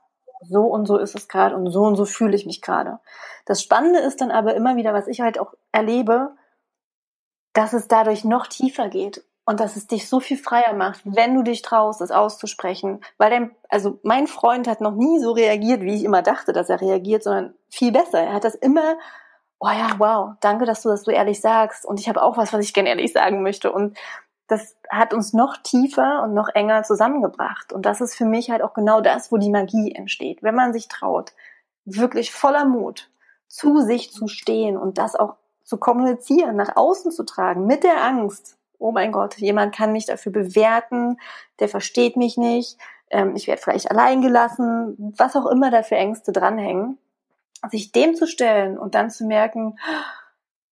So 0.41 0.61
und 0.61 0.85
so 0.85 0.97
ist 0.97 1.15
es 1.15 1.27
gerade 1.27 1.55
und 1.55 1.69
so 1.69 1.83
und 1.83 1.95
so 1.95 2.05
fühle 2.05 2.35
ich 2.35 2.45
mich 2.45 2.61
gerade. 2.61 2.99
Das 3.45 3.61
Spannende 3.61 3.99
ist 3.99 4.21
dann 4.21 4.31
aber 4.31 4.55
immer 4.55 4.75
wieder, 4.75 4.93
was 4.93 5.07
ich 5.07 5.21
halt 5.21 5.39
auch 5.39 5.53
erlebe, 5.71 6.31
dass 7.53 7.73
es 7.73 7.87
dadurch 7.87 8.23
noch 8.23 8.47
tiefer 8.47 8.89
geht 8.89 9.23
und 9.45 9.59
dass 9.59 9.75
es 9.75 9.87
dich 9.87 10.07
so 10.07 10.19
viel 10.19 10.37
freier 10.37 10.73
macht, 10.73 11.01
wenn 11.03 11.33
du 11.33 11.41
dich 11.41 11.63
traust, 11.63 12.01
es 12.01 12.11
auszusprechen. 12.11 13.01
Weil 13.17 13.31
dein, 13.31 13.55
also 13.67 13.99
mein 14.03 14.27
Freund 14.27 14.67
hat 14.67 14.79
noch 14.79 14.93
nie 14.93 15.19
so 15.19 15.31
reagiert, 15.31 15.81
wie 15.81 15.95
ich 15.95 16.03
immer 16.03 16.21
dachte, 16.21 16.53
dass 16.53 16.69
er 16.69 16.79
reagiert, 16.79 17.23
sondern 17.23 17.55
viel 17.67 17.91
besser. 17.91 18.19
Er 18.19 18.33
hat 18.33 18.43
das 18.43 18.53
immer, 18.53 18.95
oh 19.59 19.69
ja, 19.69 19.95
wow, 19.97 20.35
danke, 20.41 20.65
dass 20.65 20.83
du 20.83 20.89
das 20.89 21.03
so 21.03 21.09
ehrlich 21.09 21.41
sagst. 21.41 21.83
Und 21.83 21.99
ich 21.99 22.07
habe 22.07 22.21
auch 22.21 22.37
was, 22.37 22.53
was 22.53 22.63
ich 22.63 22.75
gerne 22.75 22.89
ehrlich 22.89 23.11
sagen 23.11 23.41
möchte. 23.41 23.71
Und 23.71 23.97
das 24.49 24.75
hat 24.89 25.13
uns 25.13 25.31
noch 25.33 25.57
tiefer 25.57 26.23
und 26.23 26.33
noch 26.33 26.49
enger 26.49 26.83
zusammengebracht. 26.83 27.71
Und 27.71 27.85
das 27.85 28.01
ist 28.01 28.15
für 28.15 28.25
mich 28.25 28.49
halt 28.49 28.63
auch 28.63 28.73
genau 28.73 28.99
das, 28.99 29.31
wo 29.31 29.37
die 29.37 29.51
Magie 29.51 29.93
entsteht. 29.93 30.41
Wenn 30.41 30.55
man 30.55 30.73
sich 30.73 30.87
traut, 30.87 31.33
wirklich 31.85 32.31
voller 32.31 32.65
Mut 32.65 33.09
zu 33.47 33.81
sich 33.81 34.11
zu 34.11 34.27
stehen 34.27 34.75
und 34.75 34.97
das 34.97 35.15
auch 35.15 35.35
zu 35.63 35.77
kommunizieren, 35.77 36.55
nach 36.55 36.75
außen 36.75 37.11
zu 37.11 37.23
tragen, 37.23 37.67
mit 37.67 37.83
der 37.83 38.03
Angst, 38.03 38.57
oh 38.79 38.91
mein 38.91 39.11
Gott, 39.11 39.37
jemand 39.37 39.75
kann 39.75 39.91
mich 39.91 40.07
dafür 40.07 40.31
bewerten, 40.31 41.17
der 41.59 41.69
versteht 41.69 42.17
mich 42.17 42.37
nicht, 42.37 42.77
ähm, 43.11 43.35
ich 43.35 43.47
werde 43.47 43.61
vielleicht 43.61 43.91
allein 43.91 44.21
gelassen, 44.21 44.95
was 45.17 45.35
auch 45.35 45.45
immer 45.45 45.69
da 45.69 45.83
für 45.83 45.95
Ängste 45.95 46.31
dranhängen, 46.31 46.97
sich 47.69 47.91
dem 47.91 48.15
zu 48.15 48.25
stellen 48.25 48.79
und 48.79 48.95
dann 48.95 49.11
zu 49.11 49.25
merken, 49.25 49.77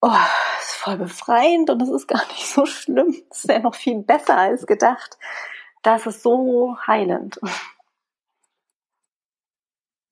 oh, 0.02 0.12
ist 0.60 0.74
voll 0.74 0.98
befreiend 0.98 1.70
und 1.70 1.80
das 1.80 1.90
ist 1.90 2.08
gar 2.08 2.26
nicht 2.28 2.48
so 2.48 2.66
schlimm, 2.66 3.16
ist 3.30 3.50
ja 3.50 3.60
noch 3.60 3.76
viel 3.76 4.02
besser 4.02 4.38
als 4.38 4.66
gedacht. 4.68 5.18
Das 5.84 6.06
ist 6.06 6.24
so 6.24 6.78
heilend. 6.86 7.40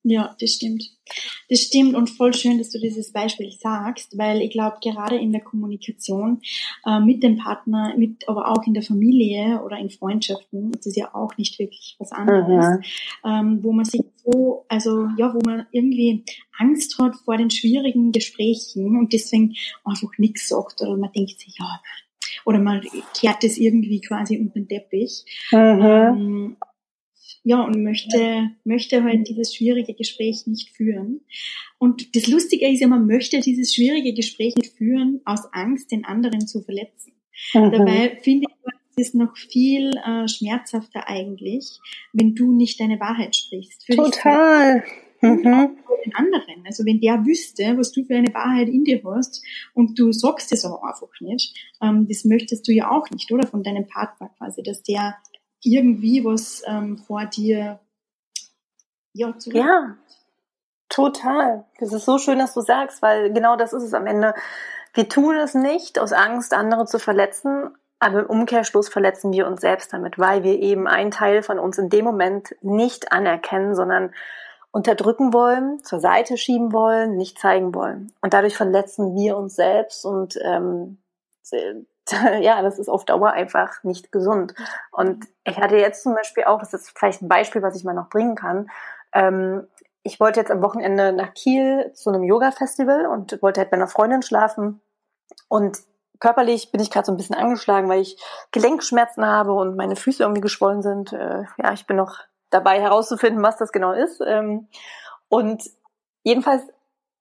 Ja, 0.08 0.36
das 0.38 0.50
stimmt. 0.50 0.84
Das 1.48 1.62
stimmt 1.62 1.96
und 1.96 2.08
voll 2.08 2.32
schön, 2.32 2.58
dass 2.58 2.70
du 2.70 2.78
dieses 2.78 3.12
Beispiel 3.12 3.50
sagst, 3.50 4.16
weil 4.16 4.40
ich 4.40 4.52
glaube, 4.52 4.76
gerade 4.80 5.16
in 5.16 5.32
der 5.32 5.40
Kommunikation 5.40 6.40
äh, 6.86 7.00
mit 7.00 7.24
dem 7.24 7.38
Partner, 7.38 7.92
mit, 7.98 8.28
aber 8.28 8.52
auch 8.52 8.64
in 8.68 8.74
der 8.74 8.84
Familie 8.84 9.60
oder 9.64 9.78
in 9.78 9.90
Freundschaften, 9.90 10.70
das 10.70 10.86
ist 10.86 10.96
ja 10.96 11.12
auch 11.12 11.36
nicht 11.38 11.58
wirklich 11.58 11.96
was 11.98 12.12
anderes, 12.12 12.78
mhm. 12.78 13.28
ähm, 13.28 13.58
wo 13.64 13.72
man 13.72 13.84
sich 13.84 14.02
so, 14.24 14.64
also 14.68 15.08
ja, 15.18 15.34
wo 15.34 15.40
man 15.44 15.66
irgendwie 15.72 16.24
Angst 16.56 17.00
hat 17.00 17.16
vor 17.16 17.36
den 17.36 17.50
schwierigen 17.50 18.12
Gesprächen 18.12 18.96
und 18.96 19.12
deswegen 19.12 19.56
einfach 19.84 20.10
nichts 20.18 20.46
sagt 20.46 20.82
oder 20.82 20.96
man 20.96 21.10
denkt 21.10 21.40
sich, 21.40 21.56
ja, 21.58 21.80
oder 22.44 22.60
man 22.60 22.80
kehrt 23.12 23.42
es 23.42 23.58
irgendwie 23.58 24.00
quasi 24.00 24.38
unter 24.38 24.54
den 24.54 24.68
Teppich. 24.68 25.24
Mhm. 25.50 25.82
Ähm, 25.82 26.56
ja, 27.46 27.62
und 27.62 27.80
möchte, 27.84 28.50
möchte 28.64 29.04
halt 29.04 29.28
dieses 29.28 29.54
schwierige 29.54 29.94
Gespräch 29.94 30.48
nicht 30.48 30.70
führen. 30.70 31.20
Und 31.78 32.16
das 32.16 32.26
Lustige 32.26 32.68
ist 32.68 32.80
ja, 32.80 32.88
man 32.88 33.06
möchte 33.06 33.38
dieses 33.38 33.72
schwierige 33.72 34.12
Gespräch 34.14 34.56
nicht 34.56 34.76
führen 34.76 35.20
aus 35.24 35.44
Angst, 35.52 35.92
den 35.92 36.04
anderen 36.04 36.48
zu 36.48 36.60
verletzen. 36.60 37.12
Mhm. 37.54 37.70
Dabei 37.70 38.18
finde 38.20 38.48
ich, 38.50 38.72
es 38.96 39.08
ist 39.08 39.14
noch 39.14 39.36
viel 39.36 39.92
äh, 39.96 40.26
schmerzhafter 40.26 41.08
eigentlich, 41.08 41.78
wenn 42.12 42.34
du 42.34 42.50
nicht 42.50 42.80
deine 42.80 42.98
Wahrheit 42.98 43.36
sprichst. 43.36 43.86
Total. 43.94 44.82
Mhm. 45.20 45.76
den 46.04 46.14
anderen. 46.14 46.64
Also 46.66 46.84
wenn 46.84 47.00
der 47.00 47.24
wüsste, 47.24 47.78
was 47.78 47.92
du 47.92 48.04
für 48.04 48.16
eine 48.16 48.34
Wahrheit 48.34 48.68
in 48.68 48.82
dir 48.82 49.02
hast 49.04 49.40
und 49.72 49.96
du 49.96 50.10
sagst 50.10 50.52
es 50.52 50.64
aber 50.64 50.82
einfach 50.82 51.20
nicht, 51.20 51.56
ähm, 51.80 52.08
das 52.08 52.24
möchtest 52.24 52.66
du 52.66 52.72
ja 52.72 52.90
auch 52.90 53.08
nicht, 53.10 53.30
oder? 53.30 53.46
Von 53.46 53.62
deinem 53.62 53.86
Partner 53.86 54.30
quasi, 54.36 54.64
dass 54.64 54.82
der 54.82 55.16
irgendwie 55.62 56.24
was 56.24 56.62
ähm, 56.66 56.96
vor 56.96 57.26
dir 57.26 57.80
ja, 59.12 59.36
zu 59.38 59.50
ja, 59.50 59.96
total. 60.88 61.64
Das 61.78 61.92
ist 61.92 62.04
so 62.04 62.18
schön, 62.18 62.38
dass 62.38 62.54
du 62.54 62.60
sagst, 62.60 63.02
weil 63.02 63.32
genau 63.32 63.56
das 63.56 63.72
ist 63.72 63.82
es 63.82 63.94
am 63.94 64.06
Ende. 64.06 64.34
Wir 64.92 65.08
tun 65.08 65.36
es 65.36 65.54
nicht 65.54 65.98
aus 65.98 66.12
Angst, 66.12 66.54
andere 66.54 66.86
zu 66.86 66.98
verletzen, 66.98 67.74
aber 67.98 68.20
im 68.20 68.26
Umkehrschluss 68.26 68.88
verletzen 68.88 69.32
wir 69.32 69.46
uns 69.46 69.62
selbst 69.62 69.92
damit, 69.92 70.18
weil 70.18 70.42
wir 70.42 70.60
eben 70.60 70.86
einen 70.86 71.10
Teil 71.10 71.42
von 71.42 71.58
uns 71.58 71.78
in 71.78 71.88
dem 71.88 72.04
Moment 72.04 72.54
nicht 72.60 73.12
anerkennen, 73.12 73.74
sondern 73.74 74.12
unterdrücken 74.70 75.32
wollen, 75.32 75.82
zur 75.82 76.00
Seite 76.00 76.36
schieben 76.36 76.72
wollen, 76.72 77.16
nicht 77.16 77.38
zeigen 77.38 77.74
wollen. 77.74 78.12
Und 78.20 78.34
dadurch 78.34 78.56
verletzen 78.56 79.14
wir 79.14 79.38
uns 79.38 79.56
selbst 79.56 80.04
und 80.04 80.38
ähm, 80.42 80.98
ja, 82.40 82.62
das 82.62 82.78
ist 82.78 82.88
auf 82.88 83.04
Dauer 83.04 83.30
einfach 83.32 83.82
nicht 83.82 84.12
gesund. 84.12 84.54
Und 84.92 85.26
ich 85.44 85.58
hatte 85.58 85.76
jetzt 85.76 86.02
zum 86.02 86.14
Beispiel 86.14 86.44
auch, 86.44 86.60
das 86.60 86.74
ist 86.74 86.96
vielleicht 86.96 87.22
ein 87.22 87.28
Beispiel, 87.28 87.62
was 87.62 87.76
ich 87.76 87.84
mal 87.84 87.94
noch 87.94 88.08
bringen 88.08 88.34
kann. 88.34 88.70
Ähm, 89.12 89.66
ich 90.02 90.20
wollte 90.20 90.38
jetzt 90.38 90.52
am 90.52 90.62
Wochenende 90.62 91.12
nach 91.12 91.34
Kiel 91.34 91.92
zu 91.94 92.10
einem 92.10 92.22
Yoga-Festival 92.22 93.06
und 93.06 93.42
wollte 93.42 93.60
halt 93.60 93.70
bei 93.70 93.76
einer 93.76 93.88
Freundin 93.88 94.22
schlafen. 94.22 94.80
Und 95.48 95.78
körperlich 96.20 96.70
bin 96.70 96.80
ich 96.80 96.90
gerade 96.90 97.06
so 97.06 97.12
ein 97.12 97.16
bisschen 97.16 97.34
angeschlagen, 97.34 97.88
weil 97.88 98.00
ich 98.00 98.22
Gelenkschmerzen 98.52 99.26
habe 99.26 99.52
und 99.52 99.76
meine 99.76 99.96
Füße 99.96 100.22
irgendwie 100.22 100.40
geschwollen 100.40 100.82
sind. 100.82 101.12
Äh, 101.12 101.44
ja, 101.58 101.72
ich 101.72 101.86
bin 101.86 101.96
noch 101.96 102.20
dabei 102.50 102.80
herauszufinden, 102.80 103.42
was 103.42 103.56
das 103.56 103.72
genau 103.72 103.92
ist. 103.92 104.20
Ähm, 104.24 104.68
und 105.28 105.64
jedenfalls 106.22 106.62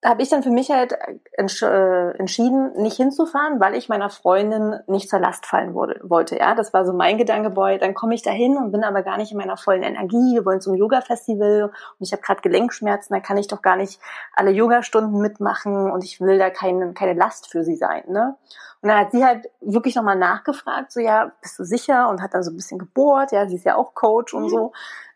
habe 0.06 0.22
ich 0.22 0.30
dann 0.30 0.44
für 0.44 0.52
mich 0.52 0.70
halt 0.70 0.94
äh, 0.94 2.12
entschieden, 2.18 2.74
nicht 2.74 2.96
hinzufahren, 2.96 3.60
weil 3.60 3.76
ich 3.76 3.90
meiner 3.90 4.10
Freundin 4.10 4.80
nicht 4.88 5.10
zur 5.10 5.20
Last 5.20 5.46
fallen 5.46 5.74
wurde, 5.74 6.00
wollte. 6.04 6.38
Ja, 6.38 6.54
das 6.54 6.74
war 6.74 6.86
so 6.86 6.94
mein 6.94 7.18
Gedanke, 7.18 7.50
boy, 7.50 7.80
dann 7.80 7.96
komme 7.96 8.14
ich 8.14 8.22
da 8.22 8.32
hin 8.32 8.58
und 8.58 8.72
bin 8.72 8.84
aber 8.84 9.02
gar 9.02 9.18
nicht 9.18 9.32
in 9.32 9.38
meiner 9.38 9.58
vollen 9.58 9.84
Energie. 9.84 10.36
Wir 10.36 10.46
wollen 10.46 10.62
zum 10.62 10.76
Yoga-Festival 10.76 11.64
und 11.64 11.74
ich 12.06 12.12
habe 12.12 12.22
gerade 12.22 12.42
Gelenkschmerzen, 12.42 13.16
da 13.16 13.20
kann 13.20 13.38
ich 13.38 13.48
doch 13.48 13.62
gar 13.62 13.76
nicht 13.76 14.00
alle 14.36 14.52
Yogastunden 14.52 15.20
mitmachen 15.20 15.90
und 15.90 16.04
ich 16.04 16.22
will 16.22 16.38
da 16.38 16.50
keine, 16.50 16.94
keine 16.94 17.14
Last 17.14 17.48
für 17.48 17.64
sie 17.64 17.76
sein. 17.76 18.04
Ne? 18.08 18.36
Und 18.82 18.90
dann 18.90 19.00
hat 19.00 19.12
sie 19.12 19.26
halt 19.26 19.50
wirklich 19.62 19.96
nochmal 19.96 20.18
nachgefragt, 20.18 20.92
so 20.92 21.00
ja, 21.00 21.32
bist 21.42 21.58
du 21.58 21.64
sicher? 21.64 22.08
Und 22.10 22.22
hat 22.22 22.36
dann 22.36 22.44
so 22.44 22.52
ein 22.52 22.56
bisschen 22.56 22.78
gebohrt, 22.78 23.32
ja, 23.32 23.48
sie 23.48 23.56
ist 23.56 23.66
ja 23.66 23.76
auch 23.76 23.96
Coach 23.96 24.34
und 24.34 24.44
mhm. 24.44 24.50
so. 24.50 24.74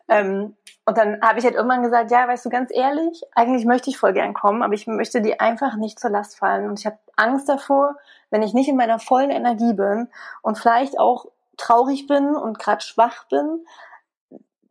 Ähm, 0.08 0.56
und 0.90 0.98
dann 0.98 1.22
habe 1.22 1.38
ich 1.38 1.46
halt 1.46 1.54
irgendwann 1.54 1.84
gesagt, 1.84 2.10
ja, 2.10 2.28
weißt 2.28 2.44
du, 2.46 2.50
ganz 2.50 2.72
ehrlich, 2.74 3.22
eigentlich 3.36 3.64
möchte 3.64 3.92
ich 3.92 4.00
voll 4.00 4.12
gern 4.12 4.34
kommen, 4.34 4.64
aber 4.64 4.74
ich 4.74 4.88
möchte 4.88 5.22
dir 5.22 5.40
einfach 5.40 5.76
nicht 5.76 6.00
zur 6.00 6.10
Last 6.10 6.40
fallen. 6.40 6.68
Und 6.68 6.80
ich 6.80 6.88
habe 6.88 6.98
Angst 7.16 7.48
davor, 7.48 7.96
wenn 8.32 8.42
ich 8.42 8.56
nicht 8.56 8.70
in 8.70 8.76
meiner 8.76 8.98
vollen 8.98 9.30
Energie 9.30 9.74
bin 9.74 10.08
und 10.42 10.58
vielleicht 10.58 11.00
auch 11.00 11.28
traurig 11.58 12.08
bin 12.08 12.36
und 12.36 12.58
gerade 12.58 12.82
schwach 12.82 13.26
bin, 13.26 13.64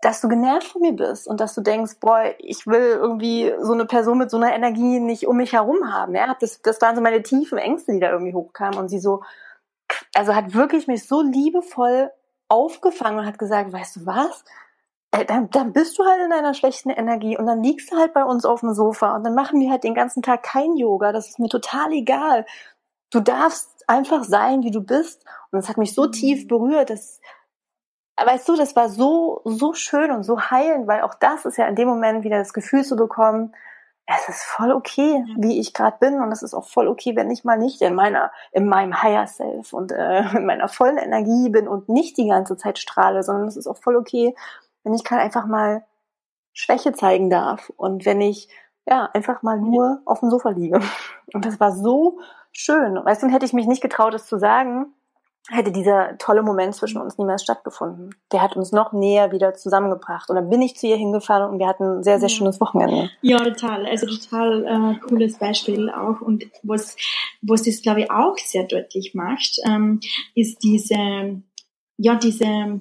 dass 0.01 0.21
du 0.21 0.27
genervt 0.27 0.67
von 0.67 0.83
mir 0.83 0.95
bist 0.95 1.29
und 1.29 1.39
dass 1.39 1.55
du 1.55 1.61
denkst, 1.61 2.01
boah, 2.01 2.25
ich 2.39 2.67
will 2.67 2.99
irgendwie 2.99 3.55
so 3.61 3.73
eine 3.73 3.87
Person 3.87 4.19
mit 4.19 4.33
so 4.33 4.39
einer 4.39 4.53
Energie 4.53 4.99
nicht 4.99 5.29
um 5.29 5.37
mich 5.37 5.53
herum 5.53 5.93
haben. 5.93 6.17
Ja, 6.17 6.37
das, 6.41 6.63
das 6.63 6.81
waren 6.81 6.97
so 6.97 7.01
meine 7.01 7.23
tiefen 7.23 7.59
Ängste, 7.59 7.93
die 7.93 8.01
da 8.01 8.11
irgendwie 8.11 8.35
hochkamen 8.35 8.77
und 8.77 8.89
sie 8.89 8.99
so, 8.99 9.23
also 10.15 10.35
hat 10.35 10.53
wirklich 10.53 10.89
mich 10.89 11.07
so 11.07 11.23
liebevoll 11.23 12.11
aufgefangen 12.49 13.21
und 13.21 13.27
hat 13.27 13.39
gesagt, 13.39 13.73
weißt 13.73 13.95
du 13.95 14.07
was? 14.07 14.43
Äh, 15.11 15.25
dann, 15.25 15.51
dann 15.51 15.73
bist 15.73 15.99
du 15.99 16.05
halt 16.05 16.21
in 16.25 16.33
einer 16.33 16.55
schlechten 16.55 16.91
Energie 16.91 17.39
und 17.39 17.47
dann 17.47 17.63
liegst 17.63 17.91
du 17.91 17.97
halt 17.97 18.13
bei 18.13 18.25
uns 18.25 18.45
auf 18.45 18.61
dem 18.61 18.75
Sofa 18.75 19.17
und 19.17 19.25
dann 19.25 19.35
machen 19.35 19.61
wir 19.61 19.71
halt 19.71 19.85
den 19.85 19.95
ganzen 19.95 20.23
Tag 20.23 20.43
kein 20.43 20.77
Yoga. 20.77 21.13
Das 21.13 21.29
ist 21.29 21.39
mir 21.39 21.49
total 21.49 21.93
egal. 21.93 22.45
Du 23.11 23.21
darfst 23.21 23.79
einfach 23.89 24.25
sein, 24.25 24.63
wie 24.63 24.71
du 24.71 24.83
bist. 24.83 25.25
Und 25.51 25.59
es 25.59 25.69
hat 25.69 25.79
mich 25.79 25.95
so 25.95 26.05
mhm. 26.05 26.13
tief 26.13 26.47
berührt, 26.47 26.91
dass, 26.91 27.21
weißt 28.23 28.49
du, 28.49 28.57
das 28.57 28.77
war 28.77 28.89
so, 28.91 29.41
so 29.45 29.73
schön 29.73 30.11
und 30.11 30.23
so 30.23 30.41
heilend, 30.41 30.87
weil 30.87 31.03
auch 31.03 31.15
das 31.15 31.45
ist 31.45 31.57
ja 31.57 31.67
in 31.67 31.75
dem 31.75 31.89
Moment 31.89 32.23
wieder 32.25 32.39
das 32.39 32.53
Gefühl 32.53 32.85
zu 32.85 32.97
bekommen, 32.97 33.55
es 34.11 34.27
ist 34.27 34.43
voll 34.43 34.73
okay, 34.73 35.23
wie 35.37 35.61
ich 35.61 35.75
gerade 35.75 35.99
bin 36.01 36.23
und 36.23 36.33
es 36.33 36.43
ist 36.43 36.55
auch 36.55 36.67
voll 36.67 36.89
okay, 36.89 37.15
wenn 37.15 37.31
ich 37.31 37.45
mal 37.45 37.59
nicht 37.59 37.83
in 37.83 37.95
meiner, 37.95 38.33
in 38.53 38.67
meinem 38.67 39.03
Higher 39.03 39.27
Self 39.27 39.75
und 39.75 39.93
äh, 39.93 40.21
in 40.37 40.47
meiner 40.47 40.69
vollen 40.69 40.97
Energie 40.97 41.51
bin 41.51 41.69
und 41.69 41.91
nicht 41.91 42.17
die 42.17 42.29
ganze 42.29 42.57
Zeit 42.57 42.79
strahle, 42.79 43.23
sondern 43.23 43.49
es 43.49 43.57
ist 43.57 43.67
auch 43.67 43.77
voll 43.77 43.97
okay, 43.97 44.35
wenn 44.89 44.95
ich 44.95 45.05
kann 45.05 45.19
einfach 45.19 45.45
mal 45.45 45.85
Schwäche 46.55 46.95
zeigen 46.95 47.29
darf 47.29 47.71
und 47.77 48.07
wenn 48.07 48.23
ich 48.23 48.49
ja 48.87 49.05
einfach 49.13 49.43
mal 49.43 49.61
nur 49.61 50.01
auf 50.07 50.21
dem 50.21 50.31
Sofa 50.31 50.49
liege. 50.49 50.81
Und 51.35 51.45
das 51.45 51.61
war 51.61 51.73
so 51.73 52.21
schön. 52.53 52.95
Weißt 52.95 53.23
du, 53.23 53.29
hätte 53.29 53.45
ich 53.45 53.53
mich 53.53 53.67
nicht 53.67 53.83
getraut, 53.83 54.15
es 54.15 54.25
zu 54.25 54.39
sagen, 54.39 54.87
hätte 55.51 55.73
dieser 55.73 56.17
tolle 56.17 56.43
Moment 56.43 56.75
zwischen 56.75 56.99
uns 56.99 57.19
niemals 57.19 57.43
stattgefunden. 57.43 58.15
Der 58.33 58.41
hat 58.41 58.57
uns 58.57 58.73
noch 58.73 58.95
näher 58.95 59.31
wieder 59.31 59.53
zusammengebracht. 59.53 60.31
Und 60.31 60.37
dann 60.37 60.49
bin 60.49 60.63
ich 60.63 60.79
zu 60.79 60.87
ihr 60.87 60.97
hingefahren 60.97 61.51
und 61.51 61.59
wir 61.59 61.67
hatten 61.67 61.99
ein 61.99 62.03
sehr, 62.03 62.19
sehr 62.19 62.31
schönes 62.31 62.63
Wochenende. 62.63 63.11
Ja, 63.21 63.37
total. 63.37 63.85
Also 63.85 64.07
total 64.07 64.65
äh, 64.65 65.07
cooles 65.07 65.37
Beispiel 65.37 65.91
auch. 65.91 66.23
Und 66.23 66.47
was, 66.63 66.97
was 67.43 67.65
das, 67.65 67.83
glaube 67.83 68.01
ich, 68.01 68.11
auch 68.11 68.39
sehr 68.39 68.65
deutlich 68.65 69.15
macht, 69.15 69.59
ähm, 69.67 70.01
ist 70.35 70.63
diese, 70.63 71.43
ja, 71.99 72.15
diese 72.15 72.81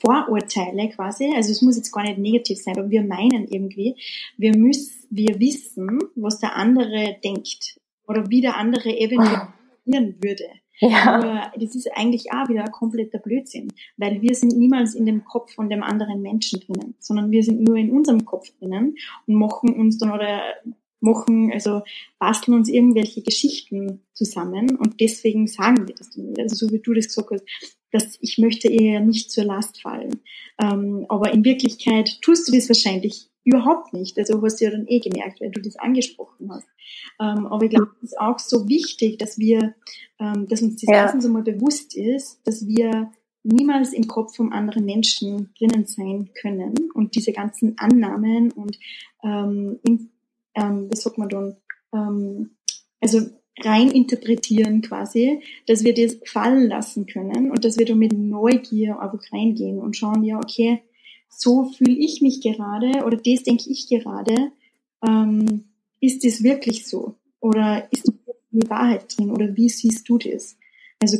Vorurteile 0.00 0.88
quasi, 0.90 1.32
also 1.34 1.50
es 1.50 1.62
muss 1.62 1.76
jetzt 1.76 1.92
gar 1.92 2.02
nicht 2.02 2.18
negativ 2.18 2.58
sein, 2.58 2.78
aber 2.78 2.90
wir 2.90 3.02
meinen 3.02 3.46
irgendwie, 3.48 3.96
wir 4.36 4.56
müssen, 4.56 5.06
wir 5.10 5.38
wissen, 5.40 5.98
was 6.14 6.38
der 6.38 6.56
andere 6.56 7.16
denkt 7.22 7.78
oder 8.06 8.28
wie 8.30 8.40
der 8.40 8.56
andere 8.56 8.90
eventuell 8.98 9.48
reagieren 9.88 10.16
würde. 10.22 10.44
Ja. 10.80 11.16
Aber 11.16 11.52
das 11.56 11.74
ist 11.74 11.90
eigentlich 11.96 12.32
auch 12.32 12.48
wieder 12.48 12.64
ein 12.64 12.70
kompletter 12.70 13.18
Blödsinn, 13.18 13.72
weil 13.96 14.22
wir 14.22 14.34
sind 14.34 14.56
niemals 14.56 14.94
in 14.94 15.06
dem 15.06 15.24
Kopf 15.24 15.52
von 15.54 15.68
dem 15.68 15.82
anderen 15.82 16.22
Menschen 16.22 16.60
drinnen, 16.60 16.94
sondern 17.00 17.30
wir 17.30 17.42
sind 17.42 17.66
nur 17.66 17.76
in 17.76 17.90
unserem 17.90 18.24
Kopf 18.24 18.48
drinnen 18.58 18.96
und 19.26 19.34
machen 19.34 19.74
uns 19.74 19.98
dann 19.98 20.12
oder 20.12 20.40
machen, 21.00 21.52
also 21.52 21.82
basteln 22.18 22.54
uns 22.54 22.68
irgendwelche 22.68 23.22
Geschichten 23.22 24.02
zusammen 24.12 24.76
und 24.76 25.00
deswegen 25.00 25.46
sagen 25.46 25.86
wir 25.86 25.94
das 25.94 26.10
dann 26.10 26.26
nicht. 26.26 26.40
Also 26.40 26.54
so 26.54 26.72
wie 26.72 26.80
du 26.80 26.92
das 26.92 27.08
gesagt 27.08 27.30
hast, 27.30 27.44
dass 27.92 28.18
ich 28.20 28.38
möchte 28.38 28.68
eher 28.68 29.00
nicht 29.00 29.30
zur 29.30 29.44
Last 29.44 29.80
fallen. 29.80 30.20
Ähm, 30.60 31.06
aber 31.08 31.32
in 31.32 31.44
Wirklichkeit 31.44 32.20
tust 32.22 32.48
du 32.48 32.52
das 32.52 32.68
wahrscheinlich 32.68 33.28
überhaupt 33.44 33.92
nicht. 33.92 34.18
Also 34.18 34.42
hast 34.42 34.60
du 34.60 34.64
ja 34.66 34.70
dann 34.70 34.86
eh 34.88 35.00
gemerkt, 35.00 35.40
wenn 35.40 35.52
du 35.52 35.60
das 35.60 35.76
angesprochen 35.76 36.50
hast. 36.52 36.68
Ähm, 37.20 37.46
aber 37.46 37.64
ich 37.64 37.70
glaube, 37.70 37.90
es 38.02 38.10
ist 38.10 38.20
auch 38.20 38.38
so 38.38 38.68
wichtig, 38.68 39.18
dass 39.18 39.38
wir, 39.38 39.74
ähm, 40.18 40.46
dass 40.48 40.62
uns 40.62 40.80
das 40.80 40.90
ja. 40.90 41.02
erstens 41.02 41.24
einmal 41.24 41.42
bewusst 41.42 41.96
ist, 41.96 42.40
dass 42.44 42.66
wir 42.66 43.10
niemals 43.42 43.92
im 43.92 44.06
Kopf 44.06 44.36
von 44.36 44.52
anderen 44.52 44.84
Menschen 44.84 45.50
drinnen 45.58 45.86
sein 45.86 46.30
können 46.40 46.74
und 46.94 47.14
diese 47.14 47.32
ganzen 47.32 47.78
Annahmen 47.78 48.52
und 48.52 48.78
ähm, 49.24 49.78
in, 49.84 50.10
ähm, 50.54 50.88
wie 50.90 50.96
sagt 50.96 51.18
man 51.18 51.28
dann, 51.28 51.56
ähm, 51.94 52.50
also 53.00 53.20
rein 53.64 53.90
interpretieren 53.90 54.82
quasi, 54.82 55.40
dass 55.66 55.84
wir 55.84 55.94
das 55.94 56.18
fallen 56.24 56.68
lassen 56.68 57.06
können 57.06 57.50
und 57.50 57.64
dass 57.64 57.78
wir 57.78 57.86
da 57.86 57.94
mit 57.94 58.12
Neugier 58.12 59.00
einfach 59.00 59.20
reingehen 59.32 59.78
und 59.78 59.96
schauen, 59.96 60.24
ja, 60.24 60.38
okay, 60.38 60.82
so 61.28 61.64
fühle 61.64 61.96
ich 61.96 62.20
mich 62.22 62.40
gerade 62.40 63.04
oder 63.04 63.16
das 63.16 63.42
denke 63.42 63.70
ich 63.70 63.88
gerade, 63.88 64.52
ähm, 65.06 65.64
ist 66.00 66.24
das 66.24 66.42
wirklich 66.42 66.86
so? 66.86 67.14
Oder 67.40 67.88
ist 67.92 68.12
die 68.50 68.70
Wahrheit 68.70 69.16
drin? 69.16 69.30
Oder 69.30 69.56
wie 69.56 69.68
siehst 69.68 70.08
du 70.08 70.18
das? 70.18 70.56
Also 71.00 71.18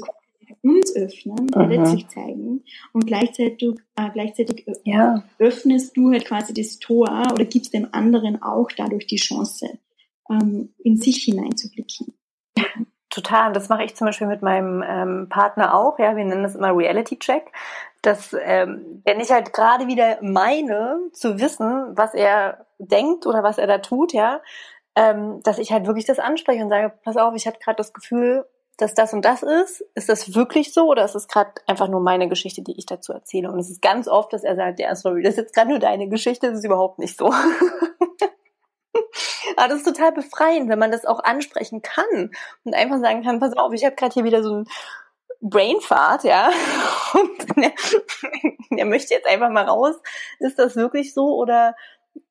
uns 0.63 0.95
öffnen, 0.97 1.55
Aha. 1.55 1.67
letztlich 1.67 2.09
zeigen 2.09 2.63
und 2.93 3.07
gleichzeitig, 3.07 3.77
äh, 3.97 4.11
gleichzeitig 4.13 4.67
ja. 4.85 5.25
öffnest 5.39 5.97
du 5.97 6.11
halt 6.11 6.25
quasi 6.25 6.53
das 6.53 6.79
Tor 6.79 7.09
oder 7.33 7.45
gibst 7.45 7.75
dem 7.75 7.89
anderen 7.93 8.43
auch 8.43 8.69
dadurch 8.77 9.07
die 9.07 9.17
Chance, 9.17 9.79
ähm, 10.31 10.71
in 10.83 10.97
sich 10.97 11.23
hineinzublicken. 11.23 12.15
Total. 13.11 13.53
Das 13.53 13.69
mache 13.69 13.85
ich 13.85 13.97
zum 13.97 14.07
Beispiel 14.07 14.27
mit 14.27 14.43
meinem 14.43 14.85
ähm, 14.87 15.29
Partner 15.29 15.75
auch. 15.75 15.99
Ja, 15.99 16.15
wir 16.17 16.25
nennen 16.25 16.43
das 16.43 16.55
immer 16.55 16.77
Reality 16.77 17.19
Check. 17.19 17.51
Dass 18.03 18.37
ähm, 18.41 19.03
wenn 19.05 19.19
ich 19.19 19.31
halt 19.31 19.53
gerade 19.53 19.87
wieder 19.87 20.19
meine 20.21 21.01
zu 21.13 21.41
wissen, 21.41 21.97
was 21.97 22.15
er 22.15 22.67
denkt 22.79 23.27
oder 23.27 23.43
was 23.43 23.59
er 23.59 23.67
da 23.67 23.79
tut, 23.79 24.13
ja, 24.13 24.41
ähm, 24.95 25.41
dass 25.43 25.59
ich 25.59 25.73
halt 25.73 25.87
wirklich 25.87 26.05
das 26.05 26.19
anspreche 26.19 26.63
und 26.63 26.69
sage, 26.69 26.93
pass 27.03 27.17
auf, 27.17 27.35
ich 27.35 27.47
hatte 27.47 27.59
gerade 27.59 27.77
das 27.77 27.93
Gefühl, 27.93 28.45
dass 28.77 28.95
das 28.95 29.13
und 29.13 29.25
das 29.25 29.43
ist. 29.43 29.85
Ist 29.95 30.09
das 30.09 30.35
wirklich 30.35 30.73
so 30.73 30.89
oder 30.89 31.05
ist 31.05 31.17
es 31.17 31.29
gerade 31.29 31.51
einfach 31.67 31.89
nur 31.89 32.01
meine 32.01 32.29
Geschichte, 32.29 32.63
die 32.63 32.79
ich 32.79 32.87
dazu 32.87 33.13
erzähle? 33.13 33.51
Und 33.51 33.59
es 33.59 33.71
ist 33.71 33.83
ganz 33.83 34.07
oft, 34.07 34.33
dass 34.33 34.45
er 34.45 34.55
sagt, 34.55 34.79
ja, 34.79 34.95
sorry, 34.95 35.23
das 35.23 35.35
ist 35.35 35.39
jetzt 35.39 35.55
gerade 35.55 35.71
nur 35.71 35.81
deine 35.81 36.09
Geschichte, 36.09 36.49
das 36.49 36.59
ist 36.59 36.65
überhaupt 36.65 36.99
nicht 36.99 37.17
so. 37.17 37.33
Aber 39.59 39.69
das 39.69 39.79
ist 39.79 39.87
total 39.87 40.13
befreiend, 40.13 40.69
wenn 40.69 40.79
man 40.79 40.93
das 40.93 41.05
auch 41.05 41.19
ansprechen 41.25 41.83
kann 41.83 42.31
und 42.65 42.75
einfach 42.75 42.99
sagen 43.01 43.25
kann, 43.25 43.41
pass 43.41 43.57
auf, 43.57 43.73
ich 43.73 43.85
habe 43.85 43.97
gerade 43.97 44.15
hier 44.15 44.25
wieder 44.25 44.43
so 44.43 44.59
ein 44.59 44.67
Brainfart, 45.41 46.25
ja, 46.25 46.51
und 47.15 47.57
der, 47.57 47.73
der 48.71 48.85
möchte 48.87 49.15
jetzt 49.15 49.27
einfach 49.27 49.51
mal 49.51 49.65
raus. 49.65 49.97
Ist 50.39 50.59
das 50.59 50.77
wirklich 50.77 51.13
so 51.13 51.37
oder 51.37 51.75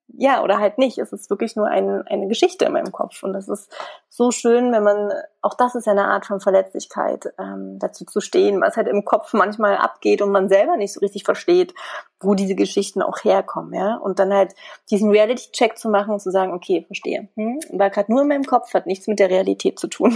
ja, 0.10 0.42
oder 0.44 0.60
halt 0.60 0.78
nicht. 0.78 0.98
Es 0.98 1.12
ist 1.12 1.30
wirklich 1.30 1.56
nur 1.56 1.68
ein, 1.68 2.02
eine 2.08 2.28
Geschichte 2.28 2.66
in 2.66 2.74
meinem 2.74 2.92
Kopf. 2.92 3.24
Und 3.24 3.34
das 3.34 3.50
ist 3.50 3.72
so 4.10 4.32
schön, 4.32 4.72
wenn 4.72 4.84
man, 4.84 5.12
auch 5.42 5.54
das 5.54 5.76
ist 5.76 5.86
ja 5.86 5.92
eine 5.92 6.06
Art 6.06 6.26
von 6.26 6.40
Verletzlichkeit, 6.40 7.34
ähm, 7.38 7.78
dazu 7.80 8.06
zu 8.06 8.22
stehen, 8.22 8.62
was 8.62 8.78
halt 8.78 8.88
im 8.88 9.04
Kopf 9.06 9.34
manchmal 9.34 9.78
abgeht 9.78 10.22
und 10.22 10.32
man 10.32 10.50
selber 10.50 10.78
nicht 10.78 10.94
so 10.94 11.02
richtig 11.02 11.24
versteht, 11.24 11.74
wo 12.20 12.36
diese 12.36 12.56
Geschichten 12.56 13.02
auch 13.02 13.24
herkommen, 13.24 13.74
ja. 13.74 13.98
Und 13.98 14.20
dann 14.20 14.34
halt 14.34 14.54
diesen 14.90 15.12
Reality-Check 15.12 15.78
zu 15.78 15.90
machen 15.90 16.14
und 16.14 16.22
zu 16.22 16.32
sagen, 16.32 16.54
okay, 16.54 16.86
verstehe. 16.88 17.28
Hm, 17.36 17.60
war 17.74 17.90
gerade 17.90 18.12
nur 18.12 18.22
in 18.22 18.30
meinem 18.30 18.46
Kopf, 18.46 18.74
hat 18.74 18.88
nichts 18.88 19.08
mit 19.08 19.20
der 19.20 19.30
Realität 19.30 19.78
zu 19.78 19.88
tun. 19.88 20.14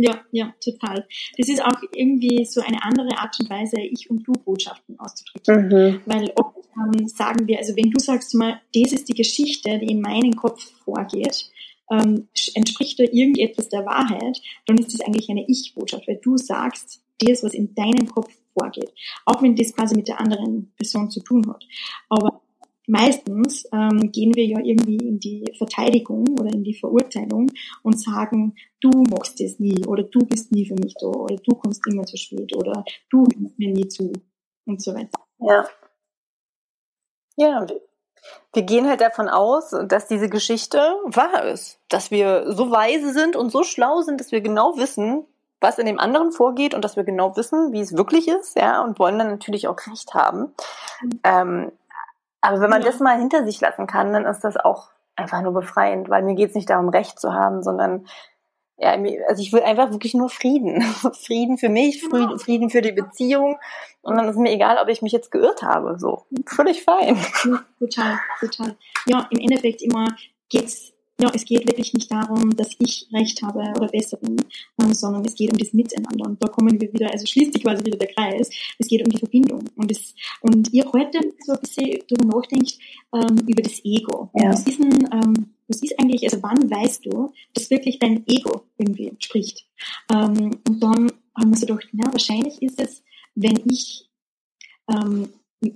Ja, 0.00 0.20
ja, 0.30 0.54
total. 0.62 1.06
Das 1.36 1.48
ist 1.48 1.62
auch 1.62 1.80
irgendwie 1.92 2.44
so 2.44 2.60
eine 2.60 2.82
andere 2.84 3.18
Art 3.18 3.38
und 3.40 3.50
Weise, 3.50 3.80
Ich- 3.80 4.08
und 4.10 4.22
Du-Botschaften 4.26 4.98
auszudrücken. 4.98 5.68
Mhm. 5.68 6.00
Weil 6.06 6.32
oft 6.36 6.56
ähm, 6.76 7.08
sagen 7.08 7.46
wir, 7.48 7.58
also 7.58 7.74
wenn 7.76 7.90
du 7.90 7.98
sagst 7.98 8.34
mal, 8.34 8.60
das 8.74 8.92
ist 8.92 9.08
die 9.08 9.14
Geschichte, 9.14 9.78
die 9.78 9.90
in 9.92 10.00
meinem 10.00 10.36
Kopf 10.36 10.62
vorgeht, 10.84 11.50
ähm, 11.90 12.28
entspricht 12.54 13.00
da 13.00 13.04
irgendetwas 13.04 13.68
der 13.68 13.84
Wahrheit, 13.86 14.40
dann 14.66 14.78
ist 14.78 14.94
das 14.94 15.00
eigentlich 15.00 15.30
eine 15.30 15.44
Ich-Botschaft, 15.48 16.06
weil 16.06 16.20
du 16.22 16.36
sagst, 16.36 17.00
das, 17.18 17.42
was 17.42 17.54
in 17.54 17.74
deinem 17.74 18.06
Kopf 18.08 18.32
vorgeht. 18.56 18.92
Auch 19.24 19.42
wenn 19.42 19.56
das 19.56 19.74
quasi 19.74 19.96
mit 19.96 20.08
der 20.08 20.20
anderen 20.20 20.72
Person 20.76 21.10
zu 21.10 21.20
tun 21.20 21.48
hat. 21.48 21.64
Aber 22.08 22.42
meistens 22.88 23.68
ähm, 23.72 24.10
gehen 24.10 24.34
wir 24.34 24.44
ja 24.44 24.58
irgendwie 24.60 24.96
in 24.96 25.20
die 25.20 25.44
Verteidigung 25.56 26.26
oder 26.40 26.52
in 26.52 26.64
die 26.64 26.74
Verurteilung 26.74 27.50
und 27.82 28.00
sagen, 28.00 28.54
du 28.80 28.90
machst 29.10 29.40
das 29.40 29.58
nie 29.58 29.86
oder 29.86 30.02
du 30.02 30.20
bist 30.20 30.52
nie 30.52 30.66
für 30.66 30.74
mich 30.74 30.94
da 31.00 31.06
oder 31.06 31.36
du 31.36 31.54
kommst 31.54 31.86
immer 31.86 32.04
zu 32.04 32.16
spät 32.16 32.54
oder 32.56 32.84
du 33.10 33.26
hörst 33.38 33.58
mir 33.58 33.72
nie 33.72 33.88
zu 33.88 34.12
und 34.66 34.82
so 34.82 34.94
weiter. 34.94 35.20
Ja. 35.38 35.68
Ja, 37.36 37.66
wir 38.52 38.62
gehen 38.62 38.88
halt 38.88 39.00
davon 39.00 39.28
aus, 39.28 39.74
dass 39.86 40.08
diese 40.08 40.28
Geschichte 40.28 40.78
wahr 41.04 41.44
ist, 41.44 41.78
dass 41.88 42.10
wir 42.10 42.52
so 42.52 42.70
weise 42.70 43.12
sind 43.12 43.36
und 43.36 43.50
so 43.50 43.62
schlau 43.62 44.00
sind, 44.00 44.20
dass 44.20 44.32
wir 44.32 44.40
genau 44.40 44.76
wissen, 44.76 45.24
was 45.60 45.78
in 45.78 45.86
dem 45.86 45.98
anderen 45.98 46.32
vorgeht 46.32 46.74
und 46.74 46.84
dass 46.84 46.96
wir 46.96 47.04
genau 47.04 47.36
wissen, 47.36 47.72
wie 47.72 47.80
es 47.80 47.96
wirklich 47.96 48.28
ist, 48.28 48.56
ja, 48.56 48.82
und 48.82 48.98
wollen 48.98 49.18
dann 49.18 49.30
natürlich 49.30 49.68
auch 49.68 49.78
Recht 49.86 50.14
haben. 50.14 50.52
Mhm. 51.02 51.20
Ähm, 51.24 51.72
aber 52.40 52.60
wenn 52.60 52.70
man 52.70 52.82
ja. 52.82 52.88
das 52.88 53.00
mal 53.00 53.18
hinter 53.18 53.44
sich 53.44 53.60
lassen 53.60 53.86
kann, 53.86 54.12
dann 54.12 54.26
ist 54.26 54.40
das 54.40 54.56
auch 54.56 54.90
einfach 55.16 55.42
nur 55.42 55.52
befreiend, 55.52 56.08
weil 56.08 56.22
mir 56.22 56.34
geht 56.34 56.50
es 56.50 56.54
nicht 56.54 56.70
darum, 56.70 56.88
Recht 56.88 57.18
zu 57.18 57.32
haben, 57.32 57.62
sondern 57.62 58.06
ja, 58.80 58.96
also 59.28 59.42
ich 59.42 59.52
will 59.52 59.62
einfach 59.62 59.90
wirklich 59.90 60.14
nur 60.14 60.28
Frieden. 60.28 60.82
Frieden 61.26 61.58
für 61.58 61.68
mich, 61.68 62.00
Frieden, 62.00 62.38
Frieden 62.38 62.70
für 62.70 62.80
die 62.80 62.92
Beziehung. 62.92 63.58
Und 64.02 64.16
dann 64.16 64.28
ist 64.28 64.38
mir 64.38 64.52
egal, 64.52 64.78
ob 64.80 64.88
ich 64.88 65.02
mich 65.02 65.10
jetzt 65.10 65.32
geirrt 65.32 65.62
habe. 65.62 65.98
So, 65.98 66.26
völlig 66.46 66.84
fein. 66.84 67.18
Ja, 67.44 67.64
total, 67.80 68.18
total. 68.38 68.76
Ja, 69.06 69.26
im 69.30 69.40
Endeffekt 69.40 69.82
immer 69.82 70.06
geht's 70.48 70.92
ja, 71.20 71.30
es 71.34 71.44
geht 71.44 71.66
wirklich 71.66 71.92
nicht 71.94 72.10
darum, 72.10 72.54
dass 72.56 72.76
ich 72.78 73.08
Recht 73.12 73.42
habe 73.42 73.60
oder 73.76 73.88
besser 73.88 74.18
bin, 74.18 74.36
ähm, 74.80 74.94
sondern 74.94 75.24
es 75.24 75.34
geht 75.34 75.50
um 75.50 75.58
das 75.58 75.72
Miteinander. 75.72 76.26
Und 76.26 76.42
da 76.42 76.48
kommen 76.48 76.80
wir 76.80 76.92
wieder, 76.92 77.10
also 77.10 77.26
schließt 77.26 77.54
sich 77.54 77.62
quasi 77.62 77.84
wieder 77.84 77.98
der 77.98 78.12
Kreis. 78.12 78.50
Es 78.78 78.86
geht 78.86 79.02
um 79.04 79.10
die 79.10 79.18
Verbindung. 79.18 79.64
Und, 79.74 79.90
es, 79.90 80.14
und 80.42 80.72
ihr 80.72 80.84
heute 80.92 81.18
so 81.44 81.52
ein 81.52 81.60
bisschen 81.60 81.98
darüber 82.08 82.36
nachdenkt, 82.36 82.78
ähm, 83.12 83.36
über 83.48 83.62
das 83.62 83.84
Ego. 83.84 84.30
Ja. 84.34 84.50
Was 84.50 84.64
ist 84.64 84.78
denn, 84.78 85.08
ähm, 85.12 85.50
was 85.66 85.82
ist 85.82 85.98
eigentlich, 85.98 86.22
also 86.22 86.40
wann 86.42 86.70
weißt 86.70 87.06
du, 87.06 87.32
dass 87.52 87.70
wirklich 87.70 87.98
dein 87.98 88.24
Ego 88.28 88.62
irgendwie 88.76 89.12
spricht? 89.18 89.66
Ähm, 90.12 90.58
und 90.68 90.80
dann 90.80 91.12
haben 91.36 91.50
wir 91.50 91.56
so 91.56 91.66
gedacht, 91.66 91.88
na, 91.92 92.12
wahrscheinlich 92.12 92.62
ist 92.62 92.80
es, 92.80 93.02
wenn 93.34 93.60
ich 93.68 94.08
ähm, 94.88 95.30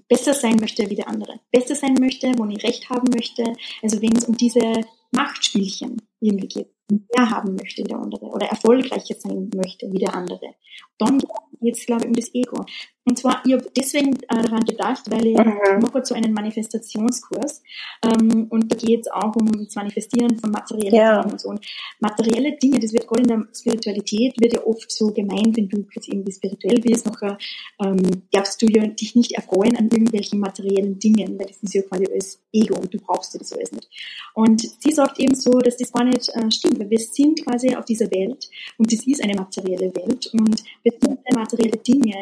besser 0.09 0.35
sein 0.35 0.57
möchte 0.57 0.89
wie 0.89 0.95
der 0.95 1.09
andere, 1.09 1.41
besser 1.51 1.75
sein 1.75 1.95
möchte, 1.95 2.33
wo 2.39 2.47
ich 2.47 2.63
Recht 2.63 2.89
haben 2.91 3.11
möchte. 3.13 3.43
Also 3.83 4.01
wenn 4.01 4.17
es 4.17 4.25
um 4.25 4.37
diese 4.37 4.85
Machtspielchen 5.13 6.03
irgendwie 6.21 6.49
geht, 6.49 6.75
mehr 6.91 7.31
haben 7.31 7.55
möchte 7.55 7.83
wie 7.83 7.89
der 7.89 7.99
andere 7.99 8.27
oder 8.27 8.47
erfolgreicher 8.47 9.15
sein 9.19 9.51
möchte 9.55 9.91
wie 9.93 9.99
der 9.99 10.15
andere, 10.15 10.55
dann 10.99 11.23
geht 11.61 11.77
es, 11.77 11.87
glaube 11.87 12.03
ich, 12.03 12.09
um 12.09 12.15
das 12.15 12.35
Ego. 12.35 12.65
Und 13.05 13.19
zwar, 13.19 13.43
ich 13.45 13.53
habe 13.53 13.67
deswegen 13.77 14.15
äh, 14.15 14.43
daran 14.43 14.65
gedacht, 14.65 15.11
weil 15.11 15.27
ich 15.27 15.37
mhm. 15.37 15.81
mache 15.81 16.05
so 16.05 16.15
einen 16.15 16.33
Manifestationskurs 16.33 17.63
ähm, 18.05 18.47
und 18.49 18.71
da 18.71 18.77
geht 18.77 19.01
es 19.01 19.09
auch 19.11 19.35
um 19.35 19.51
das 19.65 19.75
Manifestieren 19.75 20.39
von 20.39 20.53
materiellen 20.53 20.95
ja. 20.95 21.21
Dingen 21.21 21.33
und 21.33 21.41
so. 21.41 21.49
Und 21.49 21.67
materielle 21.99 22.57
Dinge, 22.59 22.79
das 22.79 22.93
wird 22.93 23.09
gerade 23.09 23.23
in 23.23 23.29
der 23.29 23.47
Spiritualität, 23.53 24.41
wird 24.41 24.53
ja 24.53 24.65
oft 24.65 24.91
so 24.93 25.09
gemeint, 25.09 25.57
wenn 25.57 25.69
du 25.69 25.85
jetzt 25.93 26.09
irgendwie 26.09 26.33
spirituell 26.33 26.81
bist, 26.81 27.07
nachher 27.07 27.39
ähm, 27.85 28.23
darfst 28.31 28.63
du 28.63 28.67
ja 28.67 28.87
dich 28.87 29.17
nicht 29.17 29.33
erfreuen 29.33 29.77
an 29.77 29.89
irgendwelchen 29.91 30.39
materiellen 30.39 31.01
Dingen, 31.01 31.39
weil 31.41 31.47
das 31.47 31.61
ist 31.61 31.75
ja 31.75 31.83
quasi 31.83 32.07
alles 32.07 32.41
Ego 32.53 32.77
und 32.77 32.95
du 32.95 32.99
brauchst 32.99 33.35
das 33.35 33.53
alles 33.53 33.73
nicht. 33.73 33.89
Und 34.35 34.61
sie 34.61 34.93
sagt 34.93 35.19
eben 35.19 35.35
so, 35.35 35.59
dass 35.59 35.77
das 35.77 35.93
gar 35.93 36.05
nicht 36.05 36.29
äh, 36.29 36.51
stimmt, 36.53 36.72
wir 36.79 36.99
sind 36.99 37.45
quasi 37.45 37.75
auf 37.75 37.85
dieser 37.85 38.11
Welt 38.11 38.49
und 38.79 38.93
das 38.93 39.07
ist 39.07 39.23
eine 39.23 39.35
materielle 39.35 39.95
Welt 39.95 40.27
und 40.33 40.63
bestimmte 40.83 41.35
materielle 41.35 41.79
Dinge 41.79 42.17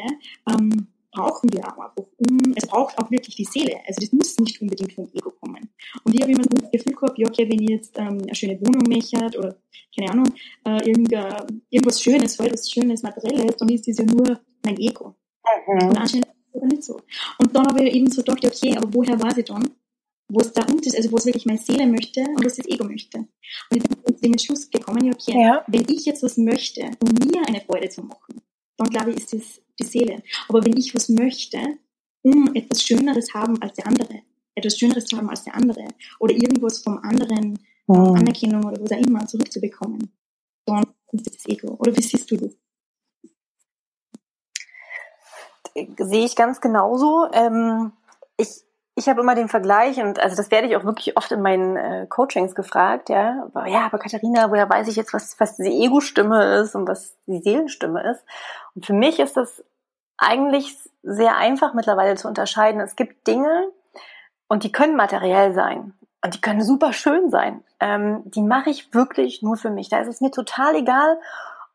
ähm, 0.49 0.89
brauchen 1.13 1.53
wir 1.53 1.67
auch 1.67 1.79
einfach, 1.79 2.05
um, 2.19 2.55
es 2.55 2.67
braucht 2.67 2.99
auch 2.99 3.11
wirklich 3.11 3.35
die 3.37 3.45
Seele. 3.45 3.77
Also 3.87 4.01
das 4.01 4.13
muss 4.13 4.39
nicht 4.39 4.61
unbedingt 4.61 4.93
vom 4.93 5.09
Ego 5.13 5.33
kommen. 5.41 5.69
Und 6.05 6.15
ich 6.15 6.23
habe 6.23 6.33
immer 6.33 6.43
das 6.43 6.71
Gefühl 6.71 6.95
gehabt, 6.95 7.19
ja, 7.19 7.27
okay, 7.27 7.49
wenn 7.51 7.61
ich 7.63 7.71
jetzt 7.71 7.99
ähm, 7.99 8.19
eine 8.23 8.35
schöne 8.35 8.61
Wohnung 8.61 8.85
möchte 8.89 9.39
oder 9.39 9.57
keine 9.97 10.13
Ahnung, 10.13 10.27
äh, 10.65 10.91
irgendwas 11.71 12.01
Schönes, 12.01 12.37
voll 12.37 12.53
was 12.53 12.71
Schönes, 12.71 13.03
Materielles, 13.03 13.57
dann 13.57 13.69
ist 13.69 13.89
das 13.89 13.99
ja 13.99 14.05
nur 14.05 14.41
mein 14.65 14.79
Ego. 14.79 15.17
Mhm. 15.67 15.89
Und 15.89 15.99
anscheinend 15.99 16.27
ist 16.27 16.37
das 16.53 16.63
aber 16.63 16.67
nicht 16.67 16.85
so. 16.85 17.01
Und 17.39 17.55
dann 17.55 17.67
habe 17.67 17.85
ich 17.85 17.95
eben 17.95 18.11
so 18.11 18.23
gedacht, 18.23 18.45
okay, 18.45 18.77
aber 18.77 18.93
woher 18.95 19.21
weiß 19.21 19.39
ich 19.39 19.47
dann, 19.47 19.69
wo 20.31 20.41
es 20.41 20.53
da 20.53 20.63
ist, 20.63 20.97
also 20.97 21.11
wo 21.13 21.17
es 21.17 21.27
wirklich 21.27 21.47
meine 21.47 21.59
Seele 21.59 21.87
möchte 21.87 22.21
und 22.21 22.45
was 22.45 22.57
das 22.57 22.67
Ego 22.67 22.85
möchte. 22.85 23.19
Und 23.19 23.77
ich 23.77 23.83
bin 23.83 24.17
zu 24.17 24.23
dem 24.23 24.33
Entschluss 24.33 24.71
gekommen, 24.71 25.13
okay, 25.13 25.43
ja. 25.43 25.65
wenn 25.67 25.85
ich 25.89 26.05
jetzt 26.07 26.23
was 26.23 26.37
möchte, 26.37 26.83
um 27.01 27.11
mir 27.13 27.43
eine 27.47 27.61
Freude 27.61 27.89
zu 27.89 28.03
machen, 28.03 28.41
dann 28.77 28.89
glaube 28.89 29.11
ich, 29.11 29.19
ist 29.19 29.33
das 29.33 29.61
die 29.79 29.85
Seele. 29.85 30.23
Aber 30.49 30.65
wenn 30.65 30.77
ich 30.77 30.95
was 30.95 31.09
möchte, 31.09 31.59
um 32.23 32.55
etwas 32.55 32.83
Schöneres 32.83 33.35
haben 33.35 33.61
als 33.61 33.75
der 33.75 33.87
andere, 33.87 34.23
etwas 34.55 34.79
Schöneres 34.79 35.07
zu 35.07 35.17
haben 35.17 35.29
als 35.29 35.45
der 35.45 35.55
andere 35.55 35.89
oder 36.21 36.35
irgendwas 36.35 36.79
vom 36.79 36.99
anderen, 36.99 37.59
mhm. 37.87 38.15
Anerkennung 38.15 38.65
oder 38.65 38.81
was 38.83 38.93
auch 38.93 38.99
immer 38.99 39.27
zurückzubekommen, 39.27 40.13
dann 40.67 40.85
ist 41.13 41.27
das 41.27 41.37
das 41.37 41.47
Ego. 41.47 41.75
Oder 41.79 41.97
wie 41.97 42.03
siehst 42.03 42.31
du 42.31 42.37
das? 42.37 42.57
Sehe 45.75 46.25
ich 46.25 46.37
ganz 46.37 46.61
genauso. 46.61 47.27
Ähm, 47.33 47.93
ich 48.37 48.49
ich 49.01 49.09
habe 49.09 49.23
immer 49.23 49.35
den 49.35 49.49
Vergleich 49.49 49.99
und 49.99 50.21
also 50.21 50.37
das 50.37 50.51
werde 50.51 50.69
ich 50.69 50.77
auch 50.77 50.85
wirklich 50.85 51.17
oft 51.17 51.33
in 51.33 51.41
meinen 51.41 51.77
äh, 51.77 52.07
Coachings 52.07 52.55
gefragt, 52.55 53.09
ja. 53.09 53.45
Aber, 53.47 53.67
ja, 53.67 53.87
aber 53.87 53.99
Katharina, 53.99 54.51
woher 54.51 54.69
weiß 54.69 54.89
ich 54.89 54.97
jetzt, 54.97 55.15
was, 55.15 55.41
was 55.41 55.57
diese 55.57 55.71
Ego-Stimme 55.71 56.61
ist 56.61 56.75
und 56.75 56.87
was 56.87 57.17
die 57.27 57.41
Seelenstimme 57.41 58.09
ist? 58.11 58.23
Und 58.75 58.85
für 58.85 58.93
mich 58.93 59.19
ist 59.19 59.37
das 59.37 59.65
eigentlich 60.19 60.77
sehr 61.03 61.37
einfach 61.37 61.73
mittlerweile 61.73 62.15
zu 62.17 62.29
unterscheiden. 62.29 62.81
Es 62.81 62.95
gibt 62.95 63.27
Dinge 63.27 63.73
und 64.49 64.65
die 64.65 64.73
können 64.73 64.97
materiell 64.97 65.55
sein 65.55 65.95
und 66.23 66.35
die 66.35 66.41
können 66.43 66.63
super 66.63 66.93
schön 66.93 67.31
sein. 67.31 67.65
Ähm, 67.81 68.23
die 68.27 68.43
mache 68.43 68.69
ich 68.69 68.93
wirklich 68.93 69.41
nur 69.41 69.57
für 69.57 69.71
mich. 69.71 69.89
Da 69.89 70.01
ist 70.01 70.09
es 70.09 70.21
mir 70.21 70.31
total 70.31 70.75
egal, 70.75 71.19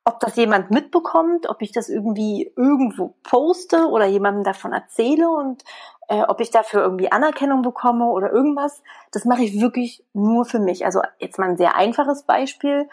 ob 0.08 0.20
das 0.20 0.36
jemand 0.36 0.70
mitbekommt, 0.70 1.50
ob 1.50 1.64
ich 1.64 1.72
das 1.72 1.90
irgendwie 1.90 2.54
irgendwo 2.56 3.16
poste 3.24 3.88
oder 3.88 4.06
jemandem 4.06 4.44
davon 4.44 4.72
erzähle 4.72 5.28
und 5.28 5.64
äh, 6.08 6.22
ob 6.24 6.40
ich 6.42 6.52
dafür 6.52 6.82
irgendwie 6.82 7.12
Anerkennung 7.12 7.62
bekomme 7.62 8.06
oder 8.06 8.32
irgendwas, 8.32 8.84
das 9.12 9.26
mache 9.26 9.44
ich 9.44 9.60
wirklich 9.60 10.04
nur 10.14 10.46
für 10.46 10.60
mich. 10.60 10.86
Also 10.86 11.02
jetzt 11.20 11.40
mal 11.40 11.50
ein 11.50 11.58
sehr 11.58 11.76
einfaches 11.76 12.24
Beispiel. 12.24 12.88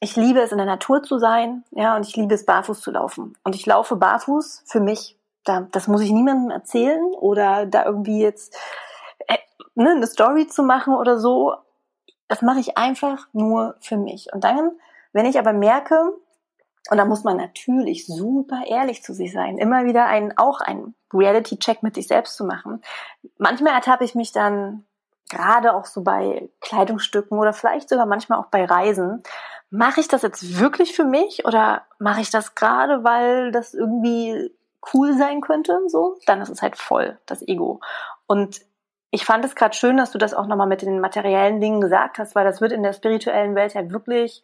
Ich 0.00 0.16
liebe 0.16 0.40
es, 0.40 0.52
in 0.52 0.58
der 0.58 0.66
Natur 0.66 1.02
zu 1.02 1.18
sein, 1.18 1.64
ja, 1.70 1.96
und 1.96 2.06
ich 2.06 2.16
liebe 2.16 2.34
es, 2.34 2.46
barfuß 2.46 2.80
zu 2.80 2.90
laufen. 2.90 3.36
Und 3.42 3.54
ich 3.54 3.66
laufe 3.66 3.96
barfuß 3.96 4.64
für 4.66 4.80
mich. 4.80 5.16
Da, 5.44 5.66
das 5.72 5.88
muss 5.88 6.02
ich 6.02 6.10
niemandem 6.10 6.50
erzählen 6.50 7.02
oder 7.14 7.66
da 7.66 7.84
irgendwie 7.84 8.20
jetzt 8.20 8.56
äh, 9.26 9.38
ne, 9.74 9.90
eine 9.90 10.06
Story 10.06 10.46
zu 10.46 10.62
machen 10.62 10.94
oder 10.94 11.18
so. 11.18 11.54
Das 12.28 12.42
mache 12.42 12.60
ich 12.60 12.76
einfach 12.76 13.26
nur 13.32 13.76
für 13.80 13.96
mich. 13.96 14.32
Und 14.32 14.44
dann, 14.44 14.72
wenn 15.12 15.26
ich 15.26 15.38
aber 15.38 15.52
merke, 15.52 16.12
und 16.90 16.96
da 16.96 17.04
muss 17.04 17.24
man 17.24 17.36
natürlich 17.36 18.06
super 18.06 18.62
ehrlich 18.66 19.02
zu 19.02 19.12
sich 19.12 19.32
sein, 19.32 19.58
immer 19.58 19.84
wieder 19.84 20.06
ein, 20.06 20.36
auch 20.38 20.60
ein 20.60 20.94
Reality-Check 21.12 21.82
mit 21.82 21.94
sich 21.94 22.06
selbst 22.06 22.36
zu 22.36 22.44
machen. 22.44 22.82
Manchmal 23.38 23.74
ertappe 23.74 24.04
ich 24.04 24.14
mich 24.14 24.32
dann 24.32 24.84
gerade 25.30 25.74
auch 25.74 25.84
so 25.84 26.02
bei 26.02 26.48
Kleidungsstücken 26.60 27.38
oder 27.38 27.52
vielleicht 27.52 27.88
sogar 27.88 28.06
manchmal 28.06 28.38
auch 28.38 28.46
bei 28.46 28.64
Reisen, 28.64 29.22
mache 29.70 30.00
ich 30.00 30.08
das 30.08 30.22
jetzt 30.22 30.58
wirklich 30.58 30.94
für 30.96 31.04
mich 31.04 31.44
oder 31.44 31.82
mache 31.98 32.22
ich 32.22 32.30
das 32.30 32.54
gerade, 32.54 33.04
weil 33.04 33.52
das 33.52 33.74
irgendwie 33.74 34.50
cool 34.94 35.16
sein 35.18 35.40
könnte, 35.40 35.80
so, 35.88 36.16
dann 36.26 36.40
ist 36.40 36.48
es 36.48 36.62
halt 36.62 36.76
voll 36.76 37.18
das 37.26 37.46
Ego. 37.46 37.80
Und 38.26 38.60
ich 39.10 39.24
fand 39.24 39.44
es 39.44 39.54
gerade 39.54 39.74
schön, 39.74 39.96
dass 39.96 40.12
du 40.12 40.18
das 40.18 40.34
auch 40.34 40.46
nochmal 40.46 40.66
mit 40.66 40.82
den 40.82 41.00
materiellen 41.00 41.60
Dingen 41.60 41.80
gesagt 41.80 42.18
hast, 42.18 42.34
weil 42.34 42.44
das 42.44 42.60
wird 42.60 42.72
in 42.72 42.82
der 42.82 42.92
spirituellen 42.92 43.54
Welt 43.54 43.74
ja 43.74 43.90
wirklich 43.90 44.42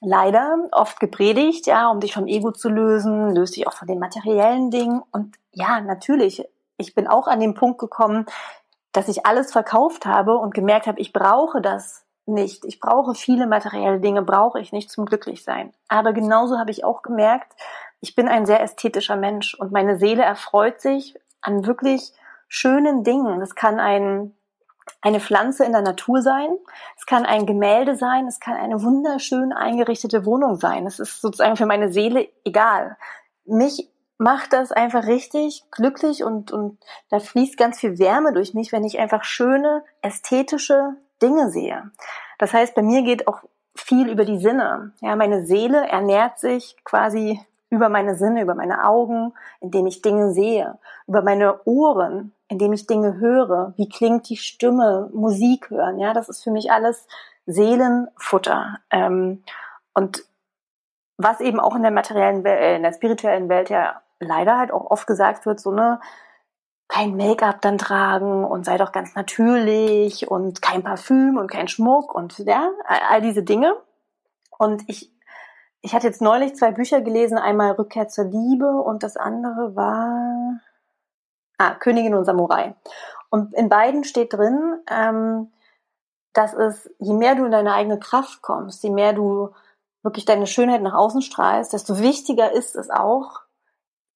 leider 0.00 0.68
oft 0.72 1.00
gepredigt, 1.00 1.66
ja, 1.66 1.90
um 1.90 2.00
dich 2.00 2.14
vom 2.14 2.26
Ego 2.26 2.52
zu 2.52 2.68
lösen, 2.68 3.34
löst 3.34 3.56
dich 3.56 3.66
auch 3.66 3.72
von 3.72 3.88
den 3.88 3.98
materiellen 3.98 4.70
Dingen. 4.70 5.02
Und 5.12 5.36
ja, 5.52 5.80
natürlich, 5.80 6.44
ich 6.76 6.94
bin 6.94 7.06
auch 7.08 7.26
an 7.26 7.40
den 7.40 7.54
Punkt 7.54 7.78
gekommen, 7.78 8.26
dass 8.92 9.08
ich 9.08 9.26
alles 9.26 9.52
verkauft 9.52 10.06
habe 10.06 10.38
und 10.38 10.54
gemerkt 10.54 10.86
habe, 10.86 11.00
ich 11.00 11.12
brauche 11.12 11.60
das 11.60 12.04
nicht. 12.26 12.64
Ich 12.64 12.78
brauche 12.78 13.14
viele 13.14 13.46
materielle 13.46 14.00
Dinge, 14.00 14.22
brauche 14.22 14.60
ich 14.60 14.72
nicht 14.72 14.90
zum 14.90 15.06
Glücklichsein. 15.06 15.72
Aber 15.88 16.12
genauso 16.12 16.58
habe 16.58 16.70
ich 16.70 16.84
auch 16.84 17.02
gemerkt, 17.02 17.52
ich 18.00 18.14
bin 18.14 18.28
ein 18.28 18.46
sehr 18.46 18.62
ästhetischer 18.62 19.16
Mensch 19.16 19.54
und 19.54 19.72
meine 19.72 19.98
Seele 19.98 20.22
erfreut 20.22 20.80
sich 20.80 21.16
an 21.40 21.66
wirklich 21.66 22.12
schönen 22.46 23.02
Dingen. 23.02 23.40
Das 23.40 23.54
kann 23.54 23.80
ein, 23.80 24.34
eine 25.00 25.20
Pflanze 25.20 25.64
in 25.64 25.72
der 25.72 25.82
Natur 25.82 26.22
sein, 26.22 26.50
es 26.96 27.06
kann 27.06 27.24
ein 27.24 27.46
Gemälde 27.46 27.96
sein, 27.96 28.26
es 28.26 28.40
kann 28.40 28.54
eine 28.54 28.82
wunderschön 28.82 29.52
eingerichtete 29.52 30.24
Wohnung 30.24 30.56
sein. 30.56 30.86
Es 30.86 30.98
ist 30.98 31.20
sozusagen 31.20 31.56
für 31.56 31.66
meine 31.66 31.92
Seele 31.92 32.28
egal. 32.44 32.96
Mich 33.44 33.90
macht 34.18 34.52
das 34.52 34.72
einfach 34.72 35.06
richtig 35.06 35.64
glücklich 35.70 36.24
und, 36.24 36.50
und 36.50 36.78
da 37.08 37.20
fließt 37.20 37.56
ganz 37.56 37.78
viel 37.78 37.98
Wärme 37.98 38.32
durch 38.32 38.52
mich, 38.52 38.72
wenn 38.72 38.84
ich 38.84 38.98
einfach 38.98 39.24
schöne, 39.24 39.84
ästhetische 40.02 40.96
Dinge 41.22 41.50
sehe. 41.50 41.90
Das 42.38 42.52
heißt, 42.52 42.74
bei 42.74 42.82
mir 42.82 43.02
geht 43.02 43.28
auch 43.28 43.42
viel 43.74 44.08
über 44.08 44.24
die 44.24 44.38
Sinne. 44.38 44.92
Ja, 45.00 45.14
meine 45.14 45.46
Seele 45.46 45.86
ernährt 45.88 46.38
sich 46.38 46.76
quasi 46.84 47.40
über 47.70 47.88
meine 47.88 48.16
Sinne, 48.16 48.42
über 48.42 48.54
meine 48.54 48.84
Augen, 48.84 49.34
indem 49.60 49.86
ich 49.86 50.02
Dinge 50.02 50.32
sehe, 50.32 50.78
über 51.06 51.22
meine 51.22 51.60
Ohren, 51.64 52.32
indem 52.48 52.72
ich 52.72 52.86
Dinge 52.86 53.18
höre. 53.18 53.74
Wie 53.76 53.88
klingt 53.88 54.28
die 54.28 54.36
Stimme, 54.36 55.10
Musik 55.12 55.70
hören? 55.70 55.98
Ja, 55.98 56.14
das 56.14 56.28
ist 56.28 56.42
für 56.42 56.50
mich 56.50 56.72
alles 56.72 57.06
Seelenfutter. 57.46 58.78
Ähm, 58.90 59.42
und 59.94 60.24
was 61.16 61.40
eben 61.40 61.60
auch 61.60 61.74
in 61.74 61.82
der 61.82 61.90
materiellen 61.90 62.44
Welt, 62.44 62.60
äh, 62.60 62.76
in 62.76 62.82
der 62.82 62.92
spirituellen 62.92 63.48
Welt 63.48 63.70
ja 63.70 64.02
leider 64.20 64.58
halt 64.58 64.72
auch 64.72 64.90
oft 64.90 65.06
gesagt 65.06 65.46
wird, 65.46 65.60
so 65.60 65.70
ne, 65.70 66.00
kein 66.88 67.16
Make-up 67.16 67.60
dann 67.60 67.78
tragen 67.78 68.44
und 68.44 68.64
sei 68.64 68.78
doch 68.78 68.92
ganz 68.92 69.14
natürlich 69.14 70.28
und 70.30 70.62
kein 70.62 70.82
Parfüm 70.82 71.36
und 71.36 71.50
kein 71.50 71.68
Schmuck 71.68 72.14
und 72.14 72.38
ja, 72.38 72.70
all 73.10 73.20
diese 73.20 73.42
Dinge. 73.42 73.76
Und 74.58 74.82
ich 74.88 75.12
ich 75.80 75.94
hatte 75.94 76.08
jetzt 76.08 76.20
neulich 76.20 76.56
zwei 76.56 76.72
Bücher 76.72 77.00
gelesen, 77.00 77.38
einmal 77.38 77.72
Rückkehr 77.72 78.08
zur 78.08 78.24
Liebe 78.24 78.66
und 78.82 79.02
das 79.02 79.16
andere 79.16 79.76
war 79.76 80.60
ah, 81.58 81.74
Königin 81.74 82.14
und 82.14 82.24
Samurai. 82.24 82.74
Und 83.30 83.52
in 83.54 83.68
beiden 83.68 84.04
steht 84.04 84.32
drin, 84.32 84.80
ähm, 84.90 85.52
dass 86.32 86.54
es, 86.54 86.90
je 86.98 87.12
mehr 87.12 87.34
du 87.34 87.44
in 87.44 87.50
deine 87.50 87.74
eigene 87.74 87.98
Kraft 87.98 88.42
kommst, 88.42 88.82
je 88.82 88.90
mehr 88.90 89.12
du 89.12 89.50
wirklich 90.02 90.24
deine 90.24 90.46
Schönheit 90.46 90.82
nach 90.82 90.94
außen 90.94 91.22
strahlst, 91.22 91.72
desto 91.72 91.98
wichtiger 91.98 92.52
ist 92.52 92.76
es 92.76 92.90
auch, 92.90 93.42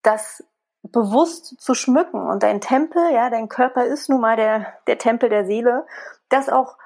das 0.02 0.44
bewusst 0.82 1.60
zu 1.60 1.74
schmücken. 1.74 2.26
Und 2.28 2.42
dein 2.42 2.60
Tempel, 2.60 3.12
ja, 3.12 3.30
dein 3.30 3.48
Körper 3.48 3.84
ist 3.84 4.08
nun 4.08 4.20
mal 4.20 4.36
der, 4.36 4.66
der 4.86 4.98
Tempel 4.98 5.28
der 5.28 5.44
Seele, 5.44 5.86
das 6.28 6.48
auch 6.48 6.76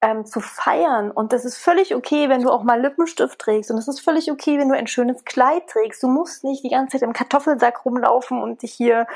ähm, 0.00 0.24
zu 0.26 0.40
feiern. 0.40 1.10
Und 1.10 1.32
das 1.32 1.44
ist 1.44 1.58
völlig 1.58 1.94
okay, 1.94 2.28
wenn 2.28 2.42
du 2.42 2.50
auch 2.50 2.62
mal 2.62 2.80
Lippenstift 2.80 3.38
trägst. 3.38 3.70
Und 3.70 3.78
es 3.78 3.88
ist 3.88 4.00
völlig 4.00 4.30
okay, 4.30 4.58
wenn 4.58 4.68
du 4.68 4.76
ein 4.76 4.86
schönes 4.86 5.24
Kleid 5.24 5.68
trägst. 5.68 6.02
Du 6.02 6.08
musst 6.08 6.44
nicht 6.44 6.64
die 6.64 6.70
ganze 6.70 6.98
Zeit 6.98 7.06
im 7.06 7.12
Kartoffelsack 7.12 7.84
rumlaufen 7.84 8.42
und 8.42 8.62
dich 8.62 8.72
hier 8.72 9.06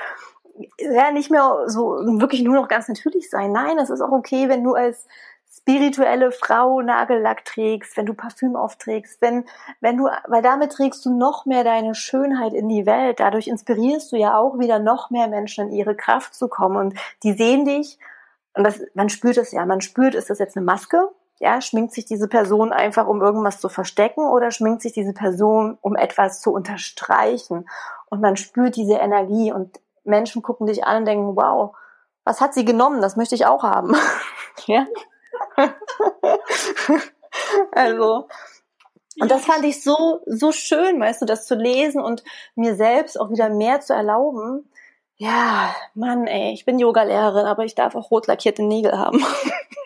ja 0.78 1.10
nicht 1.10 1.30
mehr 1.30 1.64
so 1.66 1.96
wirklich 2.20 2.42
nur 2.42 2.54
noch 2.54 2.68
ganz 2.68 2.88
natürlich 2.88 3.30
sein. 3.30 3.52
Nein, 3.52 3.78
es 3.78 3.90
ist 3.90 4.00
auch 4.00 4.12
okay, 4.12 4.48
wenn 4.48 4.64
du 4.64 4.74
als 4.74 5.06
spirituelle 5.50 6.32
Frau 6.32 6.80
Nagellack 6.80 7.44
trägst, 7.44 7.96
wenn 7.96 8.06
du 8.06 8.14
Parfüm 8.14 8.56
aufträgst, 8.56 9.20
wenn, 9.20 9.44
wenn 9.80 9.96
du, 9.96 10.08
weil 10.26 10.42
damit 10.42 10.72
trägst 10.72 11.04
du 11.04 11.16
noch 11.16 11.46
mehr 11.46 11.64
deine 11.64 11.94
Schönheit 11.94 12.52
in 12.52 12.68
die 12.68 12.86
Welt. 12.86 13.20
Dadurch 13.20 13.48
inspirierst 13.48 14.12
du 14.12 14.16
ja 14.16 14.36
auch 14.36 14.58
wieder 14.58 14.78
noch 14.78 15.10
mehr 15.10 15.28
Menschen 15.28 15.68
in 15.68 15.74
ihre 15.74 15.96
Kraft 15.96 16.34
zu 16.34 16.48
kommen 16.48 16.76
und 16.76 16.94
die 17.22 17.32
sehen 17.32 17.64
dich 17.64 17.98
und 18.56 18.64
das, 18.64 18.80
man 18.94 19.10
spürt 19.10 19.36
es 19.36 19.52
ja, 19.52 19.66
man 19.66 19.82
spürt, 19.82 20.14
ist 20.14 20.30
das 20.30 20.38
jetzt 20.38 20.56
eine 20.56 20.64
Maske? 20.64 21.10
Ja, 21.38 21.60
schminkt 21.60 21.92
sich 21.92 22.06
diese 22.06 22.26
Person 22.26 22.72
einfach, 22.72 23.06
um 23.06 23.20
irgendwas 23.20 23.60
zu 23.60 23.68
verstecken 23.68 24.26
oder 24.26 24.50
schminkt 24.50 24.80
sich 24.80 24.92
diese 24.92 25.12
Person, 25.12 25.76
um 25.82 25.94
etwas 25.94 26.40
zu 26.40 26.52
unterstreichen? 26.52 27.68
Und 28.08 28.22
man 28.22 28.36
spürt 28.36 28.76
diese 28.76 28.94
Energie 28.94 29.52
und 29.52 29.78
Menschen 30.06 30.42
gucken 30.42 30.66
dich 30.66 30.84
an 30.84 30.98
und 30.98 31.04
denken, 31.06 31.36
wow, 31.36 31.76
was 32.24 32.40
hat 32.40 32.54
sie 32.54 32.64
genommen? 32.64 33.00
Das 33.00 33.16
möchte 33.16 33.34
ich 33.34 33.46
auch 33.46 33.62
haben. 33.62 33.94
ja? 34.66 34.86
also, 37.72 38.28
und 39.18 39.30
das 39.30 39.44
fand 39.44 39.64
ich 39.64 39.82
so, 39.82 40.20
so 40.26 40.52
schön, 40.52 41.00
weißt 41.00 41.22
du, 41.22 41.26
das 41.26 41.46
zu 41.46 41.54
lesen 41.54 42.02
und 42.02 42.22
mir 42.54 42.74
selbst 42.74 43.18
auch 43.18 43.30
wieder 43.30 43.48
mehr 43.48 43.80
zu 43.80 43.94
erlauben, 43.94 44.68
ja, 45.18 45.74
Mann, 45.94 46.26
ey, 46.26 46.52
ich 46.52 46.66
bin 46.66 46.78
Yoga-Lehrerin, 46.78 47.46
aber 47.46 47.64
ich 47.64 47.74
darf 47.74 47.94
auch 47.94 48.10
rot 48.10 48.26
lackierte 48.26 48.62
Nägel 48.62 48.98
haben. 48.98 49.24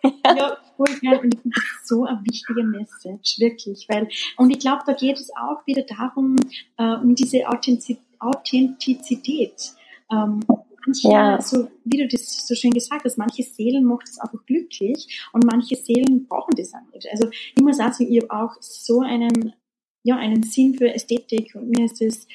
ja, 0.27 0.57
voll 0.77 0.99
geil. 1.01 1.21
Und 1.23 1.35
ich 1.35 1.41
finde 1.41 1.57
so 1.85 2.05
eine 2.05 2.21
wichtige 2.25 2.64
Message, 2.64 3.39
wirklich. 3.39 3.87
Weil, 3.89 4.09
und 4.37 4.51
ich 4.51 4.59
glaube, 4.59 4.83
da 4.87 4.93
geht 4.93 5.21
es 5.21 5.31
auch 5.37 5.64
wieder 5.66 5.83
darum, 5.83 6.35
äh, 6.79 6.97
um 6.97 7.14
diese 7.14 7.45
Authentizität. 8.18 9.75
Ähm, 10.11 10.41
manche, 10.87 11.09
ja. 11.09 11.41
so 11.41 11.69
wie 11.85 11.99
du 11.99 12.09
das 12.09 12.47
so 12.47 12.55
schön 12.55 12.73
gesagt 12.73 13.05
hast, 13.05 13.19
manche 13.19 13.43
Seelen 13.43 13.85
macht 13.85 14.09
es 14.09 14.19
einfach 14.19 14.45
glücklich 14.47 15.23
und 15.33 15.45
manche 15.45 15.77
Seelen 15.77 16.27
brauchen 16.27 16.55
das 16.57 16.75
auch 16.75 16.93
nicht. 16.93 17.09
Also 17.13 17.29
ich 17.31 17.63
muss 17.63 17.81
auch 17.81 17.93
sagen, 17.93 18.13
ich 18.13 18.23
habe 18.23 18.33
auch 18.33 18.57
so 18.61 19.01
einen, 19.01 19.53
ja, 20.03 20.17
einen 20.17 20.43
Sinn 20.43 20.75
für 20.75 20.93
Ästhetik 20.93 21.55
und 21.55 21.71
mir 21.71 21.85
ist 21.85 22.01
es 22.03 22.27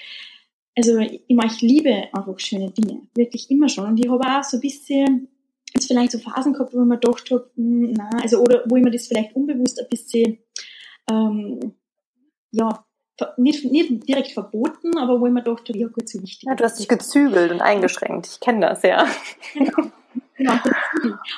also 0.77 0.97
ich, 0.97 1.21
ich 1.27 1.61
liebe 1.61 2.13
einfach 2.13 2.37
schöne 2.39 2.69
Dinge, 2.71 3.03
wirklich 3.15 3.49
immer 3.49 3.69
schon. 3.69 3.87
Und 3.87 3.97
ich 3.97 4.09
habe 4.09 4.25
auch 4.25 4.43
so 4.43 4.57
ein 4.57 4.61
bisschen 4.61 5.29
jetzt 5.73 5.87
vielleicht 5.87 6.11
so 6.11 6.19
Phasen 6.19 6.53
gehabt, 6.53 6.73
wo 6.73 6.81
ich 6.81 6.87
mir 6.87 6.99
gedacht 6.99 7.31
habe, 7.31 7.49
hm, 7.55 7.93
na, 7.93 8.09
also 8.21 8.39
oder 8.39 8.63
wo 8.67 8.75
ich 8.75 8.83
mir 8.83 8.91
das 8.91 9.07
vielleicht 9.07 9.35
unbewusst 9.35 9.79
ein 9.79 9.89
bisschen 9.89 10.39
ähm, 11.09 11.75
ja, 12.51 12.84
nicht, 13.37 13.71
nicht 13.71 14.07
direkt 14.07 14.31
verboten, 14.31 14.97
aber 14.97 15.19
wo 15.19 15.27
ich 15.27 15.33
mir 15.33 15.43
gedacht 15.43 15.67
habe, 15.69 15.77
ja 15.77 15.87
gut, 15.87 16.09
so 16.09 16.21
wichtig. 16.21 16.47
Ja, 16.47 16.55
du 16.55 16.63
hast 16.63 16.79
dich 16.79 16.87
gezügelt 16.87 17.51
und 17.51 17.61
eingeschränkt. 17.61 18.27
Ich 18.27 18.39
kenne 18.39 18.67
das, 18.67 18.83
ja. 18.83 19.05
Genau. 19.53 19.89
genau 20.37 20.53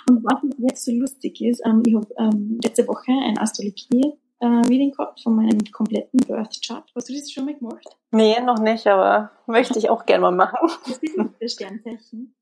und 0.09 0.23
was 0.23 0.41
jetzt 0.57 0.85
so 0.85 0.91
lustig 0.91 1.41
ist, 1.41 1.61
ähm, 1.65 1.83
ich 1.85 1.95
habe 1.95 2.07
ähm, 2.17 2.59
letzte 2.63 2.87
Woche 2.87 3.11
ein 3.11 3.37
Astrologie 3.37 4.13
äh, 4.39 4.89
gehabt 4.91 5.21
von 5.21 5.35
meinem 5.35 5.59
kompletten 5.71 6.19
Birth 6.27 6.59
Chart. 6.65 6.83
Hast 6.95 7.09
du 7.09 7.13
das 7.13 7.31
schon 7.31 7.45
mal 7.45 7.55
gemacht? 7.55 7.87
Nee, 8.11 8.39
noch 8.41 8.59
nicht, 8.59 8.87
aber 8.87 9.31
möchte 9.45 9.77
ich 9.77 9.89
auch 9.89 10.05
gerne 10.05 10.23
mal 10.23 10.31
machen. 10.31 10.57
Was 10.85 10.97
ist 10.97 11.17
das 11.39 11.53
Sternzeichen? 11.53 12.35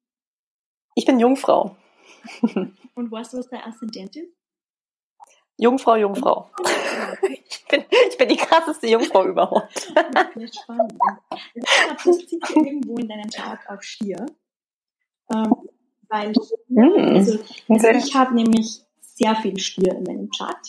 Ich 0.96 1.06
bin 1.06 1.20
Jungfrau. 1.20 1.76
Und 2.96 3.12
weißt 3.12 3.34
du, 3.34 3.38
was 3.38 3.50
dein 3.50 3.62
Aszendent 3.62 4.16
ist? 4.16 4.34
Jungfrau, 5.58 5.96
Jungfrau. 5.96 6.50
Ich 7.48 7.66
bin, 7.68 7.84
ich 8.10 8.18
bin 8.18 8.30
die 8.30 8.36
krasseste 8.36 8.88
Jungfrau 8.88 9.26
überhaupt. 9.26 9.92
Das 10.14 10.44
ist 10.44 10.60
spannend. 10.62 10.94
Das 11.54 12.04
sicher 12.04 12.56
irgendwo 12.56 12.98
in 12.98 13.08
deinem 13.08 13.30
Chart 13.30 13.60
auch 13.68 13.82
Stier. 13.82 14.26
Ähm, 15.34 15.56
weil 16.10 16.34
hm. 16.70 17.16
also, 17.16 17.40
also 17.70 17.88
ich 17.90 18.16
habe 18.16 18.36
nämlich 18.36 18.82
sehr 19.00 19.36
viel 19.36 19.58
Stier 19.58 19.96
in 19.96 20.04
meinem 20.04 20.30
Chart. 20.30 20.68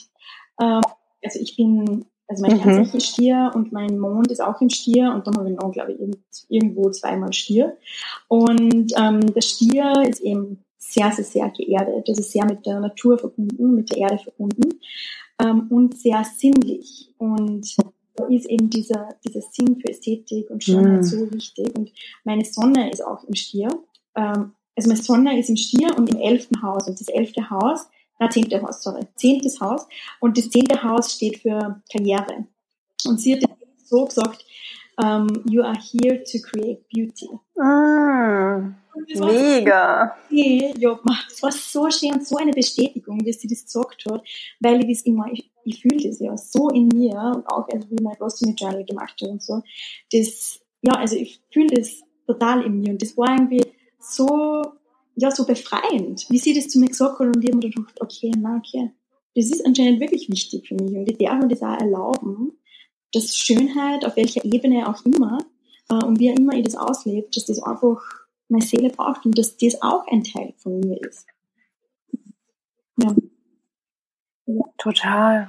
Ähm, 0.61 0.81
also 1.23 1.41
ich 1.41 1.57
bin, 1.57 2.07
also 2.29 2.43
mein 2.43 2.59
Sternzeichen 2.59 2.91
mhm. 2.93 2.97
ist 2.97 3.07
Stier 3.07 3.51
und 3.55 3.73
mein 3.73 3.99
Mond 3.99 4.31
ist 4.31 4.41
auch 4.41 4.61
im 4.61 4.71
Stier 4.71 5.13
und 5.13 5.27
dann 5.27 5.37
habe 5.37 5.51
ich 5.51 5.57
noch, 5.57 5.73
glaube 5.73 5.93
ich, 5.93 6.01
irgendwo 6.49 6.91
zweimal 6.91 7.33
Stier. 7.33 7.77
Und 8.29 8.93
ähm, 8.97 9.21
der 9.35 9.43
Stier 9.43 9.93
ist 10.09 10.21
eben 10.21 10.65
sehr, 10.93 11.13
sehr, 11.13 11.25
sehr 11.25 11.51
geerdet. 11.51 12.09
Das 12.09 12.19
ist 12.19 12.33
sehr 12.33 12.45
mit 12.45 12.65
der 12.67 12.81
Natur 12.81 13.19
verbunden, 13.19 13.75
mit 13.75 13.91
der 13.91 13.99
Erde 13.99 14.19
verbunden 14.19 14.81
ähm, 15.43 15.67
und 15.71 15.99
sehr 15.99 16.25
sinnlich. 16.25 17.13
Und 17.19 17.77
da 18.15 18.27
ist 18.27 18.47
eben 18.47 18.71
dieser, 18.71 19.09
dieser 19.27 19.43
Sinn 19.43 19.79
für 19.81 19.89
Ästhetik 19.89 20.51
und 20.51 20.65
Schönheit 20.65 21.01
mhm. 21.01 21.03
so 21.03 21.33
wichtig. 21.33 21.77
Und 21.77 21.93
meine 22.25 22.45
Sonne 22.45 22.91
ist 22.91 23.05
auch 23.05 23.25
im 23.25 23.35
Stier. 23.35 23.69
Ähm, 24.15 24.53
also 24.75 24.89
meine 24.89 25.03
Sonne 25.03 25.39
ist 25.39 25.51
im 25.51 25.57
Stier 25.57 25.89
und 25.97 26.11
im 26.11 26.19
elften 26.19 26.63
Haus. 26.63 26.89
Und 26.89 27.01
das 27.01 27.09
elfte 27.09 27.51
Haus 27.51 27.87
na, 28.19 28.31
zehnte 28.31 28.63
Haus, 28.63 28.83
sorry, 28.83 29.07
zehntes 29.17 29.61
Haus. 29.61 29.87
Und 30.21 30.39
das 30.39 30.51
zehnte 30.51 30.83
Haus 30.83 31.13
steht 31.13 31.39
für 31.39 31.83
Karriere. 31.93 32.47
Und 33.07 33.21
sie 33.21 33.35
hat 33.35 33.43
so 33.85 34.05
gesagt, 34.05 34.45
um, 35.03 35.29
you 35.49 35.63
are 35.63 35.79
here 35.79 36.23
to 36.25 36.39
create 36.41 36.89
beauty. 36.89 37.29
Mm, 37.57 38.75
mega. 39.15 40.17
Ja, 40.31 40.99
das 41.29 41.43
war 41.43 41.53
so 41.53 41.91
schön 41.91 42.25
so 42.25 42.37
eine 42.37 42.53
Bestätigung, 42.53 43.25
dass 43.25 43.41
sie 43.41 43.49
das 43.49 43.65
gesagt 43.65 44.05
hat, 44.11 44.23
weil 44.61 44.81
ich 44.85 44.99
das 44.99 45.07
immer, 45.07 45.27
ich, 45.33 45.51
ich 45.65 45.83
fühle 45.83 46.09
das 46.09 46.21
ja 46.21 46.37
so 46.37 46.69
in 46.71 46.89
mir 46.89 47.15
und 47.35 47.47
auch 47.49 47.69
also 47.69 47.91
wie 47.91 48.03
mein 48.03 48.17
Blossom 48.17 48.55
Journal 48.55 48.85
gemacht 48.85 49.15
habe 49.21 49.33
und 49.33 49.43
so. 49.43 49.63
Das, 50.13 50.61
ja, 50.83 50.93
also 50.95 51.17
ich 51.17 51.41
fühle 51.53 51.69
das 51.77 52.03
total 52.27 52.65
in 52.65 52.81
mir 52.81 52.91
und 52.91 53.03
das 53.03 53.17
war 53.17 53.31
irgendwie 53.35 53.65
so, 53.99 54.63
ja, 55.17 55.31
so 55.31 55.47
befreiend, 55.47 56.27
wie 56.29 56.39
sie 56.39 56.55
das 56.55 56.69
zu 56.69 56.79
mir 56.79 56.89
gesagt 56.89 57.19
hat 57.19 57.27
und 57.27 57.43
ich 57.43 57.51
habe 57.51 57.59
mir 57.59 57.71
gedacht, 57.71 58.01
okay, 58.01 58.33
na, 58.39 58.57
okay, 58.57 58.91
das 59.35 59.47
ist 59.47 59.65
anscheinend 59.65 60.01
wirklich 60.01 60.29
wichtig 60.29 60.69
für 60.69 60.75
mich 60.75 60.95
und 60.97 61.11
ich 61.11 61.19
darf 61.19 61.41
mir 61.41 61.49
das 61.49 61.63
auch 61.63 61.79
erlauben, 61.79 62.53
dass 63.13 63.37
Schönheit 63.37 64.05
auf 64.05 64.17
welcher 64.17 64.45
Ebene 64.45 64.89
auch 64.89 65.05
immer 65.05 65.39
äh, 65.91 66.05
und 66.05 66.19
wie 66.19 66.29
immer 66.29 66.55
ich 66.55 66.65
das 66.65 66.77
auslebt, 66.77 67.37
dass 67.37 67.47
das 67.47 67.63
einfach 67.63 68.01
meine 68.49 68.65
Seele 68.65 68.91
braucht 68.91 69.25
und 69.25 69.39
dass 69.39 69.57
das 69.57 69.81
auch 69.83 70.07
ein 70.11 70.25
Teil 70.25 70.55
von 70.59 70.81
mir 70.81 71.01
ist. 71.03 71.27
Ja. 72.97 73.15
ja. 74.47 74.65
Total. 74.79 75.49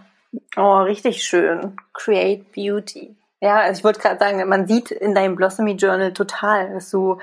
Oh, 0.56 0.80
richtig 0.80 1.24
schön. 1.24 1.76
Create 1.94 2.52
Beauty. 2.52 3.16
Ja, 3.40 3.60
also 3.60 3.80
ich 3.80 3.84
wollte 3.84 4.00
gerade 4.00 4.20
sagen, 4.20 4.48
man 4.50 4.68
sieht 4.68 4.92
in 4.92 5.14
deinem 5.14 5.36
Blossomy 5.36 5.74
Journal 5.74 6.14
total, 6.14 6.74
dass 6.74 6.90
du 6.90 7.20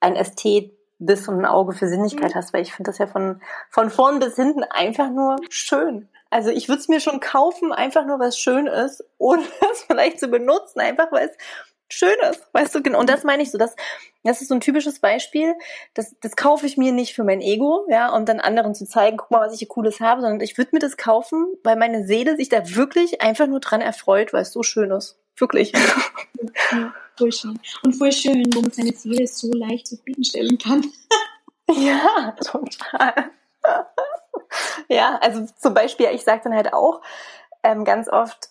ein 0.00 0.16
Ästhet 0.16 0.72
bist 0.98 1.28
und 1.28 1.38
ein 1.38 1.46
Auge 1.46 1.72
für 1.72 1.88
Sinnlichkeit 1.88 2.30
mhm. 2.30 2.34
hast, 2.34 2.52
weil 2.52 2.62
ich 2.62 2.72
finde 2.72 2.90
das 2.90 2.98
ja 2.98 3.06
von, 3.06 3.40
von 3.70 3.90
vorn 3.90 4.18
bis 4.18 4.36
hinten 4.36 4.62
einfach 4.64 5.10
nur 5.10 5.36
schön. 5.48 6.08
Also 6.30 6.50
ich 6.50 6.68
würde 6.68 6.80
es 6.80 6.88
mir 6.88 7.00
schon 7.00 7.20
kaufen, 7.20 7.72
einfach 7.72 8.06
nur, 8.06 8.20
was 8.20 8.38
schön 8.38 8.66
ist, 8.66 9.04
ohne 9.18 9.42
es 9.72 9.82
vielleicht 9.82 10.20
zu 10.20 10.28
benutzen, 10.28 10.80
einfach 10.80 11.10
weil 11.12 11.28
es 11.28 11.36
schön 11.92 12.16
ist, 12.30 12.46
weißt 12.52 12.74
du, 12.74 12.82
genau. 12.82 13.00
Und 13.00 13.10
das 13.10 13.24
meine 13.24 13.42
ich 13.42 13.50
so, 13.50 13.58
das, 13.58 13.74
das 14.22 14.40
ist 14.40 14.48
so 14.48 14.54
ein 14.54 14.60
typisches 14.60 15.00
Beispiel, 15.00 15.54
das, 15.94 16.14
das 16.20 16.36
kaufe 16.36 16.66
ich 16.66 16.76
mir 16.76 16.92
nicht 16.92 17.14
für 17.14 17.24
mein 17.24 17.40
Ego, 17.40 17.86
ja, 17.88 18.14
um 18.14 18.24
dann 18.24 18.40
anderen 18.40 18.74
zu 18.74 18.86
zeigen, 18.86 19.16
guck 19.16 19.30
mal, 19.30 19.46
was 19.46 19.52
ich 19.52 19.60
hier 19.60 19.68
Cooles 19.68 20.00
habe, 20.00 20.20
sondern 20.20 20.40
ich 20.40 20.56
würde 20.58 20.70
mir 20.72 20.78
das 20.78 20.96
kaufen, 20.96 21.46
weil 21.64 21.76
meine 21.76 22.06
Seele 22.06 22.36
sich 22.36 22.48
da 22.48 22.74
wirklich 22.74 23.20
einfach 23.20 23.46
nur 23.46 23.60
dran 23.60 23.80
erfreut, 23.80 24.32
weil 24.32 24.42
es 24.42 24.52
so 24.52 24.62
schön 24.62 24.90
ist. 24.90 25.18
Wirklich. 25.36 25.72
Ja, 26.70 26.92
voll 27.16 27.32
schön. 27.32 27.58
Und 27.82 27.94
voll 27.94 28.12
schön, 28.12 28.44
wo 28.54 28.60
man 28.60 28.70
seine 28.70 28.92
Seele 28.92 29.26
so 29.26 29.50
leicht 29.52 29.86
zufriedenstellen 29.86 30.58
kann. 30.58 30.84
ja, 31.70 32.36
total. 32.44 33.30
ja, 34.88 35.18
also 35.20 35.46
zum 35.58 35.74
Beispiel, 35.74 36.08
ich 36.12 36.22
sage 36.22 36.42
dann 36.44 36.54
halt 36.54 36.72
auch 36.72 37.00
ähm, 37.62 37.84
ganz 37.84 38.08
oft, 38.08 38.50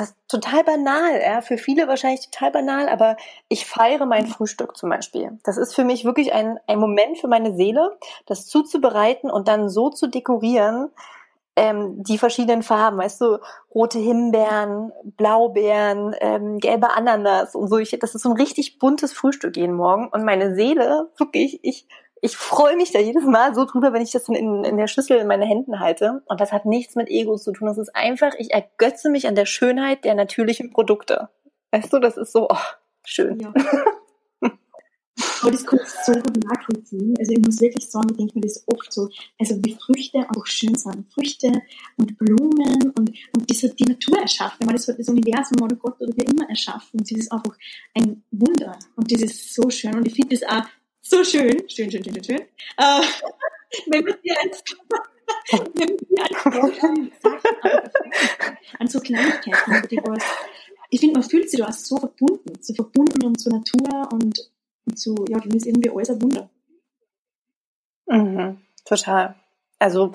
das 0.00 0.10
ist 0.10 0.16
total 0.28 0.64
banal, 0.64 1.20
ja, 1.20 1.42
für 1.42 1.58
viele 1.58 1.86
wahrscheinlich 1.86 2.30
total 2.30 2.50
banal, 2.52 2.88
aber 2.88 3.18
ich 3.48 3.66
feiere 3.66 4.06
mein 4.06 4.26
Frühstück 4.26 4.74
zum 4.74 4.88
Beispiel. 4.88 5.38
Das 5.44 5.58
ist 5.58 5.74
für 5.74 5.84
mich 5.84 6.06
wirklich 6.06 6.32
ein, 6.32 6.58
ein 6.66 6.78
Moment 6.78 7.18
für 7.18 7.28
meine 7.28 7.54
Seele, 7.54 7.98
das 8.24 8.46
zuzubereiten 8.46 9.30
und 9.30 9.46
dann 9.46 9.68
so 9.68 9.90
zu 9.90 10.06
dekorieren, 10.06 10.88
ähm, 11.54 12.02
die 12.02 12.16
verschiedenen 12.16 12.62
Farben, 12.62 12.96
weißt 12.96 13.20
du, 13.20 13.38
rote 13.74 13.98
Himbeeren, 13.98 14.90
Blaubeeren, 15.04 16.16
ähm, 16.20 16.58
gelbe 16.58 16.90
Ananas 16.92 17.54
und 17.54 17.68
so. 17.68 17.76
Ich, 17.76 17.90
das 18.00 18.14
ist 18.14 18.22
so 18.22 18.30
ein 18.30 18.36
richtig 18.36 18.78
buntes 18.78 19.12
Frühstück 19.12 19.58
jeden 19.58 19.74
Morgen 19.74 20.08
und 20.08 20.24
meine 20.24 20.54
Seele, 20.54 21.10
wirklich, 21.18 21.60
ich 21.62 21.86
ich 22.22 22.36
freue 22.36 22.76
mich 22.76 22.92
da 22.92 22.98
jedes 22.98 23.24
Mal 23.24 23.54
so 23.54 23.64
drüber, 23.64 23.92
wenn 23.92 24.02
ich 24.02 24.12
das 24.12 24.24
dann 24.24 24.36
in, 24.36 24.64
in 24.64 24.76
der 24.76 24.88
Schüssel 24.88 25.18
in 25.18 25.26
meine 25.26 25.46
Händen 25.46 25.80
halte. 25.80 26.22
Und 26.26 26.40
das 26.40 26.52
hat 26.52 26.66
nichts 26.66 26.94
mit 26.94 27.08
Ego 27.08 27.36
zu 27.36 27.52
tun. 27.52 27.68
Das 27.68 27.78
ist 27.78 27.94
einfach, 27.94 28.32
ich 28.38 28.52
ergötze 28.52 29.10
mich 29.10 29.26
an 29.26 29.34
der 29.34 29.46
Schönheit 29.46 30.04
der 30.04 30.14
natürlichen 30.14 30.70
Produkte. 30.70 31.28
Weißt 31.72 31.92
du, 31.92 31.98
das 31.98 32.16
ist 32.16 32.32
so, 32.32 32.48
oh, 32.50 32.56
schön. 33.04 33.40
Ja. 33.40 33.52
Aber 35.42 35.50
das 35.50 35.64
kann 35.64 35.78
ich 35.82 35.88
so 35.88 36.12
gut 36.12 36.44
nachvollziehen. 36.44 37.14
Also 37.18 37.32
ich 37.32 37.40
muss 37.40 37.60
wirklich 37.60 37.88
sagen, 37.88 38.08
ich 38.10 38.16
denke 38.16 38.34
mir 38.34 38.42
das 38.42 38.62
oft 38.66 38.92
so, 38.92 39.08
also 39.38 39.56
wie 39.64 39.76
Früchte 39.84 40.26
auch 40.36 40.46
schön 40.46 40.74
sind. 40.74 41.10
Früchte 41.12 41.50
und 41.96 42.18
Blumen 42.18 42.92
und, 42.96 43.10
und 43.34 43.50
das 43.50 43.62
hat 43.62 43.78
die 43.78 43.84
Natur 43.84 44.18
erschaffen. 44.20 44.66
Man, 44.66 44.76
das 44.76 44.88
hat 44.88 44.98
das 44.98 45.08
Universum 45.08 45.62
oder 45.62 45.76
Gott 45.76 46.00
oder 46.00 46.12
wie 46.16 46.24
immer 46.24 46.48
erschaffen. 46.48 47.00
Und 47.00 47.10
das 47.10 47.18
ist 47.18 47.32
einfach 47.32 47.56
ein 47.94 48.22
Wunder. 48.30 48.78
Und 48.96 49.10
das 49.10 49.22
ist 49.22 49.54
so 49.54 49.70
schön. 49.70 49.94
Und 49.94 50.06
ich 50.06 50.14
finde 50.14 50.36
das 50.36 50.48
auch 50.48 50.66
so 51.00 51.24
schön, 51.24 51.68
schön, 51.68 51.90
schön, 51.90 52.04
schön, 52.04 52.24
schön. 52.24 52.40
Äh, 52.76 53.02
wenn 53.86 54.06
wir 54.06 54.14
dir 54.16 54.34
als, 54.42 54.62
wenn 55.74 55.98
wir 56.08 56.24
an 58.78 58.86
so 58.88 59.00
Kleinigkeiten, 59.00 59.88
die 59.88 59.98
was, 59.98 60.22
ich 60.90 61.00
finde, 61.00 61.20
man 61.20 61.28
fühlt 61.28 61.50
sich 61.50 61.60
da 61.60 61.72
so 61.72 61.96
verbunden, 61.96 62.58
so 62.60 62.74
verbunden 62.74 63.24
und 63.24 63.40
zur 63.40 63.52
Natur 63.52 64.12
und, 64.12 64.50
und 64.86 64.98
zu, 64.98 65.24
ja, 65.28 65.38
dann 65.38 65.50
ist 65.52 65.66
irgendwie 65.66 65.90
alles 65.90 66.10
ein 66.10 66.22
Wunder. 66.22 66.50
Mhm, 68.06 68.60
total. 68.84 69.36
Also, 69.78 70.12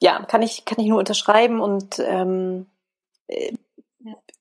ja, 0.00 0.22
kann 0.24 0.42
ich, 0.42 0.64
kann 0.64 0.78
ich 0.80 0.86
nur 0.86 0.98
unterschreiben 0.98 1.60
und 1.60 1.98
ähm, 1.98 2.66
äh, 3.28 3.52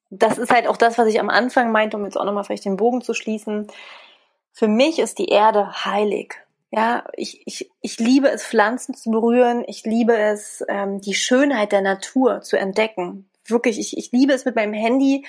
das 0.09 0.37
ist 0.37 0.51
halt 0.51 0.67
auch 0.67 0.75
das, 0.75 0.97
was 0.97 1.07
ich 1.07 1.19
am 1.21 1.29
Anfang 1.29 1.71
meinte, 1.71 1.95
um 1.95 2.03
jetzt 2.03 2.17
auch 2.17 2.25
nochmal 2.25 2.43
vielleicht 2.43 2.65
den 2.65 2.75
Bogen 2.75 3.01
zu 3.01 3.13
schließen 3.13 3.67
für 4.53 4.67
mich 4.67 4.99
ist 4.99 5.19
die 5.19 5.29
Erde 5.29 5.85
heilig. 5.85 6.35
Ja, 6.71 7.03
ich, 7.13 7.41
ich, 7.45 7.69
ich 7.81 7.99
liebe 7.99 8.29
es, 8.29 8.45
Pflanzen 8.45 8.95
zu 8.95 9.11
berühren. 9.11 9.63
Ich 9.67 9.83
liebe 9.83 10.17
es, 10.17 10.63
ähm, 10.69 11.01
die 11.01 11.13
Schönheit 11.13 11.73
der 11.73 11.81
Natur 11.81 12.41
zu 12.41 12.57
entdecken. 12.57 13.29
Wirklich, 13.45 13.77
ich, 13.77 13.97
ich 13.97 14.11
liebe 14.11 14.31
es 14.33 14.45
mit 14.45 14.55
meinem 14.55 14.73
Handy 14.73 15.25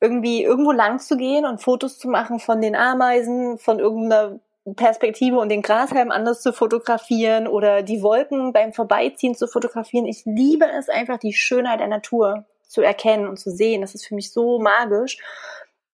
irgendwie 0.00 0.42
irgendwo 0.42 0.72
lang 0.72 0.98
zu 0.98 1.16
gehen 1.16 1.46
und 1.46 1.62
Fotos 1.62 1.98
zu 1.98 2.08
machen 2.08 2.40
von 2.40 2.60
den 2.60 2.74
Ameisen, 2.74 3.58
von 3.58 3.78
irgendeiner 3.78 4.40
Perspektive 4.74 5.38
und 5.38 5.48
den 5.48 5.62
Grashalm 5.62 6.10
anders 6.10 6.42
zu 6.42 6.52
fotografieren 6.52 7.46
oder 7.46 7.82
die 7.82 8.02
Wolken 8.02 8.52
beim 8.52 8.72
Vorbeiziehen 8.72 9.36
zu 9.36 9.46
fotografieren. 9.46 10.06
Ich 10.06 10.22
liebe 10.24 10.66
es 10.66 10.88
einfach, 10.88 11.18
die 11.18 11.32
Schönheit 11.32 11.78
der 11.78 11.88
Natur 11.88 12.44
zu 12.66 12.80
erkennen 12.80 13.28
und 13.28 13.38
zu 13.38 13.50
sehen. 13.50 13.82
Das 13.82 13.94
ist 13.94 14.06
für 14.06 14.14
mich 14.16 14.32
so 14.32 14.58
magisch. 14.58 15.18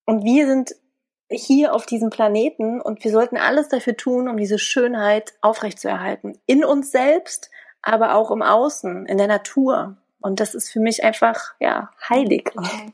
Und 0.07 0.25
wir 0.25 0.47
sind 0.47 0.75
hier 1.31 1.75
auf 1.75 1.87
diesem 1.87 2.11
Planeten 2.11 2.81
und 2.81 3.05
wir 3.05 3.11
sollten 3.11 3.37
alles 3.37 3.69
dafür 3.69 3.97
tun, 3.97 4.29
um 4.29 4.37
diese 4.37 4.59
Schönheit 4.59 5.35
aufrechtzuerhalten. 5.41 6.39
In 6.47 6.65
uns 6.65 6.91
selbst, 6.91 7.51
aber 7.83 8.15
auch 8.15 8.31
im 8.31 8.43
Außen, 8.43 9.07
in 9.07 9.19
der 9.19 9.27
Natur. 9.27 9.99
Und 10.21 10.41
das 10.41 10.55
ist 10.55 10.71
für 10.71 10.81
mich 10.81 11.05
einfach, 11.05 11.55
ja, 11.61 11.91
heilig. 12.09 12.51
Okay. 12.57 12.93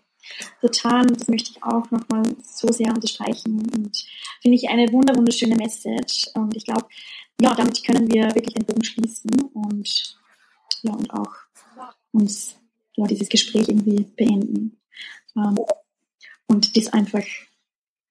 Total, 0.60 1.06
das 1.06 1.28
möchte 1.28 1.50
ich 1.50 1.62
auch 1.62 1.90
nochmal 1.90 2.24
so 2.42 2.68
sehr 2.72 2.88
unterstreichen 2.88 3.70
und 3.74 4.04
finde 4.40 4.56
ich 4.56 4.68
eine 4.70 4.90
wunder 4.90 5.14
wunderschöne 5.14 5.54
Message 5.54 6.30
und 6.34 6.56
ich 6.56 6.64
glaube, 6.64 6.86
ja, 7.40 7.54
damit 7.54 7.84
können 7.84 8.10
wir 8.10 8.34
wirklich 8.34 8.54
den 8.54 8.64
Bogen 8.64 8.82
schließen 8.82 9.30
und 9.52 10.16
ja, 10.82 10.92
und 10.92 11.12
auch 11.12 11.34
uns 12.12 12.56
ja, 12.96 13.04
dieses 13.06 13.28
Gespräch 13.28 13.68
irgendwie 13.68 14.04
beenden 14.16 14.80
ähm, 15.36 15.58
und 16.46 16.74
das 16.74 16.92
einfach 16.92 17.24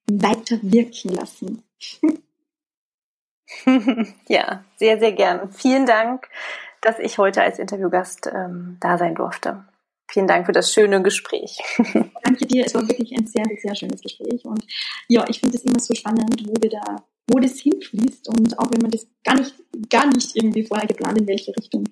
weiter 0.08 0.60
wirken 0.62 1.10
lassen. 1.10 1.64
ja, 4.28 4.64
sehr, 4.78 5.00
sehr 5.00 5.12
gern. 5.12 5.52
Vielen 5.52 5.86
Dank, 5.86 6.28
dass 6.82 7.00
ich 7.00 7.18
heute 7.18 7.42
als 7.42 7.60
Interviewgast 7.60 8.28
ähm, 8.34 8.78
da 8.80 8.98
sein 8.98 9.16
durfte. 9.16 9.66
Vielen 10.10 10.28
Dank 10.28 10.46
für 10.46 10.52
das 10.52 10.72
schöne 10.72 11.02
Gespräch. 11.02 11.58
Danke 12.24 12.46
dir. 12.46 12.66
Es 12.66 12.76
war 12.76 12.88
wirklich 12.88 13.14
ein 13.18 13.26
sehr, 13.26 13.46
sehr 13.62 13.76
schönes 13.76 14.02
Gespräch. 14.02 14.46
Und 14.46 14.66
ja, 15.08 15.26
ich 15.28 15.40
finde 15.40 15.58
es 15.58 15.64
immer 15.64 15.80
so 15.80 15.94
spannend, 15.96 16.46
wo 16.46 16.54
wir 16.62 16.70
da, 16.70 17.04
wo 17.32 17.40
das 17.40 17.60
hinfließt 17.60 18.28
und 18.30 18.60
auch 18.60 18.70
wenn 18.72 18.82
man 18.82 18.92
das 18.92 19.08
gar 19.24 19.36
nicht, 19.36 19.56
gar 19.90 20.06
nicht 20.08 20.36
irgendwie 20.36 20.66
vorher 20.66 20.88
geplant, 20.88 21.20
in 21.20 21.28
welche 21.28 21.56
Richtung 21.56 21.86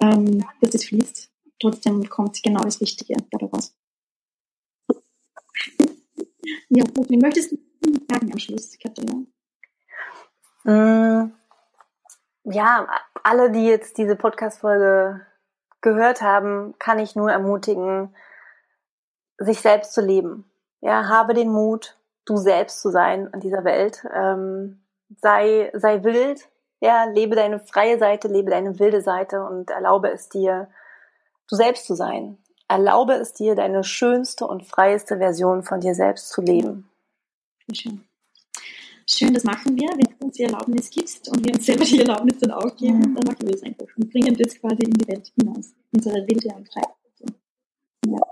ähm, 0.00 0.44
dass 0.60 0.70
das 0.70 0.84
fließt, 0.84 1.30
trotzdem 1.60 2.08
kommt 2.08 2.42
genau 2.42 2.62
das 2.62 2.80
Richtige 2.80 3.14
dabei 3.30 3.46
raus. 3.46 3.74
Ja, 6.68 6.84
Putin, 6.92 7.20
möchtest 7.20 7.52
du 7.52 7.58
sagen 8.10 8.32
am 8.32 8.38
Schluss, 8.38 8.76
Katharina? 8.78 9.24
Mm, 10.64 11.32
ja, 12.44 12.88
alle, 13.22 13.50
die 13.50 13.66
jetzt 13.66 13.98
diese 13.98 14.16
Podcast-Folge 14.16 15.24
gehört 15.80 16.22
haben, 16.22 16.74
kann 16.78 16.98
ich 16.98 17.14
nur 17.14 17.30
ermutigen, 17.30 18.14
sich 19.38 19.60
selbst 19.60 19.92
zu 19.92 20.00
leben. 20.00 20.50
Ja, 20.80 21.08
habe 21.08 21.34
den 21.34 21.50
Mut, 21.50 21.96
du 22.24 22.36
selbst 22.36 22.80
zu 22.80 22.90
sein 22.90 23.30
in 23.32 23.40
dieser 23.40 23.64
Welt. 23.64 24.04
Ähm, 24.12 24.84
sei, 25.20 25.70
sei 25.74 26.02
wild, 26.02 26.48
ja, 26.80 27.04
lebe 27.04 27.36
deine 27.36 27.60
freie 27.60 27.98
Seite, 27.98 28.26
lebe 28.28 28.50
deine 28.50 28.78
wilde 28.80 29.02
Seite 29.02 29.44
und 29.44 29.70
erlaube 29.70 30.10
es 30.10 30.28
dir, 30.28 30.68
du 31.48 31.54
selbst 31.54 31.86
zu 31.86 31.94
sein. 31.94 32.41
Erlaube 32.72 33.12
es 33.12 33.34
dir, 33.34 33.54
deine 33.54 33.84
schönste 33.84 34.46
und 34.46 34.64
freieste 34.64 35.18
Version 35.18 35.62
von 35.62 35.80
dir 35.80 35.94
selbst 35.94 36.30
zu 36.30 36.40
leben. 36.40 36.88
Schön. 37.70 38.00
Schön, 39.06 39.34
das 39.34 39.44
machen 39.44 39.76
wir. 39.76 39.90
Wenn 39.90 40.18
du 40.18 40.24
uns 40.24 40.36
die 40.36 40.44
Erlaubnis 40.44 40.88
gibst 40.88 41.28
und 41.28 41.44
wir 41.44 41.52
uns 41.52 41.66
selber 41.66 41.84
die 41.84 42.00
Erlaubnis 42.00 42.38
dann 42.38 42.50
auch 42.50 42.74
geben, 42.74 43.00
mhm. 43.00 43.14
dann 43.14 43.26
machen 43.26 43.42
wir 43.42 43.52
das 43.52 43.62
einfach 43.62 43.86
und 43.94 44.10
bringen 44.10 44.34
das 44.38 44.58
quasi 44.58 44.84
in 44.84 44.90
die 44.92 45.06
Welt 45.06 45.30
hinaus. 45.38 45.74
Unsere 45.92 46.26
wilde 46.26 46.48
freie. 46.72 46.94
Ja. 48.06 48.31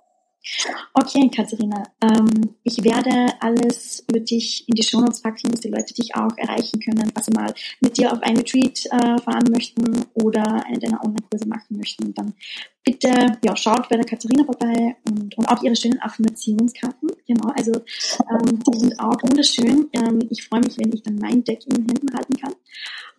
Okay, 0.94 1.30
Katharina, 1.34 1.82
ähm, 2.03 2.55
ich 2.64 2.82
werde 2.82 3.34
alles 3.40 4.05
über 4.09 4.20
dich 4.20 4.68
in 4.68 4.74
die 4.74 4.82
Shownotes 4.82 5.22
packen, 5.22 5.51
dass 5.51 5.61
die 5.61 5.68
Leute 5.68 5.94
dich 5.94 6.14
auch 6.14 6.36
erreichen 6.36 6.80
können, 6.80 7.11
was 7.14 7.26
sie 7.26 7.32
mal 7.32 7.55
mit 7.80 7.96
dir 7.96 8.12
auf 8.12 8.22
einen 8.22 8.38
Retreat 8.38 8.86
äh, 8.86 9.18
fahren 9.20 9.51
möchten 9.51 10.07
oder 10.14 10.64
eine 10.66 10.78
deiner 10.78 11.05
Online-Kurse 11.05 11.48
machen 11.48 11.76
möchten. 11.76 12.14
Dann 12.14 12.34
bitte 12.84 13.38
ja, 13.44 13.57
schaut 13.57 13.88
bei 13.88 13.96
der 13.96 14.05
Katharina 14.05 14.44
vorbei 14.44 14.96
und, 15.09 15.36
und 15.36 15.46
auch 15.46 15.62
ihre 15.62 15.76
schönen 15.76 16.01
Affirmationskarten. 16.01 17.11
Genau, 17.26 17.53
also 17.57 17.72
ähm, 17.72 18.59
die 18.66 18.78
sind 18.78 18.98
auch 19.01 19.22
wunderschön. 19.22 19.88
Ähm, 19.92 20.18
ich 20.30 20.44
freue 20.44 20.61
mich, 20.61 20.78
wenn 20.78 20.92
ich 20.92 21.03
dann 21.03 21.16
mein 21.16 21.44
Deck 21.44 21.64
in 21.66 21.74
den 21.76 21.86
Händen 21.86 22.12
halten 22.14 22.34
kann. 22.34 22.55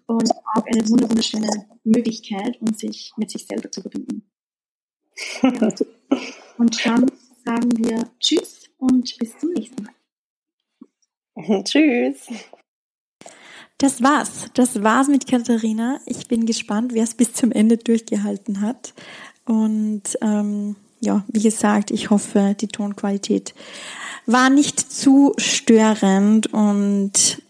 Und 0.07 0.29
auch 0.55 0.65
eine 0.65 0.87
wunderschöne 0.89 1.67
Möglichkeit, 1.85 2.59
um 2.59 2.73
sich 2.73 3.13
mit 3.15 3.31
sich 3.31 3.45
selber 3.45 3.71
zu 3.71 3.81
verbinden. 3.81 4.23
Und 6.57 6.85
dann 6.85 7.05
sagen 7.43 7.77
wir 7.77 8.09
Tschüss 8.19 8.69
und 8.77 9.17
bis 9.17 9.37
zum 9.37 9.51
nächsten 9.51 9.83
Mal. 9.83 9.93
Tschüss. 11.63 12.27
Das 13.77 14.03
war's. 14.03 14.45
Das 14.53 14.83
war's 14.83 15.07
mit 15.07 15.27
Katharina. 15.27 15.99
Ich 16.05 16.27
bin 16.27 16.45
gespannt, 16.45 16.93
wer 16.93 17.03
es 17.03 17.15
bis 17.15 17.33
zum 17.33 17.51
Ende 17.51 17.77
durchgehalten 17.77 18.61
hat. 18.61 18.93
Und 19.45 20.03
ähm, 20.21 20.75
ja, 20.99 21.25
wie 21.27 21.41
gesagt, 21.41 21.89
ich 21.89 22.11
hoffe, 22.11 22.55
die 22.59 22.67
Tonqualität 22.67 23.55
war 24.27 24.51
nicht 24.51 24.79
zu 24.79 25.33
störend 25.37 26.53
und 26.53 27.41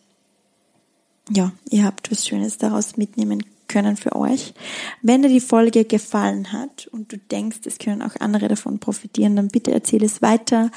ja, 1.29 1.51
ihr 1.69 1.83
habt 1.83 2.11
was 2.11 2.25
Schönes 2.25 2.57
daraus 2.57 2.95
mitnehmen 2.95 3.43
können 3.71 3.95
für 3.95 4.15
euch. 4.15 4.53
Wenn 5.01 5.21
dir 5.21 5.29
die 5.29 5.39
Folge 5.39 5.85
gefallen 5.85 6.51
hat 6.51 6.87
und 6.87 7.11
du 7.11 7.17
denkst, 7.17 7.59
es 7.65 7.77
können 7.77 8.01
auch 8.01 8.15
andere 8.19 8.47
davon 8.47 8.79
profitieren, 8.79 9.35
dann 9.35 9.47
bitte 9.47 9.71
erzähle 9.71 10.05
es 10.05 10.21
weiter. 10.21 10.71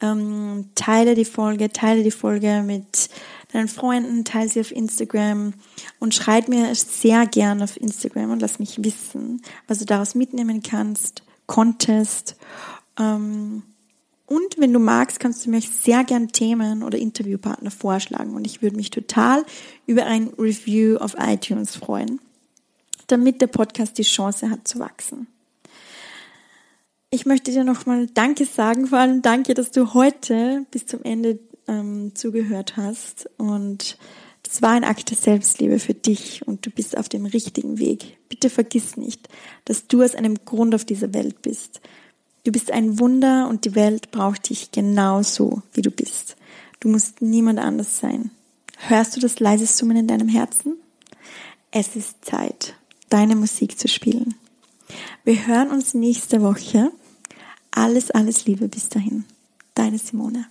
Ähm, 0.00 0.70
teile 0.74 1.14
die 1.14 1.24
Folge, 1.24 1.72
teile 1.72 2.02
die 2.02 2.10
Folge 2.10 2.62
mit 2.64 3.08
deinen 3.52 3.68
Freunden, 3.68 4.24
teile 4.24 4.48
sie 4.48 4.60
auf 4.60 4.70
Instagram 4.70 5.54
und 5.98 6.14
schreib 6.14 6.48
mir 6.48 6.74
sehr 6.74 7.26
gern 7.26 7.62
auf 7.62 7.80
Instagram 7.80 8.30
und 8.30 8.40
lass 8.40 8.58
mich 8.58 8.82
wissen, 8.84 9.42
was 9.66 9.78
du 9.78 9.84
daraus 9.84 10.14
mitnehmen 10.14 10.62
kannst, 10.62 11.22
konntest. 11.46 12.36
Ähm, 12.98 13.62
und 14.26 14.58
wenn 14.58 14.72
du 14.72 14.80
magst, 14.80 15.20
kannst 15.20 15.46
du 15.46 15.50
mir 15.50 15.60
sehr 15.60 16.02
gern 16.02 16.28
Themen 16.28 16.82
oder 16.82 16.98
Interviewpartner 16.98 17.70
vorschlagen. 17.70 18.34
Und 18.34 18.44
ich 18.44 18.60
würde 18.60 18.76
mich 18.76 18.90
total 18.90 19.44
über 19.86 20.04
ein 20.04 20.30
Review 20.36 20.96
auf 20.96 21.14
iTunes 21.18 21.76
freuen 21.76 22.20
damit 23.06 23.40
der 23.40 23.46
Podcast 23.46 23.98
die 23.98 24.02
Chance 24.02 24.50
hat 24.50 24.66
zu 24.66 24.78
wachsen. 24.78 25.26
Ich 27.10 27.24
möchte 27.24 27.52
dir 27.52 27.64
nochmal 27.64 28.08
Danke 28.08 28.44
sagen, 28.44 28.88
vor 28.88 28.98
allem 28.98 29.22
danke, 29.22 29.54
dass 29.54 29.70
du 29.70 29.94
heute 29.94 30.66
bis 30.70 30.86
zum 30.86 31.02
Ende 31.04 31.38
ähm, 31.68 32.12
zugehört 32.14 32.76
hast. 32.76 33.30
Und 33.38 33.96
das 34.42 34.60
war 34.60 34.70
ein 34.70 34.84
Akt 34.84 35.10
der 35.10 35.16
Selbstliebe 35.16 35.78
für 35.78 35.94
dich 35.94 36.46
und 36.46 36.66
du 36.66 36.70
bist 36.70 36.96
auf 36.98 37.08
dem 37.08 37.26
richtigen 37.26 37.78
Weg. 37.78 38.18
Bitte 38.28 38.50
vergiss 38.50 38.96
nicht, 38.96 39.28
dass 39.64 39.86
du 39.86 40.02
aus 40.02 40.14
einem 40.14 40.36
Grund 40.44 40.74
auf 40.74 40.84
dieser 40.84 41.14
Welt 41.14 41.42
bist. 41.42 41.80
Du 42.44 42.52
bist 42.52 42.70
ein 42.70 42.98
Wunder 42.98 43.48
und 43.48 43.64
die 43.64 43.74
Welt 43.74 44.10
braucht 44.10 44.50
dich 44.50 44.70
genauso, 44.70 45.62
wie 45.72 45.82
du 45.82 45.90
bist. 45.90 46.36
Du 46.80 46.88
musst 46.88 47.22
niemand 47.22 47.58
anders 47.58 47.98
sein. 47.98 48.30
Hörst 48.76 49.16
du 49.16 49.20
das 49.20 49.40
leise 49.40 49.66
Summen 49.66 49.96
in 49.96 50.06
deinem 50.06 50.28
Herzen? 50.28 50.76
Es 51.70 51.96
ist 51.96 52.24
Zeit 52.24 52.74
deine 53.08 53.36
Musik 53.36 53.78
zu 53.78 53.88
spielen. 53.88 54.34
Wir 55.24 55.46
hören 55.46 55.70
uns 55.70 55.94
nächste 55.94 56.42
Woche. 56.42 56.90
Alles, 57.70 58.10
alles 58.10 58.46
Liebe 58.46 58.68
bis 58.68 58.88
dahin. 58.88 59.24
Deine 59.74 59.98
Simone. 59.98 60.46